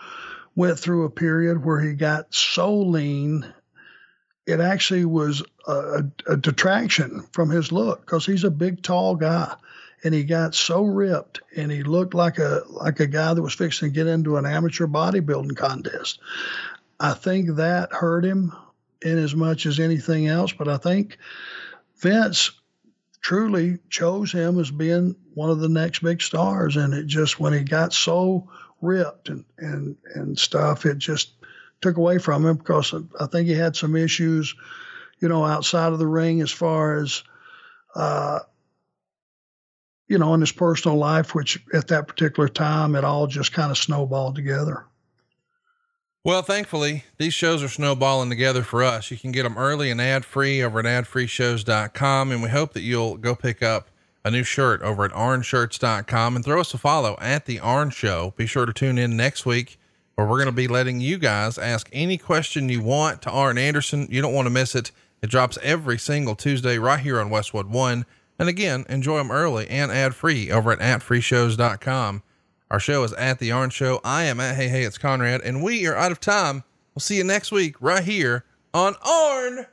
went 0.56 0.80
through 0.80 1.06
a 1.06 1.10
period 1.10 1.64
where 1.64 1.80
he 1.80 1.94
got 1.94 2.34
so 2.34 2.76
lean, 2.76 3.46
it 4.46 4.60
actually 4.60 5.06
was 5.06 5.44
a, 5.68 6.04
a 6.26 6.36
detraction 6.36 7.26
from 7.32 7.50
his 7.50 7.72
look 7.72 8.02
because 8.02 8.26
he's 8.26 8.44
a 8.44 8.52
big, 8.52 8.82
tall 8.82 9.16
guy. 9.16 9.56
And 10.04 10.14
he 10.14 10.24
got 10.24 10.54
so 10.54 10.84
ripped, 10.84 11.42
and 11.56 11.72
he 11.72 11.82
looked 11.82 12.14
like 12.14 12.38
a 12.38 12.62
like 12.70 13.00
a 13.00 13.08
guy 13.08 13.34
that 13.34 13.42
was 13.42 13.56
fixing 13.56 13.90
to 13.90 13.94
get 13.94 14.06
into 14.06 14.38
an 14.38 14.46
amateur 14.46 14.86
bodybuilding 14.86 15.58
contest. 15.58 16.20
I 17.00 17.14
think 17.14 17.56
that 17.56 17.92
hurt 17.92 18.24
him 18.24 18.54
in 19.02 19.18
as 19.18 19.36
much 19.36 19.66
as 19.66 19.80
anything 19.80 20.28
else. 20.28 20.54
But 20.54 20.68
I 20.68 20.78
think 20.78 21.18
Vince 21.98 22.52
truly 23.22 23.80
chose 23.90 24.32
him 24.32 24.60
as 24.60 24.72
being 24.72 25.16
one 25.34 25.50
of 25.50 25.60
the 25.60 25.70
next 25.70 26.00
big 26.00 26.22
stars. 26.22 26.78
And 26.78 26.94
it 26.94 27.08
just, 27.08 27.40
when 27.40 27.54
he 27.54 27.62
got 27.62 27.94
so 27.94 28.50
ripped 28.82 29.30
and, 29.30 29.46
and, 29.58 29.98
and 30.16 30.38
stuff, 30.38 30.86
it 30.86 30.98
just 30.98 31.32
took 31.82 31.98
away 31.98 32.18
from 32.18 32.46
him 32.46 32.58
because 32.58 32.94
I 33.20 33.26
think 33.28 33.48
he 33.48 33.54
had 33.54 33.76
some 33.76 33.96
issues, 33.96 34.56
you 35.20 35.28
know, 35.28 35.46
outside 35.46 35.94
of 35.94 36.00
the 36.00 36.08
ring 36.08 36.42
as 36.42 36.52
far 36.52 36.98
as, 36.98 37.24
uh, 37.96 38.40
you 40.08 40.18
know, 40.18 40.34
in 40.34 40.40
his 40.40 40.52
personal 40.52 40.98
life, 40.98 41.36
which 41.36 41.62
at 41.74 41.90
that 41.90 42.08
particular 42.08 42.48
time, 42.48 42.96
it 42.96 43.04
all 43.04 43.28
just 43.28 43.52
kind 43.52 43.72
of 43.72 43.78
snowballed 43.78 44.36
together. 44.36 44.86
Well, 46.28 46.42
thankfully, 46.42 47.06
these 47.18 47.34
shows 47.34 47.64
are 47.64 47.70
snowballing 47.70 48.30
together 48.30 48.62
for 48.62 48.84
us. 48.84 49.10
You 49.10 49.16
can 49.16 49.32
get 49.32 49.44
them 49.44 49.58
early 49.58 49.90
and 49.90 50.02
ad 50.02 50.26
free 50.26 50.62
over 50.62 50.80
at 50.80 50.86
adfreeshows.com. 50.86 52.34
And 52.34 52.44
we 52.44 52.50
hope 52.50 52.74
that 52.74 52.82
you'll 52.82 53.16
go 53.16 53.34
pick 53.34 53.64
up 53.64 53.88
a 54.26 54.32
new 54.32 54.44
shirt 54.44 54.82
over 54.82 55.06
at 55.06 55.16
orange.shirts.com 55.16 56.36
and 56.36 56.44
throw 56.44 56.60
us 56.60 56.74
a 56.74 56.78
follow 56.78 57.16
at 57.22 57.46
The 57.46 57.62
Arn 57.62 57.92
Show. 57.92 58.34
Be 58.36 58.46
sure 58.46 58.66
to 58.66 58.74
tune 58.74 58.98
in 58.98 59.16
next 59.16 59.46
week 59.46 59.80
where 60.16 60.28
we're 60.28 60.36
going 60.36 60.48
to 60.48 60.52
be 60.52 60.68
letting 60.68 61.00
you 61.00 61.18
guys 61.18 61.58
ask 61.58 61.88
any 61.94 62.18
question 62.18 62.68
you 62.68 62.82
want 62.82 63.22
to 63.22 63.32
Arn 63.32 63.58
Anderson. 63.58 64.06
You 64.12 64.22
don't 64.22 64.34
want 64.34 64.48
to 64.48 64.54
miss 64.54 64.76
it. 64.76 64.92
It 65.22 65.30
drops 65.30 65.58
every 65.64 65.98
single 65.98 66.36
Tuesday 66.36 66.78
right 66.78 67.00
here 67.00 67.22
on 67.22 67.30
Westwood 67.30 67.68
One. 67.68 68.06
And 68.38 68.50
again, 68.50 68.84
enjoy 68.90 69.20
them 69.20 69.32
early 69.32 69.66
and 69.70 69.94
ad 69.94 70.14
free 70.14 70.52
over 70.52 70.74
at 70.74 70.80
adfreeshows.com. 70.80 72.22
Our 72.70 72.82
show 72.82 73.02
is 73.06 73.14
at 73.14 73.40
The 73.40 73.50
Arn 73.50 73.70
Show. 73.70 74.02
I 74.04 74.24
am 74.24 74.42
at 74.42 74.58
Hey 74.58 74.68
Hey 74.68 74.84
It's 74.84 74.98
Conrad, 74.98 75.40
and 75.40 75.64
we 75.64 75.88
are 75.88 75.96
out 75.96 76.12
of 76.12 76.20
time. 76.20 76.66
We'll 76.94 77.00
see 77.00 77.16
you 77.16 77.24
next 77.24 77.50
week 77.50 77.76
right 77.80 78.04
here 78.04 78.44
on 78.74 78.96
Arn. 79.06 79.68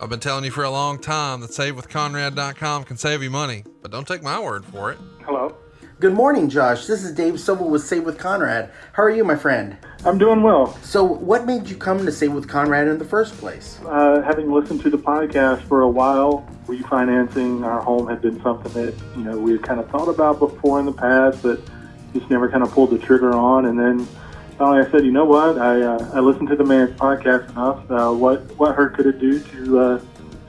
I've 0.00 0.08
been 0.08 0.18
telling 0.18 0.44
you 0.44 0.50
for 0.50 0.64
a 0.64 0.70
long 0.70 0.98
time 0.98 1.42
that 1.42 1.50
SaveWithConrad.com 1.50 2.84
can 2.84 2.96
save 2.96 3.22
you 3.22 3.28
money, 3.28 3.62
but 3.82 3.90
don't 3.90 4.08
take 4.08 4.22
my 4.22 4.40
word 4.40 4.64
for 4.64 4.90
it. 4.90 4.98
Hello. 5.26 5.54
Good 6.00 6.14
morning, 6.14 6.48
Josh. 6.48 6.86
This 6.86 7.04
is 7.04 7.12
Dave 7.12 7.34
Sobel 7.34 7.68
with 7.68 7.82
Save 7.82 8.04
with 8.04 8.16
Conrad. 8.16 8.70
How 8.92 9.02
are 9.02 9.10
you, 9.10 9.22
my 9.22 9.36
friend? 9.36 9.76
I'm 10.06 10.16
doing 10.16 10.42
well. 10.42 10.72
So, 10.82 11.04
what 11.04 11.44
made 11.44 11.68
you 11.68 11.76
come 11.76 12.06
to 12.06 12.12
Save 12.12 12.32
with 12.32 12.48
Conrad 12.48 12.88
in 12.88 12.96
the 12.96 13.04
first 13.04 13.36
place? 13.36 13.80
Uh, 13.84 14.22
having 14.22 14.50
listened 14.50 14.80
to 14.82 14.88
the 14.88 14.96
podcast 14.96 15.60
for 15.62 15.82
a 15.82 15.88
while, 15.88 16.48
refinancing 16.68 17.66
our 17.66 17.80
home 17.82 18.08
had 18.08 18.22
been 18.22 18.40
something 18.42 18.72
that 18.72 18.94
you 19.14 19.24
know 19.24 19.36
we 19.36 19.52
had 19.52 19.62
kind 19.62 19.78
of 19.78 19.90
thought 19.90 20.08
about 20.08 20.38
before 20.38 20.80
in 20.80 20.86
the 20.86 20.92
past, 20.92 21.42
but 21.42 21.60
just 22.12 22.30
never 22.30 22.48
kind 22.48 22.62
of 22.62 22.70
pulled 22.72 22.90
the 22.90 22.98
trigger 22.98 23.34
on. 23.34 23.66
And 23.66 23.78
then 23.78 24.06
finally, 24.56 24.84
I 24.84 24.90
said, 24.90 25.04
you 25.04 25.12
know 25.12 25.24
what? 25.24 25.58
I 25.58 25.82
uh, 25.82 26.10
I 26.14 26.20
listened 26.20 26.48
to 26.48 26.56
the 26.56 26.64
man's 26.64 26.98
podcast 26.98 27.50
enough. 27.50 27.90
Uh, 27.90 28.12
what 28.12 28.42
what 28.58 28.74
hurt 28.74 28.94
could 28.94 29.06
it 29.06 29.18
do 29.18 29.40
to 29.40 29.78
uh, 29.78 30.00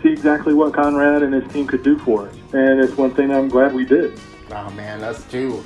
see 0.02 0.10
exactly 0.10 0.54
what 0.54 0.74
Conrad 0.74 1.24
and 1.24 1.34
his 1.34 1.50
team 1.52 1.68
could 1.68 1.84
do 1.84 1.98
for 2.00 2.28
us? 2.28 2.36
And 2.54 2.80
it's 2.80 2.98
one 2.98 3.14
thing 3.14 3.32
I'm 3.32 3.50
glad 3.50 3.74
we 3.74 3.86
did. 3.86 4.20
Oh 4.52 4.70
man, 4.72 5.04
us 5.04 5.24
too. 5.30 5.64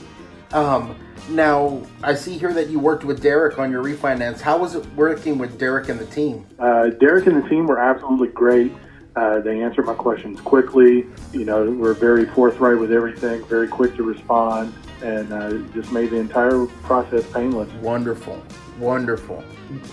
Um, 0.51 0.95
now 1.29 1.81
I 2.03 2.13
see 2.13 2.37
here 2.37 2.53
that 2.53 2.69
you 2.69 2.79
worked 2.79 3.03
with 3.03 3.21
Derek 3.21 3.57
on 3.57 3.71
your 3.71 3.83
refinance. 3.83 4.41
How 4.41 4.57
was 4.57 4.75
it 4.75 4.85
working 4.93 5.37
with 5.37 5.57
Derek 5.57 5.89
and 5.89 5.99
the 5.99 6.05
team? 6.05 6.45
Uh, 6.59 6.89
Derek 6.89 7.27
and 7.27 7.43
the 7.43 7.49
team 7.49 7.65
were 7.65 7.79
absolutely 7.79 8.27
great. 8.29 8.73
Uh, 9.15 9.39
they 9.39 9.61
answered 9.61 9.85
my 9.85 9.93
questions 9.93 10.41
quickly. 10.41 11.05
You 11.31 11.45
know, 11.45 11.69
were 11.71 11.93
very 11.93 12.25
forthright 12.25 12.77
with 12.77 12.91
everything, 12.91 13.45
very 13.45 13.67
quick 13.67 13.95
to 13.95 14.03
respond 14.03 14.73
and 15.03 15.33
uh, 15.33 15.51
just 15.73 15.91
made 15.91 16.09
the 16.09 16.15
entire 16.15 16.65
process 16.83 17.29
painless. 17.31 17.71
Wonderful, 17.73 18.41
wonderful. 18.79 19.43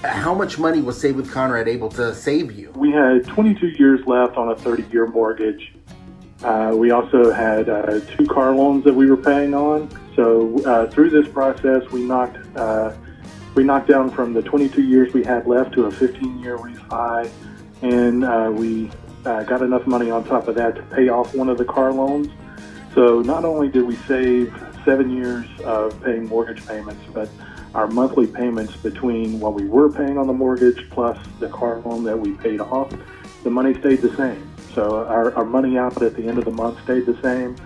How 0.04 0.32
much 0.32 0.58
money 0.58 0.80
was 0.80 1.00
Save 1.00 1.16
with 1.16 1.30
Conrad 1.30 1.68
able 1.68 1.88
to 1.90 2.14
save 2.14 2.52
you? 2.52 2.70
We 2.76 2.92
had 2.92 3.26
22 3.26 3.66
years 3.78 4.06
left 4.06 4.36
on 4.36 4.50
a 4.50 4.54
30-year 4.54 5.08
mortgage. 5.08 5.72
Uh, 6.42 6.72
we 6.74 6.90
also 6.90 7.32
had 7.32 7.68
uh, 7.68 8.00
two 8.16 8.26
car 8.26 8.54
loans 8.54 8.84
that 8.84 8.94
we 8.94 9.10
were 9.10 9.16
paying 9.16 9.52
on. 9.52 9.90
So 10.14 10.62
uh, 10.64 10.88
through 10.88 11.10
this 11.10 11.28
process, 11.28 11.82
we 11.90 12.02
knocked 12.04 12.38
uh, 12.56 12.94
we 13.56 13.64
knocked 13.64 13.88
down 13.88 14.10
from 14.10 14.32
the 14.32 14.42
22 14.42 14.82
years 14.82 15.12
we 15.12 15.24
had 15.24 15.46
left 15.46 15.72
to 15.72 15.86
a 15.86 15.90
15-year 15.90 16.56
refi, 16.56 17.28
and 17.82 18.24
uh, 18.24 18.48
we 18.54 18.88
got 19.24 19.60
enough 19.60 19.86
money 19.88 20.08
on 20.08 20.22
top 20.22 20.46
of 20.46 20.54
that 20.54 20.76
to 20.76 20.82
pay 20.82 21.08
off 21.08 21.34
one 21.34 21.48
of 21.48 21.58
the 21.58 21.64
car 21.64 21.92
loans. 21.92 22.28
So 22.94 23.20
not 23.20 23.44
only 23.44 23.68
did 23.68 23.82
we 23.82 23.96
save 23.96 24.54
seven 24.84 25.16
years 25.16 25.46
of 25.64 26.02
paying 26.02 26.26
mortgage 26.26 26.66
payments, 26.66 27.02
but 27.12 27.28
our 27.74 27.88
monthly 27.88 28.26
payments 28.26 28.76
between 28.76 29.38
what 29.40 29.54
we 29.54 29.66
were 29.66 29.90
paying 29.90 30.18
on 30.18 30.26
the 30.26 30.32
mortgage 30.32 30.88
plus 30.90 31.18
the 31.38 31.48
car 31.48 31.80
loan 31.80 32.04
that 32.04 32.18
we 32.18 32.32
paid 32.34 32.60
off, 32.60 32.92
the 33.44 33.50
money 33.50 33.74
stayed 33.78 34.02
the 34.02 34.14
same. 34.16 34.48
So 34.74 35.06
our, 35.06 35.34
our 35.34 35.44
money 35.44 35.78
out 35.78 36.00
at 36.02 36.16
the 36.16 36.26
end 36.26 36.38
of 36.38 36.44
the 36.44 36.50
month 36.50 36.82
stayed 36.84 37.06
the 37.06 37.20
same. 37.22 37.56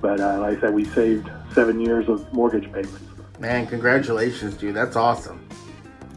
But 0.00 0.20
uh, 0.20 0.40
like 0.40 0.58
I 0.58 0.60
said, 0.60 0.74
we 0.74 0.84
saved 0.84 1.30
seven 1.52 1.80
years 1.80 2.08
of 2.08 2.32
mortgage 2.32 2.64
payments. 2.72 2.98
Man, 3.38 3.66
congratulations, 3.66 4.54
dude. 4.54 4.74
That's 4.74 4.96
awesome. 4.96 5.46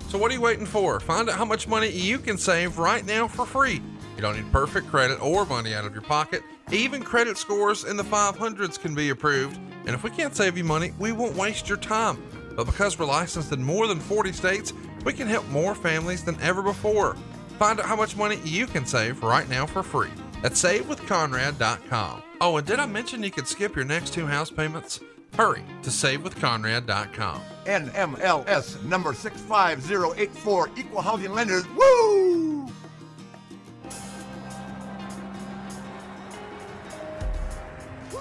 So 0.10 0.18
what 0.18 0.30
are 0.32 0.34
you 0.36 0.42
waiting 0.42 0.66
for? 0.66 1.00
Find 1.00 1.30
out 1.30 1.38
how 1.38 1.46
much 1.46 1.68
money 1.68 1.90
you 1.90 2.20
can 2.20 2.38
save 2.38 2.78
right 2.78 3.06
now 3.06 3.28
for 3.28 3.46
free. 3.46 3.82
You 4.16 4.22
don't 4.22 4.36
need 4.36 4.52
perfect 4.52 4.88
credit 4.88 5.20
or 5.22 5.46
money 5.46 5.74
out 5.74 5.86
of 5.86 5.94
your 5.94 6.04
pocket. 6.04 6.44
Even 6.72 7.02
credit 7.02 7.38
scores 7.38 7.84
in 7.84 7.98
the 7.98 8.04
500s 8.04 8.80
can 8.80 8.94
be 8.94 9.10
approved. 9.10 9.60
And 9.86 9.96
if 9.96 10.04
we 10.04 10.10
can't 10.10 10.36
save 10.36 10.58
you 10.58 10.64
money, 10.64 10.92
we 11.00 11.12
won't 11.12 11.36
waste 11.36 11.68
your 11.68 11.78
time. 11.78 12.22
But 12.56 12.66
because 12.66 12.98
we're 12.98 13.06
licensed 13.06 13.52
in 13.52 13.64
more 13.64 13.88
than 13.88 14.00
40 14.00 14.32
states, 14.32 14.74
we 15.06 15.14
can 15.14 15.28
help 15.28 15.48
more 15.50 15.76
families 15.76 16.24
than 16.24 16.40
ever 16.42 16.62
before. 16.62 17.16
Find 17.60 17.80
out 17.80 17.86
how 17.86 17.96
much 17.96 18.16
money 18.16 18.40
you 18.44 18.68
can 18.68 18.86
save 18.86 19.24
right 19.24 19.48
now 19.50 19.66
for 19.66 19.84
free 19.84 20.12
at 20.44 20.54
savewithconrad.com. 20.54 22.24
Oh, 22.42 22.58
and 22.58 22.68
did 22.68 22.80
I 22.80 22.86
mention 22.86 23.24
you 23.24 23.32
could 23.32 23.48
skip 23.48 23.76
your 23.76 23.86
next 23.86 24.14
two 24.14 24.28
house 24.28 24.52
payments? 24.52 25.00
Hurry 25.36 25.64
to 25.82 25.90
savewithconrad.com. 25.90 27.42
NMLS 27.66 28.84
number 28.84 29.14
65084, 29.14 30.70
Equal 30.78 31.02
Housing 31.02 31.32
Lenders. 31.32 31.68
Woo! 31.70 32.33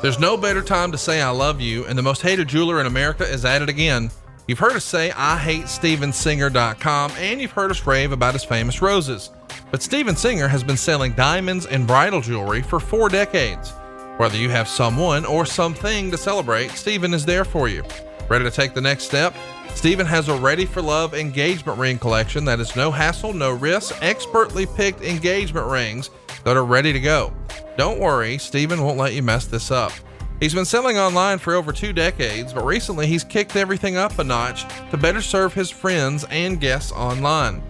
There's 0.03 0.19
no 0.19 0.37
better 0.37 0.63
time 0.63 0.91
to 0.91 0.99
say 0.99 1.23
I 1.23 1.31
love 1.31 1.61
you, 1.61 1.87
and 1.87 1.97
the 1.97 2.03
most 2.03 2.23
hated 2.23 2.49
jeweler 2.49 2.81
in 2.81 2.89
America 2.89 3.23
is 3.23 3.45
at 3.45 3.63
it 3.63 3.69
again. 3.69 4.11
You've 4.49 4.59
heard 4.59 4.73
us 4.73 4.85
say 4.85 5.13
I 5.13 5.39
hate 5.39 5.67
StevenSinger.com, 5.67 7.13
and 7.19 7.41
you've 7.41 7.53
heard 7.53 7.71
us 7.71 7.87
rave 7.87 8.11
about 8.11 8.35
his 8.35 8.43
famous 8.43 8.83
roses. 8.83 9.31
But 9.71 9.81
Steven 9.81 10.17
Singer 10.17 10.49
has 10.49 10.65
been 10.65 10.77
selling 10.77 11.13
diamonds 11.13 11.67
and 11.67 11.87
bridal 11.87 12.21
jewelry 12.21 12.63
for 12.63 12.81
four 12.81 13.09
decades. 13.11 13.71
Whether 14.17 14.39
you 14.39 14.49
have 14.49 14.67
someone 14.67 15.25
or 15.25 15.47
something 15.47 16.11
to 16.11 16.19
celebrate, 16.19 16.73
Steven 16.73 17.15
is 17.15 17.25
there 17.25 17.45
for 17.45 17.69
you. 17.69 17.85
Ready 18.29 18.45
to 18.45 18.51
take 18.51 18.75
the 18.75 18.81
next 18.81 19.05
step? 19.05 19.33
Steven 19.73 20.07
has 20.07 20.29
a 20.29 20.37
Ready 20.37 20.67
for 20.67 20.83
Love 20.83 21.15
engagement 21.15 21.79
ring 21.79 21.99
collection 21.99 22.45
that 22.47 22.59
is 22.59 22.75
no 22.75 22.91
hassle, 22.91 23.33
no 23.33 23.53
risk, 23.53 23.97
expertly 24.03 24.67
picked 24.67 25.01
engagement 25.03 25.69
rings 25.69 26.11
that 26.45 26.57
are 26.57 26.65
ready 26.65 26.93
to 26.93 27.01
go. 27.01 27.33
Don't 27.77 28.01
worry, 28.01 28.39
Steven 28.39 28.83
won't 28.83 28.99
let 28.99 29.15
you 29.15 29.23
mess 29.23 29.47
this 29.47 29.71
up. 29.71 29.93
He's 30.41 30.55
been 30.55 30.65
selling 30.65 30.99
online 30.99 31.39
for 31.39 31.55
over 31.55 31.73
two 31.73 31.93
decades, 31.93 32.53
but 32.53 32.65
recently 32.65 33.07
he's 33.07 33.23
kicked 33.23 33.55
everything 33.55 33.97
up 33.97 34.19
a 34.19 34.25
notch 34.25 34.65
to 34.91 34.97
better 34.97 35.21
serve 35.21 35.55
his 35.55 35.71
friends 35.71 36.25
and 36.31 36.61
guests 36.61 36.91
online. 36.91 37.63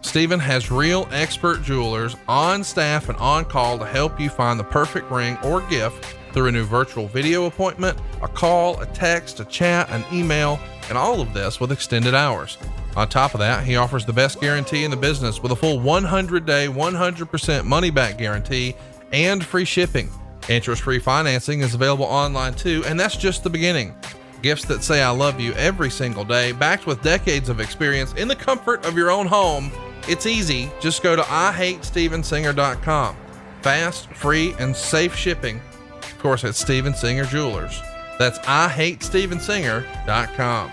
Steven 0.00 0.40
has 0.40 0.70
real 0.70 1.08
expert 1.10 1.62
jewelers 1.62 2.16
on 2.28 2.62
staff 2.64 3.08
and 3.08 3.18
on 3.18 3.44
call 3.44 3.76
to 3.78 3.84
help 3.84 4.20
you 4.20 4.30
find 4.30 4.58
the 4.58 4.64
perfect 4.64 5.10
ring 5.10 5.36
or 5.42 5.60
gift 5.62 6.16
through 6.32 6.46
a 6.46 6.52
new 6.52 6.64
virtual 6.64 7.08
video 7.08 7.46
appointment, 7.46 7.98
a 8.22 8.28
call, 8.28 8.80
a 8.80 8.86
text, 8.86 9.40
a 9.40 9.44
chat, 9.46 9.90
an 9.90 10.04
email, 10.12 10.60
and 10.88 10.98
all 10.98 11.20
of 11.20 11.34
this 11.34 11.60
with 11.60 11.72
extended 11.72 12.14
hours. 12.14 12.58
On 12.96 13.08
top 13.08 13.34
of 13.34 13.40
that, 13.40 13.64
he 13.64 13.76
offers 13.76 14.04
the 14.04 14.12
best 14.12 14.40
guarantee 14.40 14.84
in 14.84 14.90
the 14.90 14.96
business 14.96 15.42
with 15.42 15.52
a 15.52 15.56
full 15.56 15.80
100 15.80 16.46
day, 16.46 16.66
100% 16.66 17.64
money 17.64 17.90
back 17.90 18.18
guarantee 18.18 18.74
and 19.12 19.44
free 19.44 19.64
shipping. 19.64 20.10
Interest 20.48 20.82
free 20.82 20.98
financing 20.98 21.60
is 21.60 21.74
available 21.74 22.04
online 22.04 22.54
too, 22.54 22.82
and 22.86 22.98
that's 22.98 23.16
just 23.16 23.42
the 23.42 23.50
beginning. 23.50 23.94
Gifts 24.42 24.64
that 24.66 24.82
say 24.82 25.02
I 25.02 25.10
love 25.10 25.40
you 25.40 25.52
every 25.54 25.90
single 25.90 26.24
day, 26.24 26.52
backed 26.52 26.86
with 26.86 27.02
decades 27.02 27.48
of 27.48 27.60
experience 27.60 28.12
in 28.14 28.28
the 28.28 28.36
comfort 28.36 28.84
of 28.86 28.96
your 28.96 29.10
own 29.10 29.26
home. 29.26 29.72
It's 30.08 30.26
easy. 30.26 30.70
Just 30.80 31.02
go 31.02 31.16
to 31.16 31.22
IHateStevenSinger.com. 31.22 33.16
Fast, 33.62 34.08
free, 34.10 34.54
and 34.60 34.76
safe 34.76 35.16
shipping 35.16 35.60
Of 36.00 36.18
course, 36.20 36.44
at 36.44 36.54
Steven 36.54 36.94
Singer 36.94 37.24
Jewelers. 37.24 37.82
That's 38.18 38.38
IHateStevenSinger.com. 38.40 40.72